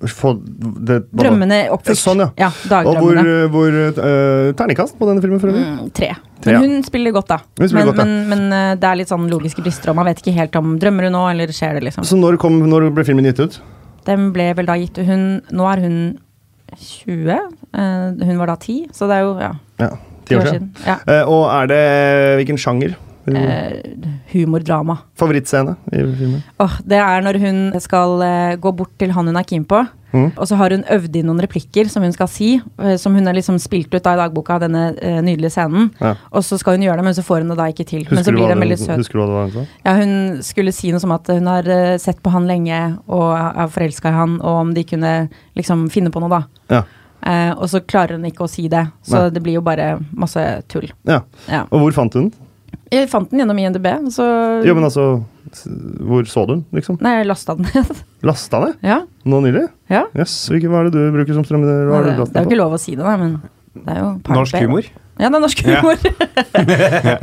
Få 0.08 0.32
det. 0.40 1.02
Drømmene 1.12 1.66
oppfylt. 1.74 2.00
Sånn, 2.00 2.22
ja. 2.24 2.30
ja 2.40 2.50
Og 2.88 2.96
hvor, 3.02 3.18
dagdrømmene. 3.18 3.48
hvor 3.52 3.74
uh, 4.00 4.52
Terningkast 4.56 4.96
på 5.00 5.08
denne 5.10 5.24
filmen, 5.24 5.42
for 5.42 5.52
øvrig? 5.52 5.64
Mm, 5.66 5.90
tre. 5.96 6.14
Men 6.46 6.56
ja. 6.56 6.62
hun 6.64 6.86
spiller 6.88 7.16
godt, 7.16 7.34
da. 7.34 7.40
Spiller 7.58 7.82
men, 7.82 7.90
godt, 7.90 8.00
ja. 8.00 8.06
men, 8.06 8.30
men 8.32 8.56
eh, 8.56 8.78
det 8.80 8.88
er 8.88 9.02
litt 9.02 9.12
sånn 9.12 9.26
logiske 9.32 9.64
brister, 9.66 9.92
og 9.92 10.00
man 10.00 10.08
vet 10.08 10.22
ikke 10.24 10.38
helt 10.38 10.56
om 10.56 10.78
drømmer 10.80 11.10
hun 11.10 11.18
nå, 11.18 11.26
eller 11.34 11.52
skjer 11.56 11.76
det, 11.76 11.90
liksom. 11.90 12.08
Så 12.08 12.20
når, 12.20 12.40
kom, 12.40 12.62
når 12.72 12.88
ble 12.96 13.04
filmen 13.08 13.28
gitt 13.28 13.42
ut? 13.44 13.60
Den 14.08 14.32
ble 14.34 14.54
vel 14.58 14.66
da 14.70 14.76
gitt 14.80 14.98
hun 15.06 15.42
Nå 15.52 15.66
er 15.72 15.82
hun 15.84 15.98
20. 16.78 17.30
eh, 17.34 18.26
hun 18.30 18.38
var 18.40 18.46
da 18.52 18.56
10, 18.56 18.90
så 18.94 19.08
det 19.10 19.16
er 19.18 19.24
jo 19.26 19.32
ja, 19.42 19.52
Ja, 19.82 19.90
ti 20.26 20.36
år 20.38 20.46
siden. 20.52 20.68
Ja. 20.86 20.98
Eh, 21.08 21.24
og 21.28 21.48
er 21.50 21.66
det 21.72 21.80
hvilken 22.40 22.60
sjanger? 22.62 22.94
Eh, 23.36 23.82
humordrama. 24.34 24.98
Favorittscene 25.18 25.76
i 25.92 25.98
filmen? 26.16 26.44
Oh, 26.60 26.76
det 26.86 26.98
er 26.98 27.22
når 27.26 27.40
hun 27.42 27.80
skal 27.82 28.22
eh, 28.22 28.56
gå 28.62 28.72
bort 28.76 28.92
til 29.00 29.12
han 29.12 29.26
hun 29.28 29.38
er 29.38 29.44
keen 29.44 29.66
på, 29.66 29.86
Mm. 30.10 30.32
og 30.42 30.48
så 30.50 30.56
har 30.58 30.72
hun 30.74 30.82
øvd 30.90 31.16
inn 31.20 31.28
noen 31.30 31.38
replikker 31.40 31.86
som 31.88 32.02
hun 32.02 32.12
skal 32.12 32.26
si, 32.28 32.56
eh, 32.82 32.96
som 32.98 33.14
hun 33.14 33.28
har 33.28 33.36
liksom 33.38 33.60
spilt 33.62 33.94
ut 33.94 34.02
da 34.02 34.16
i 34.16 34.18
dagboka, 34.18 34.56
denne 34.60 34.96
eh, 34.98 35.20
nydelige 35.22 35.52
scenen. 35.54 35.92
Ja. 36.02 36.16
Og 36.34 36.42
så 36.42 36.58
skal 36.58 36.74
hun 36.80 36.82
gjøre 36.88 36.98
det, 36.98 37.04
men 37.06 37.14
så 37.14 37.22
får 37.22 37.44
hun 37.44 37.50
det 37.54 37.58
da 37.60 37.68
ikke 37.70 37.86
til. 37.86 38.08
men 38.10 38.24
så 38.24 38.32
blir 38.34 38.48
det 38.48 38.56
den 38.56 38.64
veldig 38.64 38.78
søt. 38.80 38.98
husker 38.98 39.14
du 39.14 39.22
hva 39.22 39.28
det 39.28 39.36
var 39.36 39.44
hun 39.44 39.54
sa? 39.54 39.66
Ja, 39.86 39.94
hun 40.00 40.42
skulle 40.42 40.74
si 40.74 40.90
noe 40.90 41.00
som 41.00 41.12
at 41.14 41.28
hun 41.30 41.46
har 41.46 41.70
eh, 41.70 41.98
sett 42.02 42.24
på 42.26 42.32
han 42.34 42.48
lenge 42.50 42.98
og 43.08 43.38
er 43.38 43.68
forelska 43.70 44.10
i 44.10 44.18
han, 44.18 44.40
og 44.42 44.58
om 44.64 44.74
de 44.74 44.84
kunne 44.84 45.14
liksom 45.56 45.86
finne 45.94 46.10
på 46.10 46.20
noe, 46.26 46.30
da. 46.40 46.42
Ja. 46.74 46.82
Eh, 47.22 47.52
og 47.54 47.70
så 47.70 47.82
klarer 47.86 48.18
hun 48.18 48.26
ikke 48.26 48.48
å 48.48 48.50
si 48.50 48.66
det, 48.68 48.88
så 49.06 49.28
Nei. 49.28 49.30
det 49.30 49.44
blir 49.46 49.60
jo 49.60 49.62
bare 49.62 50.00
masse 50.10 50.42
tull. 50.74 50.90
ja. 51.06 51.22
Ja. 51.48 51.68
Og 51.70 51.82
hvor 51.86 51.94
fant 51.94 52.18
hun 52.18 52.32
den? 52.32 52.34
Jeg 52.90 53.10
fant 53.12 53.30
den 53.30 53.44
gjennom 53.44 53.60
INDB, 53.62 53.86
så 54.14 54.26
Jo, 54.66 54.74
men 54.78 54.88
altså 54.88 55.04
Hvor 56.06 56.26
så 56.30 56.46
du 56.48 56.56
den, 56.56 56.64
liksom? 56.78 56.98
Nei, 57.06 57.20
jeg 57.20 57.30
lasta 57.30 57.56
den 57.58 57.68
ned. 57.70 58.02
Lasta 58.30 58.60
ned? 58.66 58.80
ja, 58.86 59.02
Nå 59.30 59.42
nylig? 59.46 59.68
ja. 59.90 60.06
Yes. 60.18 60.34
hva 60.50 60.82
er 60.84 60.90
det 60.90 60.96
du 60.98 61.12
bruker 61.16 61.38
som 61.38 61.46
strøm? 61.46 61.64
Det, 61.66 61.78
det 61.86 62.34
er 62.34 62.44
jo 62.44 62.50
ikke 62.50 62.60
lov 62.64 62.76
å 62.78 62.82
si 62.82 62.96
det, 62.98 63.06
da, 63.06 63.16
men 63.18 63.38
det 63.80 63.94
er 63.94 64.02
jo 64.02 64.10
Pirate 64.26 64.40
Norsk 64.42 64.58
Bay. 64.58 64.66
humor. 64.68 64.90
Ja, 65.20 65.28
det 65.28 65.36
er 65.36 65.42
norsk 65.44 65.62
humor. 65.68 65.98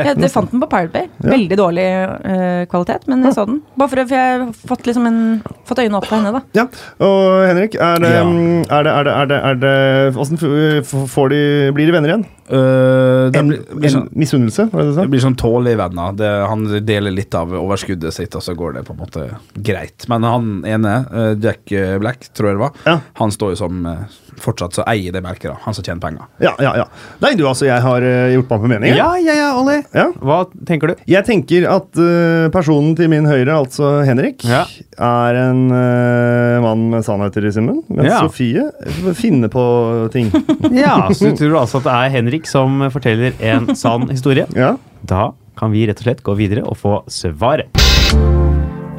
jeg 0.06 0.12
jeg 0.20 0.30
fant 0.32 0.50
den 0.52 0.60
på 0.62 0.68
Pirate 0.68 0.92
Bay. 0.92 1.06
Ja. 1.24 1.30
Veldig 1.32 1.56
dårlig 1.58 1.84
uh, 1.88 2.62
kvalitet, 2.70 3.06
men 3.10 3.24
jeg 3.24 3.36
så 3.36 3.46
den. 3.48 3.62
Bare 3.80 3.88
for, 3.92 4.02
for 4.02 4.16
jeg 4.16 4.34
har 4.42 4.50
fått, 4.72 4.84
liksom 4.88 5.08
en, 5.08 5.20
fått 5.68 5.80
øynene 5.80 6.00
opp 6.00 6.08
på 6.10 6.18
henne, 6.18 6.32
da. 6.36 6.42
Ja, 6.58 6.66
og 7.06 7.46
Henrik, 7.48 7.76
er 7.80 8.02
det, 8.04 8.12
Ja. 8.12 8.24
er 8.26 8.86
det, 8.88 8.92
er 8.92 9.08
det, 9.08 9.14
er 9.16 9.30
det, 9.32 9.38
er 9.50 9.60
det 9.64 9.76
Hvordan 10.16 11.08
får 11.16 11.32
de, 11.32 11.40
blir 11.76 11.88
de 11.88 11.96
venner 11.96 12.12
igjen? 12.14 12.26
Det 12.48 13.38
En, 13.40 13.48
blir, 13.50 13.62
blir 13.74 13.88
en 13.88 13.94
sånn, 13.96 14.08
misunnelse, 14.14 14.68
var 14.72 14.82
det 14.84 14.92
det 14.92 14.96
du 14.96 15.00
det 15.06 15.12
blir 15.16 15.24
sånn 15.24 15.36
tålige 15.38 15.78
venner. 15.80 16.12
Det, 16.18 16.30
han 16.50 16.66
deler 16.86 17.14
litt 17.14 17.34
av 17.38 17.52
overskuddet 17.58 18.14
sitt, 18.14 18.34
og 18.38 18.44
så 18.44 18.54
går 18.58 18.78
det 18.78 18.84
på 18.86 18.94
en 18.94 19.00
måte 19.02 19.26
greit. 19.66 20.06
Men 20.12 20.26
han 20.26 20.52
ene, 20.66 20.94
uh, 21.12 21.32
Jack 21.42 21.72
øh, 21.72 21.96
Black, 22.02 22.28
tror 22.36 22.50
jeg 22.52 22.58
det 22.58 22.64
var, 22.66 22.78
Ja. 22.86 22.98
han 23.20 23.34
står 23.34 23.54
jo 23.54 23.60
som 23.64 23.82
uh, 23.86 23.96
fortsatt 24.36 24.76
så 24.76 24.84
eier 24.90 25.14
det 25.14 25.22
merket, 25.24 25.48
da. 25.50 25.56
Han 25.64 25.74
som 25.74 25.84
tjener 25.86 26.02
penger. 26.02 26.26
Ja, 26.44 26.52
ja, 26.60 26.74
ja. 26.82 26.86
Nei, 27.24 27.32
du, 27.38 27.46
altså, 27.48 27.64
jeg 27.68 27.80
har 27.80 28.04
eh, 28.04 28.34
gjort 28.34 28.50
meg 28.50 28.58
opp 28.58 28.66
en 28.66 28.72
mening. 28.74 28.92
Ja, 28.98 29.08
ja, 29.22 29.32
ja, 29.38 29.46
Olli. 29.56 29.78
Ja. 29.96 30.10
Hva 30.20 30.42
tenker 30.68 30.92
du? 30.92 30.94
Jeg 31.08 31.24
tenker 31.24 31.64
at 31.72 31.96
eh, 32.02 32.48
personen 32.52 32.92
til 32.98 33.08
min 33.12 33.24
høyre, 33.28 33.56
altså 33.62 34.02
Henrik, 34.06 34.44
Ja. 34.44 34.64
er 35.00 35.38
en 35.40 35.62
eh, 35.72 36.58
mann 36.64 36.84
med 36.92 37.06
sannheter 37.06 37.48
i 37.48 37.52
simmen. 37.56 37.80
Mens 37.88 38.10
Ja. 38.12 38.20
Sofie 38.26 38.68
finner 39.16 39.48
på 39.52 39.64
ting. 40.12 40.28
Ja, 40.76 41.08
Så 41.16 41.30
du 41.32 41.36
tror 41.38 41.56
altså 41.62 41.78
at 41.80 41.86
det 41.88 41.94
er 41.96 42.12
Henrik 42.18 42.35
som 42.44 42.84
forteller 42.92 43.32
en 43.40 43.70
sann 43.74 44.04
historie? 44.12 44.44
Ja. 44.52 44.74
Da 45.08 45.30
kan 45.56 45.72
vi 45.72 45.86
rett 45.88 45.96
og 46.02 46.04
slett 46.04 46.20
gå 46.26 46.34
videre 46.36 46.66
og 46.68 46.76
få 46.76 46.98
svaret. 47.08 47.72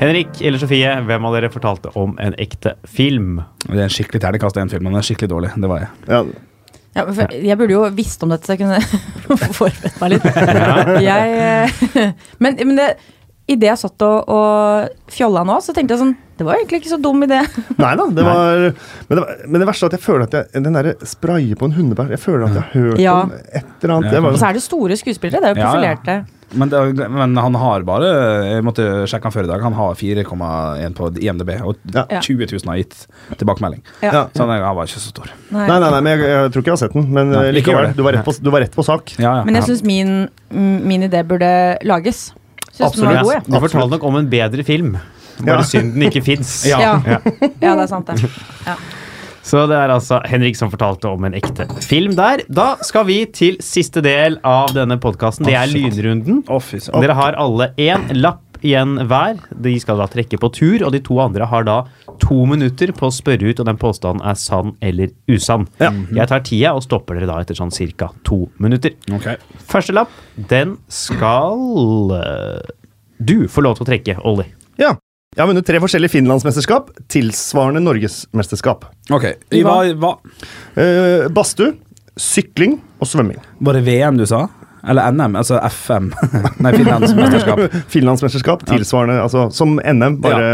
Henrik 0.01 0.41
eller 0.45 0.61
Sofie, 0.61 0.89
hvem 1.05 1.25
av 1.25 1.33
dere 1.37 1.49
fortalte 1.53 1.89
om 1.97 2.15
en 2.21 2.33
ekte 2.41 2.75
film? 2.85 3.39
Det 3.65 3.77
er 3.77 3.85
en 3.87 3.93
skikkelig 3.93 4.21
terningkast, 4.21 4.57
film, 4.57 4.83
men 4.85 4.93
Den 4.93 5.01
er 5.01 5.07
skikkelig 5.07 5.29
dårlig. 5.31 5.53
Det 5.57 5.69
var 5.69 5.85
jeg. 5.85 5.89
Ja, 6.09 6.23
Ja, 6.97 7.03
for 7.13 7.29
jeg 7.29 7.57
burde 7.59 7.75
jo 7.75 7.83
visst 7.93 8.23
om 8.25 8.31
dette, 8.33 8.47
så 8.47 8.55
jeg 8.55 8.63
kunne 8.63 9.37
forberedt 9.59 9.99
meg 10.01 10.15
litt. 10.15 10.23
Jeg, 11.05 11.35
eh, 12.01 12.13
men 12.41 12.57
men 12.65 12.79
det, 12.79 12.87
idet 13.47 13.69
jeg 13.71 13.79
satt 13.79 14.03
og, 14.05 14.29
og 14.29 15.11
fjolla 15.13 15.43
nå, 15.47 15.57
så 15.63 15.75
tenkte 15.75 15.95
jeg 15.95 16.03
sånn 16.03 16.15
Det 16.37 16.45
var 16.45 16.59
egentlig 16.59 16.81
ikke 16.83 16.91
så 16.91 16.99
dum 17.01 17.23
idé. 17.25 17.39
Nei 17.81 17.93
da, 17.97 18.07
det 18.13 18.25
var 18.27 18.63
men, 18.67 19.13
det 19.15 19.21
var 19.23 19.43
men 19.47 19.61
det 19.63 19.67
verste 19.71 19.87
er 19.87 19.93
at 19.93 19.97
jeg 19.97 20.03
føler 20.05 20.27
at 20.27 20.35
jeg, 20.37 20.63
den 20.67 20.75
derre 20.77 20.95
spraye 21.07 21.57
på 21.57 21.69
en 21.69 21.77
hundebær 21.77 22.11
Jeg 22.13 22.21
føler 22.23 22.47
at 22.49 22.57
jeg 22.59 22.65
har 22.65 22.73
hørt 22.87 23.03
Ja. 23.03 23.19
om 23.23 23.31
et 23.37 23.83
eller 23.83 23.95
annet. 23.97 24.11
Ja, 24.11 24.19
Jeg 24.19 24.33
Og 24.33 24.41
så 24.41 24.49
er 24.49 24.57
det 24.59 24.65
store 24.67 24.97
skuespillere. 24.99 25.41
Det 25.41 25.53
er 25.53 25.61
jo 25.61 25.85
Ja, 25.87 25.95
ja. 26.17 26.23
Men, 26.55 26.69
det, 26.71 27.09
men 27.11 27.35
han 27.35 27.55
har 27.59 27.83
bare 27.83 28.07
Jeg 28.53 28.63
måtte 28.63 28.83
sjekke 29.09 29.27
han 29.27 29.33
før 29.35 29.47
i 29.47 29.49
dag. 29.49 29.63
Han 29.65 29.75
har 29.75 29.97
4,1 29.99 30.95
på 30.95 31.09
IMDb, 31.19 31.51
og 31.67 31.75
Ja. 31.91 32.05
20 32.23 32.47
000 32.53 32.71
har 32.71 32.79
gitt 32.79 32.95
tilbakemelding. 33.37 33.81
Så 33.99 34.45
han, 34.45 34.53
han 34.55 34.75
var 34.77 34.87
ikke 34.87 35.01
så 35.01 35.11
stor. 35.11 35.31
Nei. 35.51 35.65
nei, 35.67 35.79
nei, 35.83 35.91
nei, 35.91 36.01
men 36.05 36.13
jeg, 36.13 36.29
jeg 36.31 36.53
tror 36.53 36.63
ikke 36.63 36.71
jeg 36.71 36.77
har 36.77 36.83
sett 36.85 36.95
den. 36.95 37.09
Men 37.11 37.33
Nei, 37.33 37.43
eh, 37.49 37.53
likevel, 37.57 37.89
du 37.97 38.03
var, 38.05 38.15
rett 38.15 38.27
på, 38.27 38.35
du 38.39 38.51
var 38.53 38.63
rett 38.63 38.75
på 38.77 38.85
sak. 38.87 39.11
Ja, 39.19 39.39
ja. 39.41 39.47
Men 39.47 39.59
jeg 39.59 39.67
syns 39.67 39.83
min, 39.87 40.13
min 40.87 41.03
idé 41.07 41.23
burde 41.27 41.49
lages. 41.87 42.29
Absolutt. 42.85 43.21
god, 43.23 43.33
ja. 43.33 43.39
Du 43.47 43.59
fortalte 43.59 43.89
nok 43.97 44.03
om 44.03 44.15
en 44.21 44.29
bedre 44.29 44.63
film. 44.63 44.97
Bare 45.39 45.57
Ja. 45.61 45.63
synd 45.63 45.93
den 45.93 46.01
ikke 46.09 46.23
fins. 46.25 46.65
Ja. 46.69 47.01
Ja. 47.05 47.19
Det 47.23 47.63
er 47.63 47.87
sant, 47.87 48.07
det. 48.07 48.29
Ja. 48.65 48.75
Så 49.47 49.61
det 49.69 49.77
er 49.79 49.89
altså 49.93 50.19
Henrik 50.27 50.57
som 50.59 50.69
fortalte 50.69 51.07
om 51.07 51.23
en 51.23 51.33
ekte 51.33 51.63
film 51.85 52.15
der. 52.17 52.41
Da 52.51 52.75
skal 52.83 53.05
vi 53.07 53.21
til 53.31 53.55
siste 53.63 54.01
del 54.03 54.39
av 54.43 54.73
denne 54.75 54.97
podkasten. 54.99 55.45
Det 55.47 55.53
er 55.55 55.67
lynrunden. 55.71 56.41
Dere 56.43 57.13
har 57.15 57.37
alle 57.39 57.69
én 57.79 58.09
lapp 58.19 58.41
igjen 58.65 58.97
hver. 59.09 59.39
De 59.51 59.73
skal 59.81 59.99
da 60.01 60.07
trekke 60.11 60.39
på 60.41 60.49
tur, 60.55 60.85
og 60.85 60.93
de 60.95 61.01
to 61.03 61.17
andre 61.23 61.47
har 61.49 61.67
da 61.67 61.77
to 62.21 62.45
minutter 62.49 62.93
på 62.95 63.09
å 63.09 63.13
spørre 63.13 63.51
ut 63.51 63.61
om 63.61 63.69
den 63.69 63.79
påstanden 63.81 64.23
er 64.25 64.37
sann 64.39 64.75
eller 64.81 65.13
usann. 65.29 65.67
Ja. 65.81 65.91
Jeg 66.21 66.31
tar 66.31 66.45
tida 66.47 66.73
og 66.77 66.85
stopper 66.85 67.19
dere 67.19 67.29
da 67.29 67.39
etter 67.43 67.57
sånn 67.57 67.73
cirka 67.73 68.11
to 68.27 68.45
minutter. 68.63 68.95
Okay. 69.19 69.39
Første 69.69 69.95
lapp, 69.97 70.13
den 70.49 70.77
skal 70.91 72.15
eh, 72.17 72.71
du 73.17 73.37
få 73.51 73.65
lov 73.65 73.77
til 73.77 73.87
å 73.87 73.91
trekke, 73.91 74.17
Olli. 74.27 74.47
Ja. 74.81 74.95
Jeg 75.35 75.43
har 75.43 75.49
vunnet 75.51 75.67
tre 75.67 75.77
forskjellige 75.83 76.15
finlandsmesterskap, 76.15 76.93
tilsvarende 77.13 77.83
norgesmesterskap. 77.83 78.87
Ok, 79.13 79.33
I 79.53 79.65
hva, 79.65 79.81
hva 79.93 80.15
Uh, 80.77 81.25
Badstue, 81.33 81.71
sykling 82.21 82.75
og 83.01 83.09
svømming. 83.09 83.39
Var 83.65 83.77
det 83.77 83.81
VM 83.87 84.19
du 84.19 84.27
sa? 84.29 84.43
Eller 84.87 85.11
NM? 85.11 85.35
Altså 85.39 85.59
FM? 85.69 86.11
Nei, 86.63 86.73
Finlandsmesterskap. 86.77 87.59
Finlandsmesterskap 87.95 88.65
tilsvarende 88.69 89.21
altså, 89.23 89.47
som 89.53 89.77
NM, 89.79 90.19
bare 90.21 90.49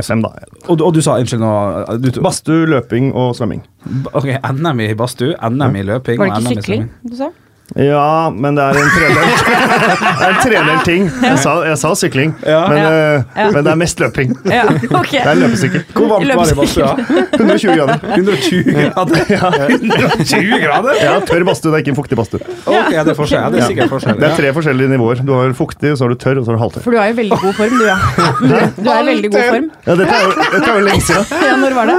FM, 0.00 0.24
da. 0.24 0.32
Og, 0.66 0.80
og 0.80 0.94
du 0.96 1.02
sa 1.04 1.18
unnskyld 1.20 1.42
nå 1.42 1.54
du, 2.02 2.10
Badstue, 2.24 2.66
løping 2.70 3.12
og 3.14 3.34
svømming. 3.38 3.64
Ok, 4.12 4.30
NM 4.34 4.86
i 4.86 4.92
badstue, 4.98 5.36
NM 5.38 5.76
i 5.78 5.84
løping 5.86 6.18
Var 6.20 6.32
det 6.32 6.32
og 6.32 6.40
ikke 6.40 6.54
NM 6.54 6.62
sykling 6.62 6.88
du 7.06 7.18
sa? 7.18 7.30
Ja, 7.74 8.30
men 8.30 8.54
det 8.54 8.62
er 8.62 8.76
en 8.78 8.90
tredelt 8.94 9.40
Det 10.20 10.22
er 10.22 10.28
en 10.28 10.36
tredelt 10.38 10.84
ting. 10.86 11.08
Jeg 11.24 11.38
sa, 11.42 11.54
jeg 11.66 11.78
sa 11.80 11.90
sykling, 11.98 12.34
Ja. 12.46 12.60
men, 12.70 12.78
Ja. 12.78 12.90
eh, 12.90 13.22
Ja. 13.40 13.46
men 13.50 13.64
det 13.66 13.72
er 13.72 13.78
mest 13.80 13.98
løping. 14.00 14.36
Ja, 14.46 14.62
okay. 15.00 15.18
Det 15.24 15.32
er 15.32 15.40
løpesykkel. 15.40 15.82
Hvor 15.96 16.06
varmt 16.12 16.30
var 16.30 16.44
det 16.46 16.52
i 16.52 16.58
badstua? 16.60 16.92
120 17.34 17.74
grader. 17.74 17.98
120 18.14 18.62
grader? 18.70 19.18
120 19.82 20.60
grader? 20.62 21.00
Ja, 21.02 21.16
tørr 21.26 21.44
badstue, 21.48 21.72
det 21.72 21.80
er 21.80 21.82
ikke 21.84 21.94
en 21.96 21.98
fuktig 21.98 22.16
badstue. 22.20 22.40
Okay, 22.66 22.94
ja, 22.94 23.02
det. 23.02 23.16
Ja, 23.34 23.50
det 23.50 23.64
er. 23.64 24.14
Det 24.14 24.28
er 24.30 24.36
tre 24.38 24.52
forskjellige 24.60 24.88
nivåer. 24.94 25.24
Du 25.26 25.34
har 25.34 25.50
fuktig, 25.58 25.96
så 25.98 26.06
har 26.06 26.14
du 26.14 26.18
tørr, 26.22 26.38
og 26.38 26.46
så 26.46 26.52
har 26.54 26.60
du 26.60 26.62
halvtørr. 26.62 26.86
For 26.86 26.94
du 26.94 27.00
er 27.02 27.10
i 27.10 27.16
veldig 27.18 27.40
god 27.42 27.54
form, 27.58 27.74
du, 27.80 27.84
ja. 27.90 27.98
Du, 28.40 28.54
du 28.86 28.90
er 28.94 29.02
i 29.02 29.06
veldig 29.10 29.30
god 29.34 29.42
form. 29.50 29.68
Ja, 29.90 29.98
dette 29.98 30.14
er 30.14 30.22
jo, 30.22 30.30
dette 30.54 30.70
er 30.70 30.78
jo 30.78 30.86
lenge 30.86 31.02
siden. 31.02 31.24
Ja, 31.50 31.56
når 31.66 31.76
var 31.80 31.90
det? 31.90 31.98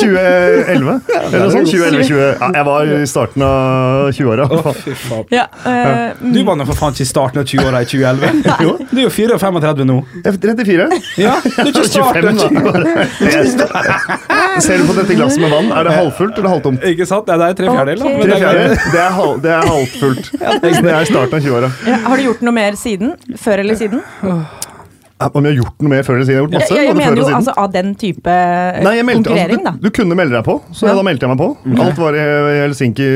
2011? 0.00 1.00
Eller 1.20 1.44
noe 1.44 1.52
sånt. 1.52 1.70
2011-20 1.70 2.20
ja, 2.24 2.50
Jeg 2.56 2.66
var 2.70 2.92
i 2.96 3.06
starten 3.10 3.44
av 3.44 4.10
20-åra. 4.30 4.46
Oh. 4.50 5.24
Ja, 5.30 5.46
uh, 5.66 6.32
Du 6.32 6.42
var 6.44 6.56
nå 6.56 6.66
for 6.68 6.78
faen 6.78 6.94
ikke 6.94 7.04
i 7.06 7.10
starten 7.10 7.42
av 7.42 7.46
20-åra 7.50 7.82
i 7.82 7.88
2011. 7.90 8.56
Jo. 8.64 8.74
Du 8.90 8.98
er 8.98 9.06
jo 9.06 9.10
34 9.10 9.86
nå. 9.88 9.96
F34. 10.26 10.86
Ja, 11.20 11.34
du 11.44 11.60
er 11.62 11.70
ikke 11.70 11.84
starten 11.94 12.28
av 12.30 12.36
20 12.40 13.56
da. 13.60 13.66
Ser 14.64 14.80
du 14.82 14.86
på 14.88 14.96
dette 14.98 15.16
glasset 15.16 15.40
med 15.42 15.52
vann? 15.54 15.70
Er 15.72 15.88
det 15.88 15.96
halvfullt 15.96 16.38
eller 16.40 16.54
halvtomt? 16.54 16.84
Ikke 16.92 17.06
sant? 17.08 17.30
Ja, 17.30 17.38
det 17.40 17.50
er 17.50 17.58
tre 17.60 17.70
fjerdedeler. 17.70 18.06
Okay. 18.10 18.30
det 18.30 18.40
er. 18.40 18.74
Det 18.76 19.02
er, 19.02 19.12
halv, 19.16 19.36
det 19.44 19.54
er 19.56 19.68
halvfullt. 19.70 20.32
Det 20.40 20.94
er 20.94 21.10
starten 21.10 21.38
av 21.38 21.46
20-åra. 21.46 21.72
ja, 21.88 22.00
har 22.06 22.20
du 22.20 22.26
gjort 22.28 22.42
noe 22.46 22.56
mer 22.56 22.78
siden? 22.80 23.14
Før 23.40 23.64
eller 23.64 23.78
siden? 23.80 24.02
Om 25.20 25.44
jeg 25.44 25.52
har 25.52 25.58
gjort 25.62 25.82
noe 25.84 25.90
mer 25.92 26.02
før 26.06 26.14
eller 26.16 26.24
siden? 26.24 26.34
Jeg 26.34 26.40
har 26.40 26.46
gjort 26.46 26.54
masse. 26.56 26.74
jeg, 26.74 26.86
jeg 26.86 26.96
mener 26.96 27.20
jo 27.20 27.26
altså 27.36 27.52
av 27.60 27.72
den 27.74 27.94
type 28.00 28.36
Nei, 28.86 28.94
jeg 28.96 29.04
meldte, 29.04 29.28
konkurrering, 29.28 29.60
altså, 29.60 29.72
da. 29.72 29.82
du, 29.82 29.88
du 29.90 29.96
kunne 30.00 30.16
melde 30.16 30.32
deg 30.38 30.44
på, 30.46 30.54
så 30.72 30.86
Ja. 30.88 30.94
da 30.96 31.02
meldte 31.04 31.26
jeg 31.26 31.32
meg 31.34 31.40
på. 31.42 31.48
Alt 31.84 31.98
var 32.00 32.16
i 32.16 32.22
i 32.50 32.54
Helsinki, 32.64 33.08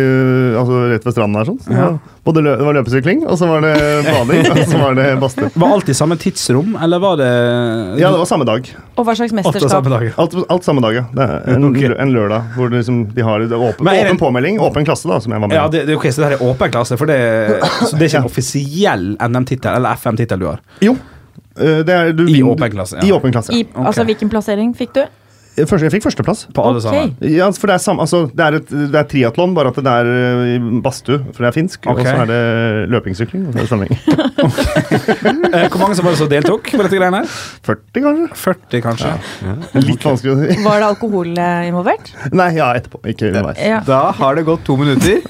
altså 0.60 0.82
rett 0.92 1.04
ved 1.08 1.14
stranden 1.16 1.40
her. 1.40 1.48
sånn. 1.48 1.60
Så 1.64 1.72
Ja. 1.72 1.88
både 2.24 2.42
lø, 2.44 2.56
det 2.60 2.64
var 2.68 2.76
løpesykling, 2.78 3.24
og 3.28 3.38
så 3.40 3.48
var 3.48 3.60
det 3.64 3.74
bading, 4.10 4.50
og 4.50 4.58
så 4.68 4.78
var 4.80 4.94
det 5.00 5.06
badstue. 5.20 5.50
Var 5.54 5.72
alt 5.78 5.88
i 5.88 5.96
samme 5.96 6.16
tidsrom, 6.20 6.76
eller 6.82 6.98
var 7.00 7.16
det 7.20 7.30
Ja, 8.00 8.10
det 8.12 8.18
var 8.20 8.28
samme 8.28 8.44
dag. 8.48 8.68
Og 8.96 9.04
hva 9.08 9.14
slags 9.16 9.32
Alt 9.32 9.40
mesterskap? 9.40 9.70
samme 9.70 9.90
dag? 9.94 10.12
Alt, 10.18 10.34
alt 10.50 10.64
samme 10.64 10.80
dag, 10.84 10.94
ja. 10.94 11.04
Det 11.14 11.24
er 11.24 11.54
en, 11.56 11.64
okay. 11.70 11.88
en 11.98 12.12
lørdag 12.14 12.52
hvor 12.56 12.68
det 12.70 12.82
liksom, 12.84 13.00
de 13.14 13.22
har 13.22 13.38
det 13.40 13.50
åpen, 13.56 13.88
er 13.88 14.04
det- 14.04 14.12
åpen 14.12 14.18
påmelding, 14.20 14.60
åpen 14.60 14.84
klasse, 14.84 15.08
da, 15.08 15.18
som 15.20 15.32
jeg 15.32 15.40
var 15.40 15.48
med 15.48 15.56
Ja, 15.56 15.68
det, 15.68 15.86
det, 15.86 15.96
ok, 15.96 16.06
Så 16.12 16.20
det 16.22 16.30
her 16.30 16.36
er 16.38 16.44
åpen 16.52 16.70
klasse, 16.70 16.96
for 16.98 17.06
det, 17.06 17.18
så 17.88 17.96
det 17.96 18.02
er 18.02 18.08
ikke 18.12 18.22
en 18.24 18.30
offisiell 18.30 19.16
NM-tittel 19.20 19.76
eller 19.76 19.96
FM-tittel 19.96 20.38
du 20.38 20.46
har? 20.52 20.60
Jo. 20.84 20.96
Eh, 21.58 21.82
Det 21.86 21.94
er, 21.94 22.12
du, 22.12 22.24
I 22.28 22.42
åpen 22.42 22.70
klasse, 22.72 22.98
ja. 23.00 23.06
I 23.06 23.12
åpen 23.12 23.32
klasse. 23.34 23.54
I, 23.54 23.64
Ok. 23.74 23.86
Altså 23.86 24.04
hvilken 24.04 24.30
plassering 24.32 24.74
fikk 24.76 24.94
du? 24.94 25.04
Første, 25.54 25.84
jeg 25.86 25.92
fikk 25.94 26.04
førsteplass. 26.08 26.40
På 26.54 26.64
alle 26.66 26.80
okay. 26.80 26.88
sammen? 26.88 27.12
Ja, 27.30 27.46
for 27.54 27.70
det 27.70 27.76
er, 27.76 27.82
samme, 27.84 28.02
altså, 28.02 28.24
det 28.26 28.42
er, 28.42 28.56
et, 28.58 28.72
det 28.90 28.98
er 28.98 29.06
triatlon, 29.10 29.54
bare 29.54 29.70
at 29.70 29.78
det 29.78 29.92
er 29.92 30.10
eh, 30.10 30.42
i 30.56 30.80
badstue, 30.82 31.20
for 31.30 31.44
det 31.44 31.50
er 31.50 31.54
finsk. 31.54 31.86
Okay. 31.86 31.94
Og 31.94 32.08
så 32.08 32.24
er 32.24 32.30
det 32.32 32.40
løpingsykling, 32.90 33.46
og 33.46 33.54
så 33.54 33.58
er 33.58 33.62
det 33.62 33.70
svømming. 33.70 33.94
Eh, 35.54 35.68
hvor 35.70 35.78
mange 35.78 35.94
som 35.94 36.04
var 36.04 36.14
det 36.14 36.18
som 36.18 36.28
deltok 36.28 36.66
på 36.72 36.80
dette 36.82 36.98
greiene 36.98 37.20
her? 37.22 37.34
40, 37.64 38.02
kanskje? 38.02 38.26
40, 38.42 38.82
kanskje. 38.82 39.12
Litt 39.84 40.04
vanskelig 40.04 40.32
å 40.32 40.36
si. 40.40 40.56
Var 40.64 40.82
det 40.82 40.88
alkohol 40.88 41.30
eh, 41.38 41.68
involvert? 41.70 42.10
Nei, 42.34 42.50
ja, 42.58 42.72
etterpå. 42.74 42.98
Ikke 43.12 43.30
underveis. 43.30 43.60
Ja. 43.62 43.80
Da 43.86 44.08
har 44.18 44.38
det 44.38 44.46
gått 44.48 44.64
to 44.66 44.76
minutter. 44.80 45.22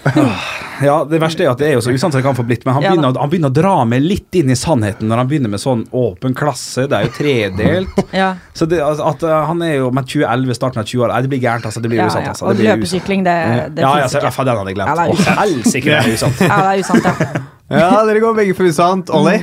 Ja, 0.82 0.96
Det 1.06 1.20
verste 1.22 1.44
er 1.44 1.52
at 1.52 1.60
det 1.60 1.68
er 1.68 1.76
jo 1.76 1.82
så 1.84 1.92
usant 1.94 2.10
som 2.10 2.18
det 2.18 2.24
kan 2.26 2.34
få 2.34 2.42
blitt, 2.46 2.64
men 2.66 2.74
han 2.74 2.82
Ja 2.82 2.90
begynner, 2.90 3.14
han 3.20 3.30
begynner 3.30 3.52
å 3.52 3.54
dra 3.54 3.74
meg 3.86 4.02
litt 4.02 4.34
inn 4.34 4.50
i 4.50 4.56
sannheten 4.58 5.06
når 5.06 5.20
han 5.22 5.28
begynner 5.30 5.52
med 5.52 5.62
sånn 5.62 5.84
åpen 5.94 6.34
klasse. 6.34 6.88
Det 6.90 6.98
er 6.98 7.06
jo 7.06 7.12
tredelt. 7.14 8.00
Ja. 8.14 8.32
Så 8.54 8.66
det, 8.70 8.80
altså, 8.82 9.12
at 9.12 9.22
han 9.50 9.62
er 9.66 9.76
jo 9.80 9.92
med 9.94 10.08
2011, 10.14 10.54
starten 10.60 10.80
av 10.82 10.86
20 10.86 11.04
år 11.04 11.14
det 11.26 11.30
blir 11.34 11.42
gærent, 11.42 11.66
altså. 11.66 11.80
Det 11.82 11.90
blir 11.90 12.00
Ja, 12.02 12.06
usant, 12.10 12.28
altså. 12.32 12.44
Og 12.44 12.54
Det 12.54 12.62
blir 12.62 12.70
usant. 12.70 12.80
løpesykling, 12.84 13.24
det, 13.26 13.34
det 13.76 13.82
Ja, 13.84 13.96
ja, 13.98 14.08
så, 14.08 14.22
ja, 14.22 14.30
den 14.44 14.56
hadde 14.62 14.72
jeg 14.72 14.78
glemt. 14.78 14.88
Ja, 14.88 14.94
det 14.94 15.02
er 15.04 16.14
usant. 16.18 16.40
Ja, 16.40 16.56
det 16.62 16.78
er 16.78 16.86
usant, 16.86 17.04
ja. 17.04 17.44
Ja, 17.70 18.04
dere 18.04 18.20
går 18.20 18.34
begge 18.36 18.54
for 18.58 18.68
usant. 18.68 19.08
Olli, 19.14 19.38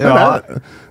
hva, 0.00 0.40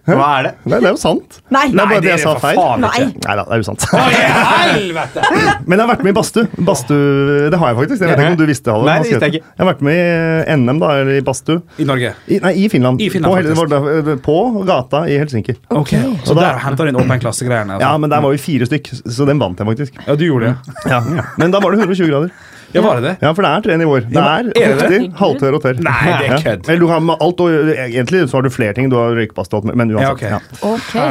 hva 0.08 0.28
er 0.38 0.44
det? 0.46 0.52
Nei, 0.70 0.78
det 0.80 0.86
er 0.88 0.94
jo 0.94 1.00
sant. 1.02 1.40
Nei! 1.52 1.64
Det 1.74 1.82
er 1.82 1.90
bare 1.90 2.04
det 2.06 2.12
er 2.12 2.14
jeg 2.14 2.22
sa 2.22 2.34
for 2.38 2.44
feil. 2.46 2.60
faen 2.62 2.84
Nei. 2.86 2.92
ikke. 3.02 3.24
Nei 3.26 3.34
da, 3.40 3.44
det 3.50 3.56
er 3.58 3.64
usant. 3.66 3.86
Å, 3.98 4.04
i 4.08 4.20
helvete! 4.22 5.24
Men 5.68 5.74
jeg 5.74 5.82
har 5.82 5.90
vært 5.90 6.04
med 6.06 6.12
i 6.14 6.16
badstue. 6.20 6.46
Badstue, 6.70 7.48
Det 7.52 7.60
har 7.60 7.72
jeg 7.74 7.80
faktisk. 7.82 8.04
Jeg 8.06 8.12
vet 8.14 8.22
ikke 8.22 8.30
om 8.36 8.38
du 8.40 8.46
visste 8.52 8.76
Halvor. 8.76 8.88
Nei, 8.92 8.96
det 9.02 9.10
visste 9.10 9.28
jeg 9.28 9.34
ikke. 9.36 9.52
Jeg 9.58 9.64
har 9.66 9.70
vært 9.72 9.84
med 9.90 9.98
i 9.98 10.58
NM, 10.62 10.82
da, 10.86 10.92
eller 11.02 11.18
i 11.18 11.24
badstue. 11.32 11.64
I 11.82 11.88
Norge. 11.90 12.14
I, 12.30 12.40
nei, 12.46 12.54
i 12.62 12.68
Finland. 12.72 13.02
I 13.04 13.10
Finland, 13.16 13.34
på, 13.34 13.40
faktisk. 13.42 13.74
var 14.06 14.22
på 14.30 14.38
gata 14.70 15.02
i 15.10 15.18
Helsinki. 15.20 15.58
Ok, 15.82 15.96
Så 15.98 16.32
Og 16.32 16.40
da- 16.40 16.46
der 16.52 16.62
henta 16.68 16.86
du 16.86 16.94
inn 16.94 17.02
Open 17.02 17.26
klasse-greiene? 17.26 17.82
Ja, 17.82 17.90
Altså. 17.90 18.04
men 18.06 18.14
der 18.14 18.22
var 18.24 18.38
vi 18.38 18.44
fire 18.46 18.70
stykk, 18.70 18.94
så 19.02 19.26
den 19.28 19.42
vant 19.42 19.58
jeg 19.60 19.68
faktisk. 19.74 19.98
Ja, 20.06 20.16
du 20.16 20.24
gjorde 20.30 20.54
det? 20.54 20.78
Ja. 20.94 21.02
Men 21.42 21.52
da 21.52 21.60
var 21.60 21.74
det 21.74 21.82
120 21.84 22.14
grader. 22.14 22.32
Ja, 22.78 22.84
var 22.86 23.02
det 23.02 23.04
det? 23.10 23.14
Ja, 23.26 23.32
for 23.34 23.46
det 23.48 23.52
er 23.52 23.66
tre 23.68 23.78
nivåer. 23.82 24.06
Det 24.08 24.22
er 24.22 24.44
men 24.44 24.52
er 24.56 24.76
det 24.76 24.82
fuktig, 24.82 25.00
halvtørr 25.20 25.58
og 25.58 25.64
tørr. 25.66 25.82
Nei, 25.88 26.06
det 26.08 26.28
er 26.28 26.34
Ja. 26.34 26.40
kødd. 26.46 26.70
Eller 26.70 26.80
du 26.80 26.88
har 26.92 27.00
med 27.00 27.18
alt, 27.28 27.40
og 27.46 27.72
egentlig 27.76 28.24
så 28.30 28.38
har 28.38 28.42
du 28.48 28.50
flere 28.54 28.74
ting. 28.78 28.90
Du 28.90 28.96
har 29.00 29.16
røykbastat, 29.18 29.64
men 29.76 29.90
Ja, 29.90 30.14
uansett. 30.14 30.30
ja. 30.30 30.40
Ok. 30.62 30.94
Ja. 30.96 31.08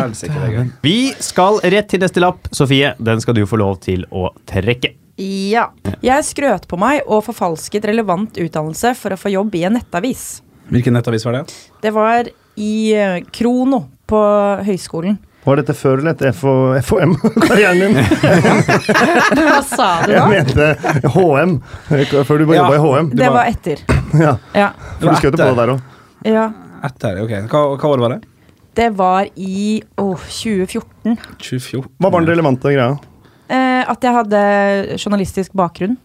er. 0.63 0.71
Vi 0.83 1.13
skal 1.21 1.61
rett 1.63 1.89
til 1.89 2.01
neste 2.01 2.21
lapp. 2.23 2.49
Sofie, 2.53 2.95
den 3.03 3.21
skal 3.21 3.35
du 3.35 3.45
få 3.47 3.59
lov 3.59 3.81
til 3.81 4.05
å 4.13 4.31
trekke. 4.47 4.95
Ja. 5.19 5.69
Jeg 6.03 6.25
skrøt 6.25 6.67
på 6.69 6.79
meg 6.79 7.03
og 7.07 7.25
forfalsket 7.25 7.85
relevant 7.89 8.37
utdannelse 8.37 8.95
for 8.97 9.11
å 9.11 9.17
få 9.21 9.31
jobb 9.33 9.55
i 9.55 9.65
en 9.65 9.79
nettavis. 9.79 10.43
Hvilken 10.71 10.93
nettavis 10.93 11.25
var 11.25 11.33
det? 11.33 11.55
Det 11.81 11.93
var 11.95 12.25
i 12.57 12.93
eh, 12.93 13.21
Krono 13.33 13.85
på 14.07 14.21
høyskolen. 14.67 15.19
Var 15.47 15.61
dette 15.61 15.75
før 15.79 16.01
eller 16.01 16.11
etter 16.17 16.33
FHM-karrieren 16.35 17.79
din? 17.85 17.97
Hva 19.47 19.61
sa 19.63 19.89
du 20.07 20.13
Jeg 20.13 20.21
da? 20.21 20.27
mente 20.31 20.71
HM. 21.15 21.53
Før 22.27 22.39
du 22.43 22.47
Ja. 22.53 22.63
jobba 22.65 22.75
i 22.75 22.81
HM. 22.85 23.11
Det 23.15 23.29
var 23.33 23.51
etter. 23.53 23.83
Ja, 24.27 24.37
Ja. 24.57 24.71
for 25.01 25.11
du 25.11 25.17
skjøt 25.21 25.37
på 25.37 25.45
det 25.45 25.57
der 25.59 25.75
òg. 25.75 25.81
ja. 26.25 26.47
Etter, 26.87 27.19
ok. 27.25 27.31
Hva, 27.51 27.61
hva 27.81 27.89
år 27.95 28.03
var 28.05 28.13
det? 28.15 28.19
Det 28.77 28.91
var 28.99 29.27
i 29.41 29.83
åh, 29.99 30.17
2014. 30.29 31.17
2014. 31.41 31.89
Hva 31.99 32.11
var 32.13 32.21
den 32.21 32.29
relevante 32.35 32.71
greia? 32.75 32.99
Eh, 33.49 33.83
at 33.89 34.03
jeg 34.05 34.13
hadde 34.15 34.43
journalistisk 35.01 35.55
bakgrunn. 35.57 35.97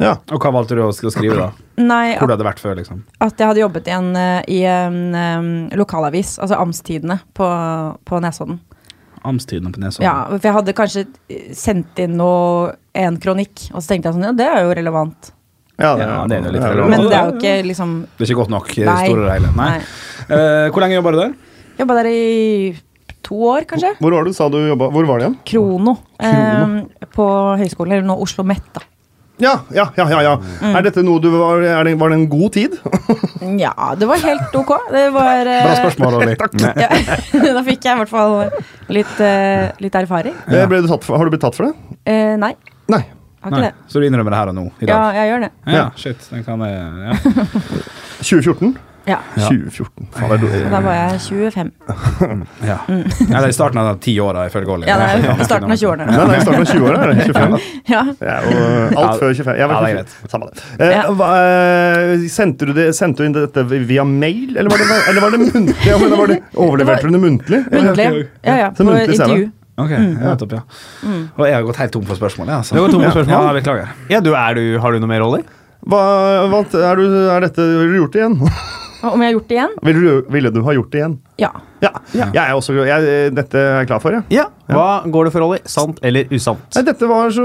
Ja. 0.00 0.14
Og 0.32 0.40
hva 0.40 0.52
valgte 0.54 0.76
du 0.78 0.82
å 0.86 0.92
skrive, 0.94 1.36
da? 1.36 1.50
Nei, 1.82 2.14
Hvor 2.18 2.28
du 2.30 2.34
hadde 2.36 2.46
vært 2.46 2.60
før, 2.62 2.76
liksom? 2.78 3.02
at 3.20 3.38
jeg 3.38 3.46
hadde 3.50 3.60
jobbet 3.64 3.88
i 3.90 3.94
en, 3.96 4.08
eh, 4.16 4.42
i 4.48 4.60
en 4.68 4.98
um, 5.14 5.50
lokalavis, 5.78 6.36
altså 6.42 6.58
Amstidene 6.62 7.18
på, 7.36 7.48
på 8.08 8.20
Nesodden. 8.22 8.60
Amstidene 9.28 9.72
på 9.74 9.80
Nesodden. 9.82 10.06
Ja, 10.06 10.14
for 10.30 10.48
jeg 10.48 10.56
hadde 10.56 10.74
kanskje 10.78 11.04
eh, 11.30 11.52
sendt 11.56 12.00
inn 12.02 12.16
noe, 12.18 12.72
en 12.98 13.16
kronikk, 13.22 13.68
og 13.72 13.80
så 13.82 13.92
tenkte 13.92 14.10
jeg 14.10 14.18
sånn, 14.18 14.26
ja, 14.30 14.32
det 14.36 14.48
er 14.50 14.66
jo 14.66 14.74
relevant. 14.80 15.32
Ja, 15.80 15.94
Ja, 15.98 16.16
det 16.28 16.36
er 16.36 16.44
jo 16.46 16.52
litt 16.54 16.62
relevant. 16.62 16.90
Men 16.92 17.06
det 17.08 17.16
er 17.16 17.28
jo 17.30 17.36
ikke 17.38 17.52
liksom 17.66 17.92
Det 18.18 18.26
er 18.26 18.30
ikke 18.30 18.40
godt 18.42 18.52
nok 18.52 18.68
i 18.76 18.84
Nei. 18.86 18.96
store 19.08 19.24
regler. 19.30 19.54
Nei. 19.56 19.68
Nei. 19.72 19.84
Uh, 20.28 20.66
hvor 20.70 20.84
lenge 20.84 20.98
jobba 20.98 21.12
du 21.14 21.18
der? 21.22 21.32
Jobba 21.80 21.96
der 22.02 22.08
i 22.12 22.20
to 23.22 23.38
år, 23.48 23.64
kanskje. 23.70 23.94
Hvor 24.02 24.14
var 24.14 24.26
du 24.28 24.32
sa 24.36 24.48
du 24.52 24.58
jobba? 24.60 24.90
Hvor 24.92 25.06
var 25.08 25.18
det 25.22 25.26
igjen? 25.28 25.36
Krono. 25.48 25.96
em, 26.22 26.76
på 27.14 27.26
høyskolen, 27.58 27.96
eller 27.96 28.06
nå 28.06 28.18
Oslo 28.22 28.44
Met, 28.46 28.62
da. 28.74 28.82
Ja, 29.42 29.52
ja, 29.74 29.88
ja. 29.98 30.04
ja, 30.12 30.20
ja. 30.22 30.32
Mm. 30.62 30.76
Er 30.78 30.84
dette 30.86 31.02
noe 31.04 31.18
du 31.22 31.28
var, 31.34 31.62
er 31.66 31.88
det, 31.88 31.94
var 32.00 32.12
det 32.12 32.18
en 32.20 32.28
god 32.30 32.52
tid? 32.58 32.76
Ja, 33.62 33.72
det 33.98 34.06
var 34.06 34.20
helt 34.22 34.54
ok. 34.54 34.70
Det 34.94 35.06
var 35.14 35.48
eh, 35.50 35.64
Bra 35.66 35.72
spørsmål, 35.80 36.18
Olli. 36.20 36.36
Ja, 36.84 36.88
da 37.58 37.62
fikk 37.66 37.88
jeg 37.88 37.96
i 37.96 38.00
hvert 38.04 38.12
fall 38.12 38.36
litt, 38.94 39.16
uh, 39.18 39.72
litt 39.82 39.98
erfaring. 39.98 40.36
Ja. 40.46 40.68
Ble 40.70 40.78
du 40.84 40.88
tatt 40.92 41.02
for, 41.06 41.18
har 41.18 41.26
du 41.26 41.34
blitt 41.34 41.42
tatt 41.42 41.58
for 41.58 41.68
det? 41.68 41.98
Eh, 42.06 42.36
nei, 42.38 42.54
Nei. 42.92 43.02
Nei. 43.50 43.72
Så 43.90 43.98
du 43.98 44.06
innrømmer 44.06 44.30
det 44.30 44.38
her 44.38 44.50
og 44.52 44.54
nå? 44.54 44.64
I 44.78 44.86
Ja, 44.86 44.94
dag? 44.94 45.16
jeg 45.18 45.30
gjør 45.32 45.40
det. 45.42 45.50
Ja, 45.74 45.84
shit. 45.98 46.26
Den 46.30 46.44
kan 46.46 46.62
jeg 46.62 46.78
ja. 46.78 47.16
2014? 48.22 48.76
Ja. 49.04 49.18
Ja. 49.34 49.48
2014. 49.48 50.06
Faen, 50.14 50.32
er 50.32 50.68
Da 50.70 50.80
var 50.84 50.94
jeg 50.94 51.20
25. 51.20 51.70
Ja. 52.70 52.76
ja, 52.86 53.00
det 53.18 53.40
er 53.40 53.48
i 53.48 53.54
starten 53.56 53.80
av 53.82 53.96
ti 54.02 54.14
åra, 54.22 54.44
ifølge 54.46 54.70
Olli. 54.74 54.86
Ja, 54.86 54.98
det 55.00 55.08
er 55.30 55.40
i 55.42 55.46
starten 55.46 55.72
av 55.72 55.78
20-årene. 55.80 56.06
Nei, 56.06 56.26
nei, 56.28 56.36
i 56.36 56.44
starten 56.44 56.62
av 56.62 56.68
20-åra 56.70 57.00
er 57.02 57.12
det 57.12 57.26
25. 57.32 57.56
Ja. 57.90 58.02
ja. 58.20 58.36
og 58.42 58.60
alt 58.60 58.98
Ja, 59.00 59.08
før 59.18 59.32
25. 59.34 59.50
Jeg 59.52 59.62
ja, 59.62 59.70
det 59.72 59.78
er 59.78 60.12
25. 60.12 60.28
Samme 60.34 60.50
det. 60.50 60.66
Eh, 60.88 61.08
hva, 61.18 61.30
eh, 61.40 62.26
sendte, 62.32 62.68
du 62.68 62.74
det, 62.76 62.86
sendte 62.98 63.24
du 63.24 63.30
inn 63.30 63.36
dette 63.36 63.64
via 63.72 64.04
mail, 64.08 64.54
eller 64.56 64.70
var 64.70 64.84
det, 64.84 65.00
eller 65.10 65.26
var 65.26 65.34
det 65.34 65.42
muntlig? 65.46 65.80
Ja, 65.88 65.98
men 66.02 66.14
var 66.20 66.30
det, 66.30 66.38
overleverte 66.66 67.08
du 67.10 67.16
det 67.16 67.22
muntlig? 67.24 67.64
Muntlig. 67.72 68.06
Ja, 68.46 68.60
ja. 68.66 68.70
Så 68.76 68.86
På 68.86 68.94
intervju. 69.02 69.50
Ok, 69.82 69.90
ja, 69.90 69.98
nettopp, 70.04 70.52
ja. 70.52 70.62
Og 71.08 71.46
jeg 71.48 71.56
har 71.56 71.64
gått 71.64 71.80
helt 71.80 71.94
tom 71.96 72.04
for 72.06 72.18
spørsmål. 72.18 72.52
Ja, 72.52 72.60
så. 72.62 72.76
Du 72.76 72.82
har 72.82 72.86
gått 72.86 72.98
tom 72.98 73.06
for 73.08 73.16
spørsmål? 73.16 73.48
Ja, 73.48 73.56
beklager. 73.56 73.98
Ja, 74.12 74.20
du, 74.22 74.30
er 74.36 74.58
du, 74.60 74.64
har 74.84 74.92
du 74.94 75.00
noe 75.02 75.10
mer, 75.10 75.24
Olli? 75.24 75.42
Hva, 75.82 76.02
hva, 76.52 76.60
er, 76.78 77.00
du, 77.00 77.16
er 77.32 77.42
dette 77.48 77.64
gjort 77.96 78.14
det 78.14 78.20
igjen? 78.22 78.36
Om 79.02 79.20
jeg 79.22 79.28
har 79.32 79.36
gjort 79.38 79.48
det 79.50 79.56
igjen? 79.58 79.76
Ville 79.82 80.00
du, 80.00 80.32
ville 80.32 80.50
du 80.54 80.60
ha 80.62 80.72
gjort 80.76 80.90
det 80.94 81.00
igjen? 81.02 81.18
Ja. 81.42 81.50
Ja. 81.82 81.90
Jeg 82.14 82.38
er 82.38 82.52
også, 82.54 82.74
jeg, 82.86 83.30
dette 83.34 83.58
er 83.58 83.80
jeg 83.80 83.88
klar 83.90 83.98
for, 84.02 84.14
jeg. 84.14 84.22
Ja. 84.30 84.44
Hva 84.70 85.02
går 85.10 85.26
det 85.26 85.32
for, 85.34 85.42
Ollie? 85.44 85.58
Sant 85.68 85.98
eller 86.06 86.30
usant? 86.32 86.60
Nei, 86.76 86.82
dette 86.86 87.08
var 87.10 87.32
så 87.34 87.42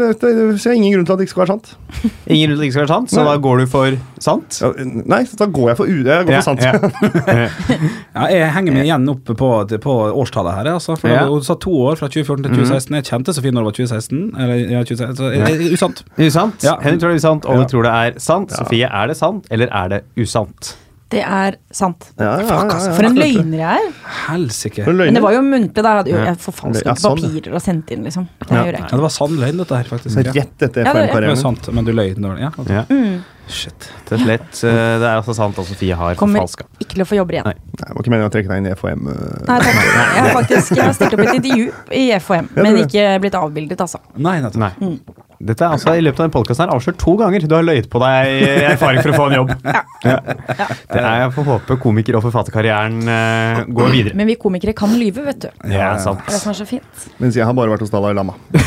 dette, 0.00 0.30
Så 0.54 0.68
jeg 0.70 0.70
har 0.70 0.76
ingen 0.78 0.94
grunn 0.94 1.08
til 1.08 1.16
at 1.16 1.18
det 1.18 1.26
ikke 1.26 1.34
skal 1.34 1.42
være 1.42 1.54
sant. 1.56 1.72
Ingen 2.30 2.52
grunn 2.52 2.54
til 2.54 2.54
at 2.54 2.62
det 2.62 2.68
ikke 2.68 2.76
skal 2.76 2.84
være 2.84 2.92
sant, 2.94 3.10
så 3.10 3.18
Nei. 3.20 3.26
da 3.26 3.34
går 3.44 3.58
du 3.58 3.66
for 3.72 3.96
sant? 4.22 4.60
Ja, 4.62 4.70
nei, 5.14 5.18
så 5.28 5.40
da 5.42 5.48
går 5.58 5.72
jeg 5.72 5.80
for, 5.80 5.90
u 5.90 5.98
jeg 6.06 6.28
går 6.30 6.38
for 6.38 6.46
sant. 6.46 6.62
Ja, 8.14 8.28
jeg 8.30 8.52
henger 8.54 8.76
meg 8.76 8.86
igjen 8.86 9.08
opp 9.10 9.32
på, 9.34 9.48
på 9.82 9.96
årstallet 10.22 10.54
her. 10.60 10.70
Altså, 10.76 10.94
for 11.00 11.10
Ja. 11.10 11.24
Hun 11.30 11.42
sa 11.44 11.56
to 11.58 11.74
år, 11.88 11.98
fra 11.98 12.06
2014 12.08 12.46
til 12.46 12.54
2016. 12.54 12.96
Jeg 13.00 13.08
kjente 13.10 13.34
Sofie 13.34 13.50
når 13.54 13.66
det 13.66 13.70
var 13.72 13.76
2016. 13.80 14.22
Eller, 14.44 14.62
ja, 14.76 14.84
2016 14.86 15.18
så, 15.18 15.32
er, 15.34 15.50
eh, 15.50 15.74
usant. 15.74 16.04
Usant. 16.20 16.64
Ja. 16.70 16.76
Henrik 16.84 17.02
tror 17.02 17.10
det 17.10 17.18
er 17.18 17.22
usant, 17.24 17.50
Olli 17.50 17.66
Ja. 17.66 17.68
tror 17.74 17.82
det 17.88 17.92
er 17.98 18.18
sant. 18.22 18.54
Ja. 18.54 18.62
Sofie, 18.62 18.86
er 19.02 19.10
det 19.10 19.18
sant, 19.18 19.50
eller 19.50 19.68
er 19.74 19.92
det 19.96 20.02
usant? 20.22 20.76
Det 21.14 21.22
er 21.22 21.56
sant. 21.74 22.08
Ja, 22.18 22.32
ja, 22.40 22.46
ja, 22.48 22.60
ja. 22.68 22.94
For 22.96 23.06
en 23.08 23.18
løgner 23.20 23.60
jeg 23.60 23.84
er. 23.84 23.92
Helsike. 24.28 24.86
Men 24.88 25.14
det 25.18 25.22
var 25.24 25.36
jo 25.36 25.42
muntlig, 25.46 25.82
da. 25.84 25.92
Jeg 26.02 26.14
hadde 26.16 26.24
jeg 26.30 26.40
forfalsket 26.42 26.88
Ja, 26.90 26.94
sånn, 26.98 27.20
papirer 27.22 27.54
og 27.54 27.62
sendt 27.62 27.92
inn, 27.94 28.02
liksom. 28.08 28.26
Det 28.40 28.50
Ja. 28.50 28.64
gjør 28.64 28.72
jeg 28.72 28.82
Ja, 28.84 28.88
det 28.98 29.04
var 29.06 29.14
sann 29.14 29.36
løgn, 29.38 29.58
dette 29.62 29.76
her, 29.78 29.84
faktisk. 29.84 30.16
Rett 30.16 30.34
etter 30.34 30.42
Ja, 30.50 30.68
det- 30.68 30.74
Det 30.74 30.86
er 30.86 31.06
FM-karrieren. 31.08 31.36
sant, 31.40 31.72
men 31.72 31.84
du 31.84 31.92
løy 31.92 32.14
Ja, 32.40 32.50
ok. 32.58 32.68
Ja. 32.68 32.84
Mm. 32.90 33.22
Shit. 33.46 33.90
Det 34.08 34.12
er, 34.18 34.24
slett. 34.24 34.64
eh, 34.64 34.98
Det 34.98 35.04
er 35.04 35.20
altså 35.20 35.34
sant 35.34 35.58
at 35.58 35.66
Sofie 35.66 35.94
har 35.94 36.14
Kommer 36.14 36.40
ikke 36.40 36.88
til 36.94 37.02
å 37.02 37.06
få 37.06 37.16
jobber 37.16 37.34
igjen. 37.34 37.44
Nei. 37.44 37.52
Nei, 37.54 37.88
det 37.88 37.94
var 37.94 38.02
ikke 38.02 38.12
meningen 38.14 38.30
å 38.30 38.32
trekke 38.32 38.48
deg 38.48 38.56
inn 38.56 38.66
i 38.66 38.74
FHM. 38.74 39.06
øh. 39.06 39.46
Nei, 39.46 39.58
takk. 39.60 39.74
Jeg 39.74 40.22
har 40.24 40.42
faktisk 40.42 40.76
jeg 40.76 40.84
har 40.84 40.92
stilt 40.94 41.12
opp 41.12 41.20
et 41.20 41.34
intervju 41.34 41.72
i 41.92 42.10
FHM, 42.18 42.48
men 42.56 42.76
ikke 42.86 43.20
blitt 43.20 43.34
avbildet, 43.34 43.76
altså. 43.84 43.98
Nei, 44.16 44.40
nettopp. 44.40 44.56
Nei. 44.56 44.70
Mm. 44.80 45.00
Dette 45.40 45.64
er 45.66 45.74
altså 45.74 45.94
i 45.98 46.02
løpet 46.04 46.20
av 46.20 46.28
den 46.28 46.34
podkasten 46.34 46.64
her 46.68 46.74
avslørt 46.76 46.98
to 47.02 47.14
ganger. 47.20 47.46
Du 47.48 47.54
har 47.56 47.64
løyet 47.66 47.88
på 47.92 48.00
deg 48.02 48.44
erfaring 48.74 49.00
for 49.02 49.10
å 49.12 49.18
få 49.18 49.26
en 49.30 49.36
jobb. 49.40 49.50
Ja. 50.04 50.18
Det 50.24 51.00
er 51.00 51.20
Jeg 51.24 51.32
får 51.34 51.44
håpe 51.48 51.76
komiker- 51.80 52.18
og 52.18 52.24
forfatterkarrieren 52.26 52.98
uh, 53.08 53.62
går 53.72 53.88
videre. 53.94 54.14
Men 54.18 54.28
vi 54.30 54.36
komikere 54.40 54.74
kan 54.76 54.92
lyve, 54.98 55.24
vet 55.26 55.40
du. 55.46 55.48
Det 55.64 55.72
Ja, 55.74 55.94
sant. 56.02 56.20
er 56.26 56.34
det 56.36 56.40
som 56.42 56.52
er 56.52 56.58
så 56.60 56.66
fint. 56.68 57.06
Mens 57.22 57.34
jeg 57.38 57.46
har 57.48 57.56
bare 57.56 57.72
vært 57.72 57.84
hos 57.86 57.92
Dalai 57.94 58.12
Lama. 58.16 58.36
På. 58.54 58.60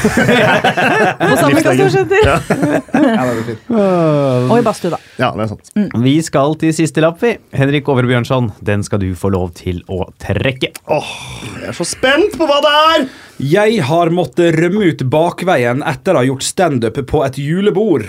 Ja, 2.97 3.23
det 3.25 3.33
blir 3.37 3.47
fint. 3.51 3.69
Og 4.51 4.55
i 4.57 4.65
badstue, 4.65 4.91
da. 4.93 4.99
Ja, 5.19 5.31
det 5.37 5.47
er 5.47 5.51
sant. 5.53 5.71
Vi 6.03 6.15
skal 6.25 6.55
til 6.61 6.73
siste 6.75 7.03
lapp, 7.03 7.21
vi. 7.23 7.35
Henrik 7.57 7.87
Over 7.91 8.07
Bjørnson, 8.09 8.51
den 8.65 8.83
skal 8.85 9.01
du 9.03 9.09
få 9.17 9.31
lov 9.33 9.53
til 9.57 9.81
å 9.91 10.03
trekke. 10.21 10.73
Åh, 10.93 11.13
jeg 11.61 11.71
er 11.71 11.77
så 11.77 11.87
spent 11.87 12.37
på 12.37 12.47
hva 12.49 12.59
det 12.65 12.73
er! 12.91 13.07
Jeg 13.37 13.83
har 13.85 14.09
måttet 14.09 14.55
rømme 14.57 14.87
ut 14.89 15.03
bakveien 15.13 15.83
etter 15.85 16.15
å 16.15 16.23
ha 16.23 16.25
gjort 16.25 16.45
standup 16.45 16.97
på 17.05 17.19
et 17.21 17.37
julebord. 17.37 18.07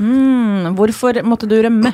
Mm, 0.00 0.72
hvorfor 0.74 1.20
måtte 1.28 1.46
du 1.46 1.54
rømme? 1.62 1.92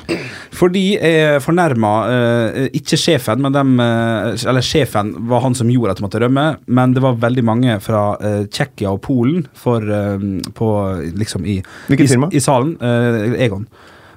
Fordi 0.55 0.95
jeg 0.95 1.41
fornærma 1.43 1.91
eh, 2.07 2.69
ikke 2.79 2.97
sjefen, 2.97 3.43
men 3.43 3.53
dem, 3.53 3.75
eh, 3.83 4.47
Eller 4.49 4.65
sjefen 4.65 5.11
var 5.29 5.43
han 5.43 5.57
som 5.57 5.69
gjorde 5.69 5.93
at 5.93 6.01
jeg 6.01 6.07
måtte 6.07 6.23
rømme, 6.23 6.47
men 6.65 6.95
det 6.95 7.03
var 7.03 7.19
veldig 7.21 7.43
mange 7.45 7.77
fra 7.83 8.15
eh, 8.23 8.41
Tsjekkia 8.47 8.95
og 8.95 9.03
Polen 9.05 9.45
for, 9.53 9.83
eh, 9.85 10.27
på 10.57 10.71
liksom 11.19 11.45
i, 11.45 11.59
i, 11.59 11.99
i 12.07 12.41
salen. 12.41 12.77
eh, 12.79 13.59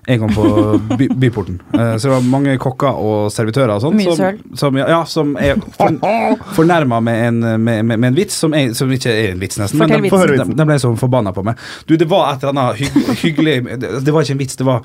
Egon. 0.07 0.24
gang 0.24 0.34
på 0.34 0.78
by, 0.96 1.09
Byporten. 1.09 1.61
Uh, 1.74 1.96
så 1.96 2.09
det 2.09 2.12
var 2.14 2.26
mange 2.28 2.57
kokker 2.61 2.98
og 3.00 3.32
servitører 3.32 3.74
og 3.76 3.82
sånn. 3.84 4.00
Som, 4.16 4.57
som, 4.59 4.78
ja, 4.80 5.00
som 5.09 5.34
er 5.40 5.61
for, 5.76 5.98
fornærma 6.59 7.00
med, 7.05 7.20
en- 7.28 7.40
med, 7.64 7.84
med, 7.84 7.98
med 7.98 8.09
en 8.12 8.18
vits 8.18 8.36
som, 8.44 8.55
er, 8.55 8.72
som 8.76 8.90
ikke 8.92 9.12
er 9.12 9.32
en 9.32 9.42
vits, 9.42 9.59
nesten. 9.61 9.80
Fortell 9.80 10.05
men 10.05 10.11
de, 10.11 10.44
de, 10.44 10.59
de 10.61 10.68
ble 10.68 10.78
så 10.82 10.92
forbanna 11.00 11.32
på 11.36 11.44
meg. 11.46 11.61
Du, 11.88 11.96
det 12.00 12.09
var 12.11 12.34
et 12.34 12.44
eller 12.44 12.55
annet 12.55 12.82
hygg, 12.82 13.12
hyggelig 13.24 13.57
det, 13.80 13.92
det 14.05 14.14
var 14.14 14.26
ikke 14.26 14.36
en 14.36 14.42
vits, 14.44 14.59
det 14.61 14.68
var 14.68 14.84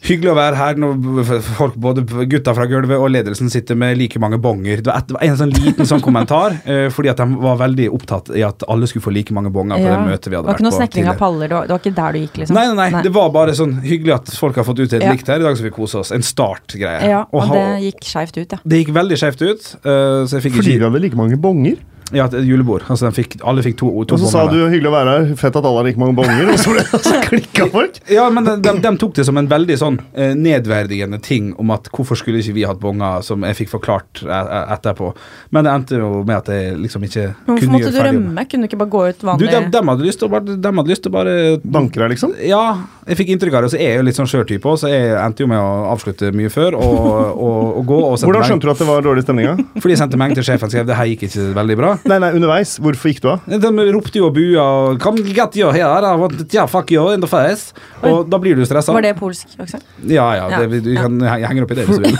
Hyggelig 0.00 0.30
å 0.32 0.34
være 0.38 0.56
her 0.56 0.78
når 0.80 1.28
folk, 1.44 1.74
både 1.76 2.02
gutta 2.30 2.54
fra 2.56 2.64
gulvet 2.70 2.96
og 2.96 3.10
ledelsen 3.12 3.50
sitter 3.52 3.76
med 3.76 3.98
like 4.00 4.16
mange 4.22 4.38
bonger. 4.40 4.80
Det 4.80 4.88
var, 4.88 5.02
et, 5.02 5.10
det 5.10 5.16
var 5.18 5.24
en 5.26 5.36
sånn 5.36 5.52
liten 5.52 5.88
sånn 5.90 6.00
kommentar, 6.00 6.56
eh, 6.64 6.86
fordi 6.94 7.10
at 7.12 7.20
de 7.20 7.26
var 7.42 7.58
veldig 7.60 7.88
opptatt 7.92 8.30
i 8.32 8.40
at 8.46 8.64
alle 8.72 8.88
skulle 8.88 9.04
få 9.04 9.12
like 9.12 9.34
mange 9.36 9.52
bonger 9.52 9.76
på 9.76 9.84
Ja. 9.84 9.98
det 9.98 10.08
møtet 10.08 10.30
vi 10.32 10.38
hadde 10.38 10.48
vært 10.48 10.56
på. 10.56 10.64
Det 10.64 10.64
var 10.64 10.64
ikke 10.64 10.68
noe 10.70 10.78
snekring 10.78 11.10
av 11.12 11.20
paller, 11.20 11.52
det 11.52 11.58
var, 11.58 11.68
det 11.68 11.74
var 11.76 11.82
ikke 11.84 11.94
der 12.00 12.16
du 12.16 12.20
gikk, 12.22 12.40
liksom? 12.42 12.56
Nei, 12.56 12.64
nei, 12.80 12.88
nei, 12.96 13.02
det 13.04 13.12
var 13.18 13.28
bare 13.36 13.56
sånn 13.60 13.76
hyggelig 13.84 14.16
at 14.16 14.32
folk 14.40 14.56
har 14.62 14.68
fått 14.70 14.80
ut 14.80 14.88
et 14.96 15.04
Ja. 15.04 15.12
likt 15.12 15.28
her. 15.28 15.44
I 15.44 15.48
dag 15.50 15.60
så 15.60 15.68
vi 15.68 15.74
kose 15.76 16.00
oss. 16.00 16.12
En 16.16 16.24
startgreie. 16.24 17.04
Ja, 17.12 17.26
og 17.30 17.44
ha- 17.50 17.54
det 17.60 17.92
gikk 17.92 18.00
skeivt 18.08 18.40
ut, 18.40 18.56
ja. 18.56 18.58
det 18.64 18.80
gikk 18.84 18.94
veldig 18.96 19.20
skjevt 19.20 19.44
ut. 19.44 19.68
Uh, 19.84 20.24
så 20.24 20.38
jeg 20.40 20.48
fikk 20.48 20.56
Fordi 20.62 20.74
ikke 20.78 20.80
du 20.80 20.88
hadde 20.88 21.04
like 21.04 21.16
mange 21.20 21.36
bonger. 21.36 21.76
Ja, 22.14 22.26
et 22.26 22.34
julebord. 22.46 22.82
Altså, 22.90 23.08
de 23.08 23.14
fikk, 23.16 23.36
alle 23.46 23.62
fikk 23.64 23.76
to, 23.80 23.90
to 24.08 24.16
Og 24.16 24.22
så 24.22 24.30
sa 24.32 24.44
du 24.50 24.58
'hyggelig 24.66 24.90
å 24.90 24.94
være 24.94 25.12
her', 25.14 25.34
fett 25.38 25.56
at 25.56 25.64
alle 25.64 25.78
har 25.82 25.86
like 25.86 26.00
mange 26.00 26.16
bonger. 26.18 26.50
Og 26.52 26.58
så, 26.58 26.74
så 27.04 27.20
klikka 27.28 27.68
folk. 27.70 28.00
Ja, 28.10 28.28
men 28.34 28.44
de, 28.46 28.56
de, 28.64 28.72
de 28.82 28.92
tok 29.00 29.14
det 29.14 29.26
som 29.28 29.38
en 29.38 29.48
veldig 29.50 29.76
sånn 29.78 30.00
eh, 30.14 30.34
nedverdigende 30.34 31.20
ting 31.22 31.52
om 31.60 31.70
at 31.74 31.86
hvorfor 31.94 32.18
skulle 32.18 32.42
ikke 32.42 32.56
vi 32.56 32.64
hatt 32.66 32.80
bonger, 32.82 33.22
som 33.26 33.44
jeg 33.46 33.58
fikk 33.62 33.72
forklart 33.76 34.22
eh, 34.26 34.34
eh, 34.34 34.72
etterpå. 34.76 35.12
Men 35.54 35.66
det 35.66 35.74
endte 35.74 36.00
jo 36.00 36.10
med 36.26 36.36
at 36.40 36.50
jeg 36.52 36.76
liksom 36.80 37.04
ikke 37.06 37.26
Men 37.30 37.34
Hvorfor 37.46 37.60
kunne 37.66 37.78
måtte 37.78 37.92
du 37.94 38.00
rømme? 38.04 38.46
Kunne 38.50 38.66
du 38.66 38.70
ikke 38.70 38.80
bare 38.80 38.94
gå 38.96 39.04
ut 39.10 39.20
Du, 39.20 39.26
vanlig? 39.26 39.50
de, 39.50 39.60
de 39.70 39.84
hadde 39.90 40.06
lyst 40.08 40.22
til 40.22 40.28
å 40.28 40.32
bare, 40.34 40.56
de 40.66 40.74
hadde 40.80 40.90
lyst 40.90 41.04
til 41.06 41.12
å 41.12 41.16
bare 41.18 41.36
Banke 41.64 42.00
deg, 42.02 42.10
liksom. 42.16 42.34
Ja, 42.42 42.64
jeg 43.06 43.18
fikk 43.20 43.32
inntrykk 43.34 43.54
av 43.58 43.64
det. 43.66 43.72
Så 43.74 43.78
er 43.78 43.94
jeg 43.94 44.00
jo 44.00 44.06
litt 44.08 44.18
sånn 44.18 44.28
skjør 44.30 44.46
type 44.48 44.68
òg, 44.70 44.78
så 44.82 44.90
jeg 44.90 45.14
endte 45.18 45.44
jo 45.44 45.48
med 45.50 45.60
å 45.60 45.70
avslutte 45.92 46.30
mye 46.36 46.50
før 46.52 46.76
og, 46.78 46.98
og, 47.34 47.78
og 47.80 47.84
gå. 47.86 47.98
Og 48.10 48.24
Hvordan 48.26 48.46
skjønte 48.48 48.68
du 48.68 48.72
at 48.74 48.82
det 48.82 48.88
var 48.90 49.04
dårlig 49.06 49.24
stemning? 49.26 49.64
Fordi 49.80 49.94
jeg 49.94 50.02
sendte 50.02 50.20
melding 50.20 50.40
til 50.40 50.46
sjefen 50.50 50.70
og 50.70 50.74
skrev 50.74 50.88
det 50.90 50.98
her 50.98 51.10
gikk 51.10 51.26
ikke 51.28 51.48
veldig 51.58 51.76
bra. 51.80 51.92
Nei, 52.08 52.18
nei, 52.22 52.30
underveis. 52.36 52.76
Hvorfor 52.82 53.10
gikk 53.12 53.20
du 53.24 53.28
av? 53.32 53.46
De 53.46 53.70
ropte 53.94 54.20
jo 54.20 54.28
og 54.30 54.36
bua 54.36 54.64
og 54.64 55.00
Come 55.02 55.24
get 55.26 55.56
you 55.58 55.70
here, 55.74 55.88
I 55.88 56.16
want 56.20 56.40
yeah, 56.54 56.68
fuck 56.70 56.90
you 56.92 57.08
in 57.14 57.22
the 57.22 57.28
face. 57.30 57.74
Og 58.06 58.28
da 58.30 58.40
blir 58.40 58.56
du 58.56 58.64
stressa. 58.68 58.94
Var 58.96 59.04
det 59.04 59.14
polsk 59.18 59.52
også? 59.60 59.80
Ja, 60.08 60.26
ja. 60.38 60.48
Ja. 60.50 60.62
Det, 60.64 60.80
du 60.86 60.92
kan 60.96 61.18
jeg 61.20 61.50
henger 61.50 61.66
opp 61.66 61.74
i 61.74 61.78
det 61.78 61.86
hvis 61.88 62.00
du 62.00 62.06
vil. 62.08 62.18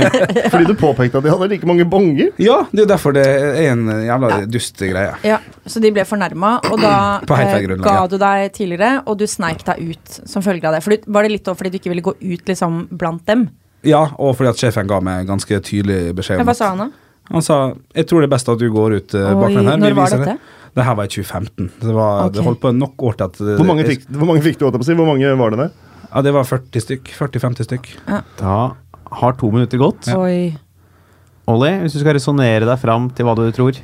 Fordi 0.52 0.64
du 0.68 0.74
påpekte 0.78 1.20
at 1.20 1.26
de 1.26 1.32
hadde 1.32 1.50
like 1.52 1.68
mange 1.68 1.86
bonger? 1.90 2.32
Ja, 2.42 2.60
det 2.72 2.82
er 2.82 2.86
jo 2.86 2.90
derfor 2.92 3.16
det 3.16 3.26
er 3.26 3.60
en 3.70 3.86
jævla 4.06 4.42
dust 4.50 4.82
greie. 4.82 5.14
Ja, 5.26 5.40
så 5.66 5.82
de 5.82 5.92
ble 5.94 6.04
fornærma, 6.08 6.56
og 6.70 6.82
da 6.82 6.94
På 7.30 7.38
helt 7.38 7.54
eh, 7.56 7.64
grunnlag, 7.68 7.86
ga 7.86 7.96
ja. 8.00 8.10
du 8.10 8.18
deg 8.20 8.52
tidligere, 8.56 8.92
og 9.06 9.20
du 9.20 9.26
sneik 9.30 9.64
deg 9.66 9.92
ut 9.92 10.20
som 10.28 10.44
følge 10.44 10.68
av 10.68 10.76
det. 10.76 10.84
Fordi, 10.86 11.02
var 11.06 11.26
det 11.26 11.34
litt 11.36 11.50
fordi 11.50 11.72
du 11.72 11.80
ikke 11.80 11.92
ville 11.92 12.04
gå 12.04 12.14
ut 12.18 12.50
liksom 12.50 12.84
blant 12.90 13.26
dem? 13.28 13.48
Ja, 13.86 14.02
og 14.20 14.34
fordi 14.36 14.50
at 14.50 14.60
sjefen 14.60 14.88
ga 14.90 14.98
meg 15.04 15.28
ganske 15.28 15.60
tydelig 15.64 16.12
beskjed 16.18 16.42
om 16.42 16.48
Hva 16.48 16.56
sa 16.56 16.74
han 16.74 16.84
da? 16.84 16.90
Han 17.30 17.44
sa 17.46 17.58
jeg 17.94 18.08
tror 18.10 18.24
det 18.24 18.30
er 18.30 18.34
best 18.34 18.48
at 18.50 18.58
du 18.60 18.66
går 18.74 18.96
ut 18.98 19.14
uh, 19.14 19.20
Oi, 19.28 19.36
bakveien 19.38 19.70
her. 19.70 19.78
Når 19.82 19.96
var 19.98 20.14
dette? 20.16 20.34
Det. 20.34 20.74
det 20.78 20.86
her 20.88 20.98
var 20.98 21.10
i 21.10 21.12
2015. 21.14 21.70
Det, 21.80 21.94
var, 21.94 22.24
okay. 22.24 22.34
det 22.36 22.46
holdt 22.48 22.62
på 22.64 22.72
nok 22.74 23.06
år 23.10 23.20
til 23.20 23.28
at 23.28 23.40
Hvor 23.60 23.68
mange 23.68 23.86
fikk, 23.86 24.08
hvor 24.10 24.30
mange 24.32 24.44
fikk 24.46 24.58
du? 24.58 24.66
holdt 24.66 24.80
på 24.80 24.86
å 24.86 24.90
si? 24.90 24.98
Hvor 24.98 25.10
mange 25.10 25.36
var 25.42 25.54
det 25.54 25.62
der? 25.64 25.70
Ja, 26.10 26.24
det 26.26 26.34
var 26.34 26.48
40 26.48 26.86
stykk. 26.86 27.12
40-50 27.14 27.68
stykk. 27.68 27.92
Da 28.40 28.58
har 29.20 29.38
to 29.38 29.50
minutter 29.54 29.78
gått. 29.80 30.10
Oi. 30.14 30.50
Olli, 31.50 31.70
hvis 31.82 31.96
du 31.96 32.02
skal 32.02 32.14
resonnere 32.18 32.66
deg 32.66 32.78
fram 32.82 33.08
til 33.14 33.26
hva 33.26 33.34
du 33.38 33.48
tror. 33.54 33.78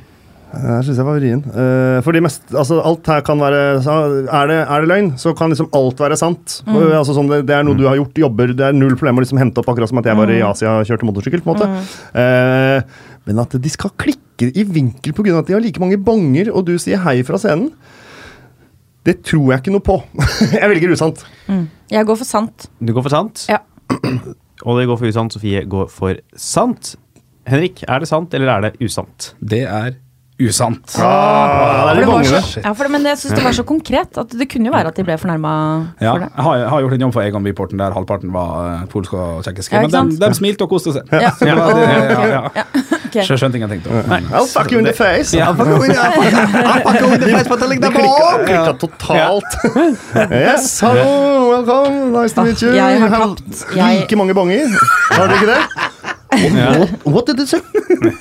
Jeg 0.47 0.83
syns 0.87 0.99
jeg 1.01 1.03
var 1.03 1.17
vrien. 1.19 1.41
Uh, 1.51 1.97
for 2.05 2.15
de 2.15 2.21
mest, 2.23 2.45
altså 2.55 2.77
alt 2.79 3.07
her 3.11 3.19
kan 3.27 3.39
være 3.41 3.59
er 3.83 4.47
det, 4.47 4.59
er 4.63 4.85
det 4.85 4.87
løgn, 4.87 5.09
så 5.19 5.33
kan 5.35 5.51
liksom 5.51 5.67
alt 5.75 5.99
være 5.99 6.17
sant. 6.19 6.61
Mm. 6.63 6.77
Og, 6.77 6.85
altså 7.01 7.17
sånn, 7.17 7.27
det, 7.31 7.41
det 7.49 7.57
er 7.57 7.67
noe 7.67 7.75
du 7.77 7.83
har 7.89 7.99
gjort, 7.99 8.21
jobber, 8.23 8.55
det 8.55 8.69
er 8.69 8.77
null 8.77 8.95
problem 8.95 9.19
å 9.19 9.25
liksom 9.25 9.41
hente 9.41 9.59
opp, 9.59 9.67
akkurat 9.73 9.91
som 9.91 9.99
at 9.99 10.07
jeg 10.07 10.19
var 10.19 10.31
i 10.31 10.39
Mm. 10.39 10.47
Asia 10.47 10.77
og 10.79 10.87
kjørte 10.87 11.07
motorsykkel. 11.09 11.43
på 11.43 11.51
en 11.51 11.57
måte. 11.57 11.67
Eh, 12.21 12.97
men 13.27 13.43
at 13.43 13.55
de 13.59 13.71
skal 13.71 13.93
klikke 13.99 14.49
i 14.55 14.63
vinkel 14.63 15.13
pga. 15.13 15.39
at 15.39 15.49
de 15.49 15.55
har 15.55 15.63
like 15.63 15.81
mange 15.83 15.99
bonger, 15.99 16.51
og 16.53 16.65
du 16.67 16.77
sier 16.79 17.01
hei 17.03 17.19
fra 17.27 17.39
scenen, 17.41 17.71
det 19.07 19.21
tror 19.23 19.53
jeg 19.53 19.61
ikke 19.61 19.75
noe 19.75 19.83
på. 19.83 19.99
jeg 20.57 20.69
velger 20.71 20.91
usant. 20.95 21.23
Jeg 21.91 22.07
går 22.07 22.19
for 22.19 22.27
sant. 22.27 22.67
Du 22.79 22.91
går 22.95 23.05
for 23.05 23.13
sant? 23.13 23.45
Ja. 23.51 23.61
Og 24.67 24.79
det 24.79 24.87
går 24.89 24.97
for 24.99 25.07
usant, 25.07 25.31
Sofie 25.31 25.61
går 25.69 25.85
for 25.93 26.17
sant. 26.35 26.95
Henrik, 27.47 27.83
er 27.87 28.01
det 28.03 28.09
sant, 28.09 28.33
eller 28.35 28.49
er 28.51 28.65
det 28.65 28.81
usant? 28.83 29.29
Det 29.39 29.61
er 29.63 29.95
usant. 30.39 30.95
Ah, 31.01 31.87
For 31.89 31.95
det 31.97 32.03
det 32.03 32.07
var 32.11 32.23
så, 32.23 32.59
ja, 32.61 32.71
for 32.77 32.83
det, 32.85 32.91
men 32.93 33.05
jeg 33.09 33.17
syns 33.17 33.33
det 33.33 33.43
var 33.43 33.55
så 33.57 33.63
konkret 33.65 34.17
at 34.21 34.35
det 34.37 34.45
kunne 34.51 34.69
jo 34.69 34.73
være 34.75 34.91
at 34.91 34.95
de 34.99 35.03
ble 35.07 35.15
fornærma 35.17 35.53
Ja, 36.01 36.11
for 36.13 36.19
det. 36.21 36.27
jeg 36.35 36.43
har, 36.45 36.55
jeg 36.61 36.69
har 36.69 36.81
gjort 36.85 36.93
en 36.93 37.01
jobb 37.07 37.13
for 37.15 37.21
Egon 37.25 37.43
Byporten 37.47 37.79
der 37.81 37.95
halvparten 37.95 38.33
var 38.35 38.51
uh, 38.83 38.85
polske 38.91 39.17
og 39.17 39.41
tsjekkisk. 39.47 39.73
Ja, 39.73 39.81
men 39.81 39.91
de, 40.11 40.19
de 40.21 40.29
smilte 40.37 40.61
og 40.67 40.69
koste 40.75 40.93
seg. 40.93 41.09
Ja. 41.11 41.31
Ja. 41.41 41.47
Ja, 41.47 41.55
var 41.55 41.73
det, 41.73 41.81
ja, 41.89 42.53
ja. 42.53 42.63
I'll 43.17 44.47
fuck 44.47 44.71
you 44.71 44.79
in 44.79 44.85
the 44.85 44.93
face. 44.93 45.33
Yeah. 45.37 45.49
I'll 45.49 45.55
fuck 45.55 45.81
you 47.01 47.09
in 47.13 47.19
the 47.19 47.29
face. 47.33 47.37
Ja. 47.37 47.77
Det 47.77 47.91
klikka, 47.93 48.29
klikka 48.45 48.73
totalt. 48.77 49.51
yes, 50.31 50.79
hallo, 50.81 51.49
welcome, 51.51 52.11
nice 52.21 52.33
to 52.35 52.43
meet 52.43 52.61
you. 52.61 52.73
Jeg 52.75 52.99
har 53.01 53.09
tapt. 53.09 53.65
Like 53.75 54.15
mange 54.15 54.33
bonger. 54.33 54.67
Har 55.11 55.27
du 55.27 55.33
ikke 55.33 55.47
det? 55.53 55.61
What, 56.29 57.05
what 57.05 57.25
did 57.25 57.39
it 57.39 57.47
say? 57.47 57.59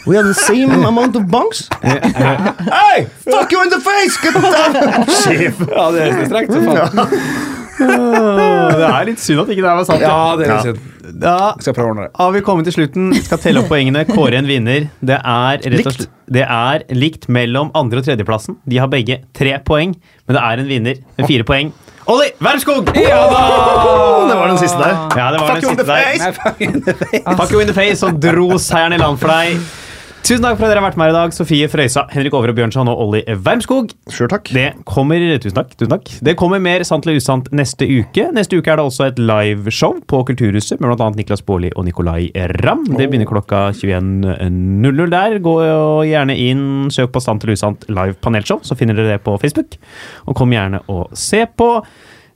We 0.06 0.16
have 0.16 0.26
the 0.26 0.34
same 0.34 0.70
amount 0.70 1.16
of 1.16 1.24
bongs? 1.28 1.66
hey, 1.82 3.06
fuck 3.24 3.50
you 3.52 3.62
in 3.62 3.70
the 3.70 3.80
face! 3.80 4.16
Get 4.22 4.34
down! 4.34 5.06
Sjef. 5.22 5.60
Ja, 5.68 5.90
det 5.92 6.06
er 6.06 6.26
strengt 6.30 6.52
så 6.54 6.60
faen. 6.62 7.56
Det 7.76 8.86
er 8.88 9.08
litt 9.10 9.20
synd 9.20 9.42
at 9.42 9.50
ikke 9.52 9.62
det 9.64 9.68
her 9.68 9.78
var 9.80 9.88
sant. 9.88 10.04
Ja, 10.04 10.20
det 10.38 10.46
er 10.46 10.52
litt 10.54 10.68
synd. 10.70 10.92
Da 11.22 11.34
skal 11.62 11.74
prøve 11.76 11.86
å 11.86 11.92
ordne 11.92 12.06
det. 12.06 12.12
har 12.18 12.30
vi 12.34 12.40
kommet 12.46 12.66
til 12.70 12.74
slutten. 12.78 13.10
Skal 13.26 13.40
telle 13.42 13.60
opp 13.62 13.68
poengene. 13.70 14.04
Kåre 14.08 14.38
en 14.40 14.48
vinner. 14.48 14.88
Det 15.06 15.18
er 15.20 15.60
rett 15.60 15.66
og 15.68 15.76
Likt. 15.76 15.98
slett 16.00 16.14
Det 16.38 16.42
er 16.46 16.82
likt 16.96 17.28
mellom 17.30 17.68
andre- 17.78 18.00
og 18.02 18.08
tredjeplassen. 18.08 18.56
De 18.66 18.80
har 18.82 18.88
begge 18.90 19.20
tre 19.36 19.52
poeng, 19.66 19.92
men 20.26 20.38
det 20.38 20.42
er 20.42 20.62
en 20.64 20.70
vinner 20.72 21.02
med 21.18 21.28
fire 21.30 21.46
poeng. 21.46 21.70
Olli 22.06 22.28
Wermskog! 22.38 22.90
Ja 22.94 23.22
da! 23.30 23.40
Det 24.28 24.34
var 24.38 24.46
den 24.46 24.58
siste 24.58 24.78
der. 24.78 24.94
Ja, 25.16 25.32
det 25.32 25.40
var 25.40 25.48
Fuck 25.48 25.54
den 25.54 25.64
you 25.64 25.70
siste 25.70 25.86
der. 25.86 25.96
Nei, 26.18 26.32
fuck 26.32 26.60
in 26.60 26.82
the 26.82 26.94
face. 26.94 27.36
Fuck 27.40 27.52
you 27.52 27.60
in 27.60 27.66
the 27.66 27.74
face 27.74 28.06
og 28.06 28.20
dro 28.22 28.58
seieren 28.62 28.94
i 28.94 29.00
land 29.00 29.18
for 29.18 29.32
deg. 29.32 29.58
Tusen 30.26 30.42
takk 30.42 30.56
for 30.58 30.66
at 30.66 30.72
dere 30.72 30.80
har 30.80 30.88
vært 30.88 30.96
med 30.98 31.06
her 31.06 31.12
i 31.12 31.14
dag. 31.14 31.34
Sofie 31.36 31.66
Frøysa, 31.70 32.02
Henrik 32.10 32.34
Over 32.34 32.50
og 32.50 32.56
Bjørnson 32.58 32.88
og 32.90 32.98
Olli 33.04 33.20
Wermskog. 33.46 33.92
Sure, 34.10 34.26
takk. 34.32 34.48
Det 34.50 34.72
kommer 34.82 35.22
Tusen 35.38 35.54
takk. 35.54 35.76
tusen 35.78 35.92
takk 35.92 36.10
Det 36.26 36.34
kommer 36.40 36.58
mer 36.58 36.82
Sant 36.82 37.06
eller 37.06 37.20
usant 37.20 37.46
neste 37.54 37.86
uke. 37.86 38.24
Neste 38.34 38.58
uke 38.58 38.72
er 38.72 38.80
det 38.80 38.86
også 38.88 39.06
et 39.06 39.20
liveshow 39.22 40.00
på 40.10 40.24
Kulturhuset 40.26 40.82
med 40.82 40.90
bl.a. 40.90 41.08
Niklas 41.14 41.44
Baarli 41.46 41.70
og 41.76 41.86
Nicolay 41.86 42.32
Ramm. 42.64 42.82
Det 42.88 43.06
begynner 43.06 43.30
klokka 43.30 43.68
21.00 43.78 45.14
der. 45.14 45.38
Gå 45.46 45.54
gjerne 46.10 46.34
inn, 46.48 46.66
søk 46.90 47.14
på 47.14 47.22
Sant 47.22 47.46
eller 47.46 47.60
usant 47.60 47.86
live 47.86 48.18
panelshow, 48.18 48.58
så 48.66 48.74
finner 48.74 48.98
dere 48.98 49.14
det 49.14 49.22
på 49.22 49.38
Facebook. 49.38 49.78
Og 50.26 50.34
kom 50.42 50.50
gjerne 50.58 50.82
og 50.90 51.14
se 51.14 51.44
på. 51.46 51.70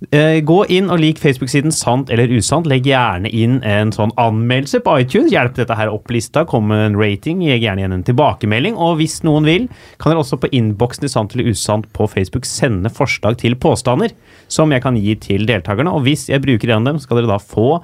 Eh, 0.09 0.39
gå 0.41 0.63
inn 0.73 0.89
og 0.89 1.03
lik 1.03 1.19
Facebook-siden 1.21 1.75
Sant 1.77 2.09
eller 2.13 2.31
usant. 2.33 2.65
Legg 2.69 2.87
gjerne 2.89 3.29
inn 3.37 3.59
en 3.69 3.93
sånn 3.93 4.15
anmeldelse 4.21 4.81
på 4.85 4.95
iTunes. 5.03 5.29
Hjelp 5.35 5.59
dette 5.59 5.77
her 5.77 5.93
opp 5.93 6.09
lista. 6.13 6.47
Kom 6.49 6.71
med 6.71 6.87
en 6.87 6.97
rating. 6.97 7.43
Gi 7.45 7.59
gjerne 7.59 7.85
igjen 7.85 7.97
en 7.99 8.07
tilbakemelding. 8.07 8.79
Og 8.81 8.97
hvis 9.03 9.19
noen 9.29 9.49
vil, 9.49 9.69
kan 10.01 10.15
dere 10.15 10.25
også 10.25 10.41
på 10.41 10.51
innboksen 10.57 11.05
i 11.05 11.13
Sant 11.13 11.37
eller 11.37 11.53
usant 11.53 11.85
på 11.93 12.09
Facebook 12.09 12.49
sende 12.49 12.93
forslag 12.93 13.37
til 13.43 13.59
påstander 13.61 14.17
som 14.49 14.73
jeg 14.73 14.85
kan 14.87 14.97
gi 14.97 15.19
til 15.21 15.45
deltakerne. 15.51 15.93
Og 15.93 16.09
hvis 16.09 16.31
jeg 16.33 16.43
bruker 16.47 16.73
en 16.73 16.81
av 16.81 16.95
dem, 16.95 17.03
skal 17.05 17.21
dere 17.21 17.35
da 17.35 17.41
få 17.43 17.83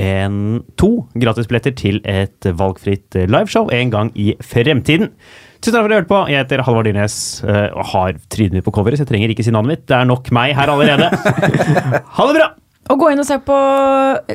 en, 0.00 0.62
to 0.80 0.90
gratisbilletter 1.18 1.76
til 1.76 2.00
et 2.08 2.46
valgfritt 2.56 3.20
eh, 3.20 3.28
liveshow 3.28 3.68
en 3.74 3.92
gang 3.92 4.12
i 4.16 4.32
fremtiden. 4.40 5.12
Tusen 5.60 5.76
takk 5.76 5.84
for 5.84 5.88
at 5.88 5.92
dere 5.92 6.00
hørte 6.00 6.10
på. 6.10 6.20
Jeg 6.32 6.40
heter 6.40 6.62
Halvard 6.64 6.86
Dyrnes 6.88 7.16
eh, 7.44 7.66
og 7.76 7.90
har 7.92 8.14
trynet 8.32 8.56
mitt 8.56 8.64
på 8.64 8.72
coveret, 8.72 8.96
så 8.96 9.04
jeg 9.04 9.10
trenger 9.12 9.32
ikke 9.34 9.44
si 9.44 9.52
navnet 9.52 9.74
mitt. 9.74 9.82
Det 9.90 9.96
er 9.98 10.08
nok 10.08 10.30
meg 10.32 10.54
her 10.56 10.72
allerede. 10.72 11.10
ha 12.16 12.28
det 12.30 12.38
bra! 12.38 12.46
Og 12.90 13.02
gå 13.02 13.10
inn 13.12 13.20
og 13.20 13.28
se 13.28 13.36
på 13.44 13.58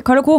Carl 0.06 0.22
Co. 0.26 0.38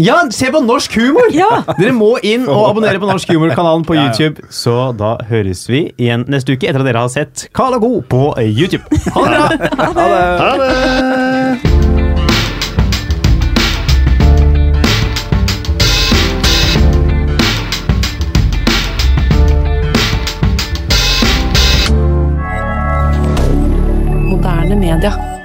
Ja, 0.00 0.22
se 0.32 0.48
på 0.52 0.62
norsk 0.64 0.94
humor! 0.96 1.26
Ja! 1.36 1.50
Dere 1.76 1.92
må 1.92 2.14
inn 2.24 2.46
og 2.48 2.70
abonnere 2.70 3.00
på 3.02 3.10
Norsk 3.10 3.34
humor-kanalen 3.34 3.84
på 3.84 3.98
YouTube. 3.98 4.46
Så 4.48 4.94
da 4.96 5.16
høres 5.28 5.66
vi 5.68 5.82
igjen 6.00 6.24
neste 6.32 6.56
uke 6.56 6.70
etter 6.70 6.80
at 6.80 6.88
dere 6.88 7.04
har 7.04 7.12
sett 7.12 7.48
Carl 7.56 7.76
Co. 7.82 7.98
på 8.08 8.22
YouTube. 8.46 8.86
Ha 9.12 9.26
det 9.26 9.36
bra! 9.36 9.94
Ha 10.40 10.52
det! 10.62 11.25
Canada. 24.98 25.35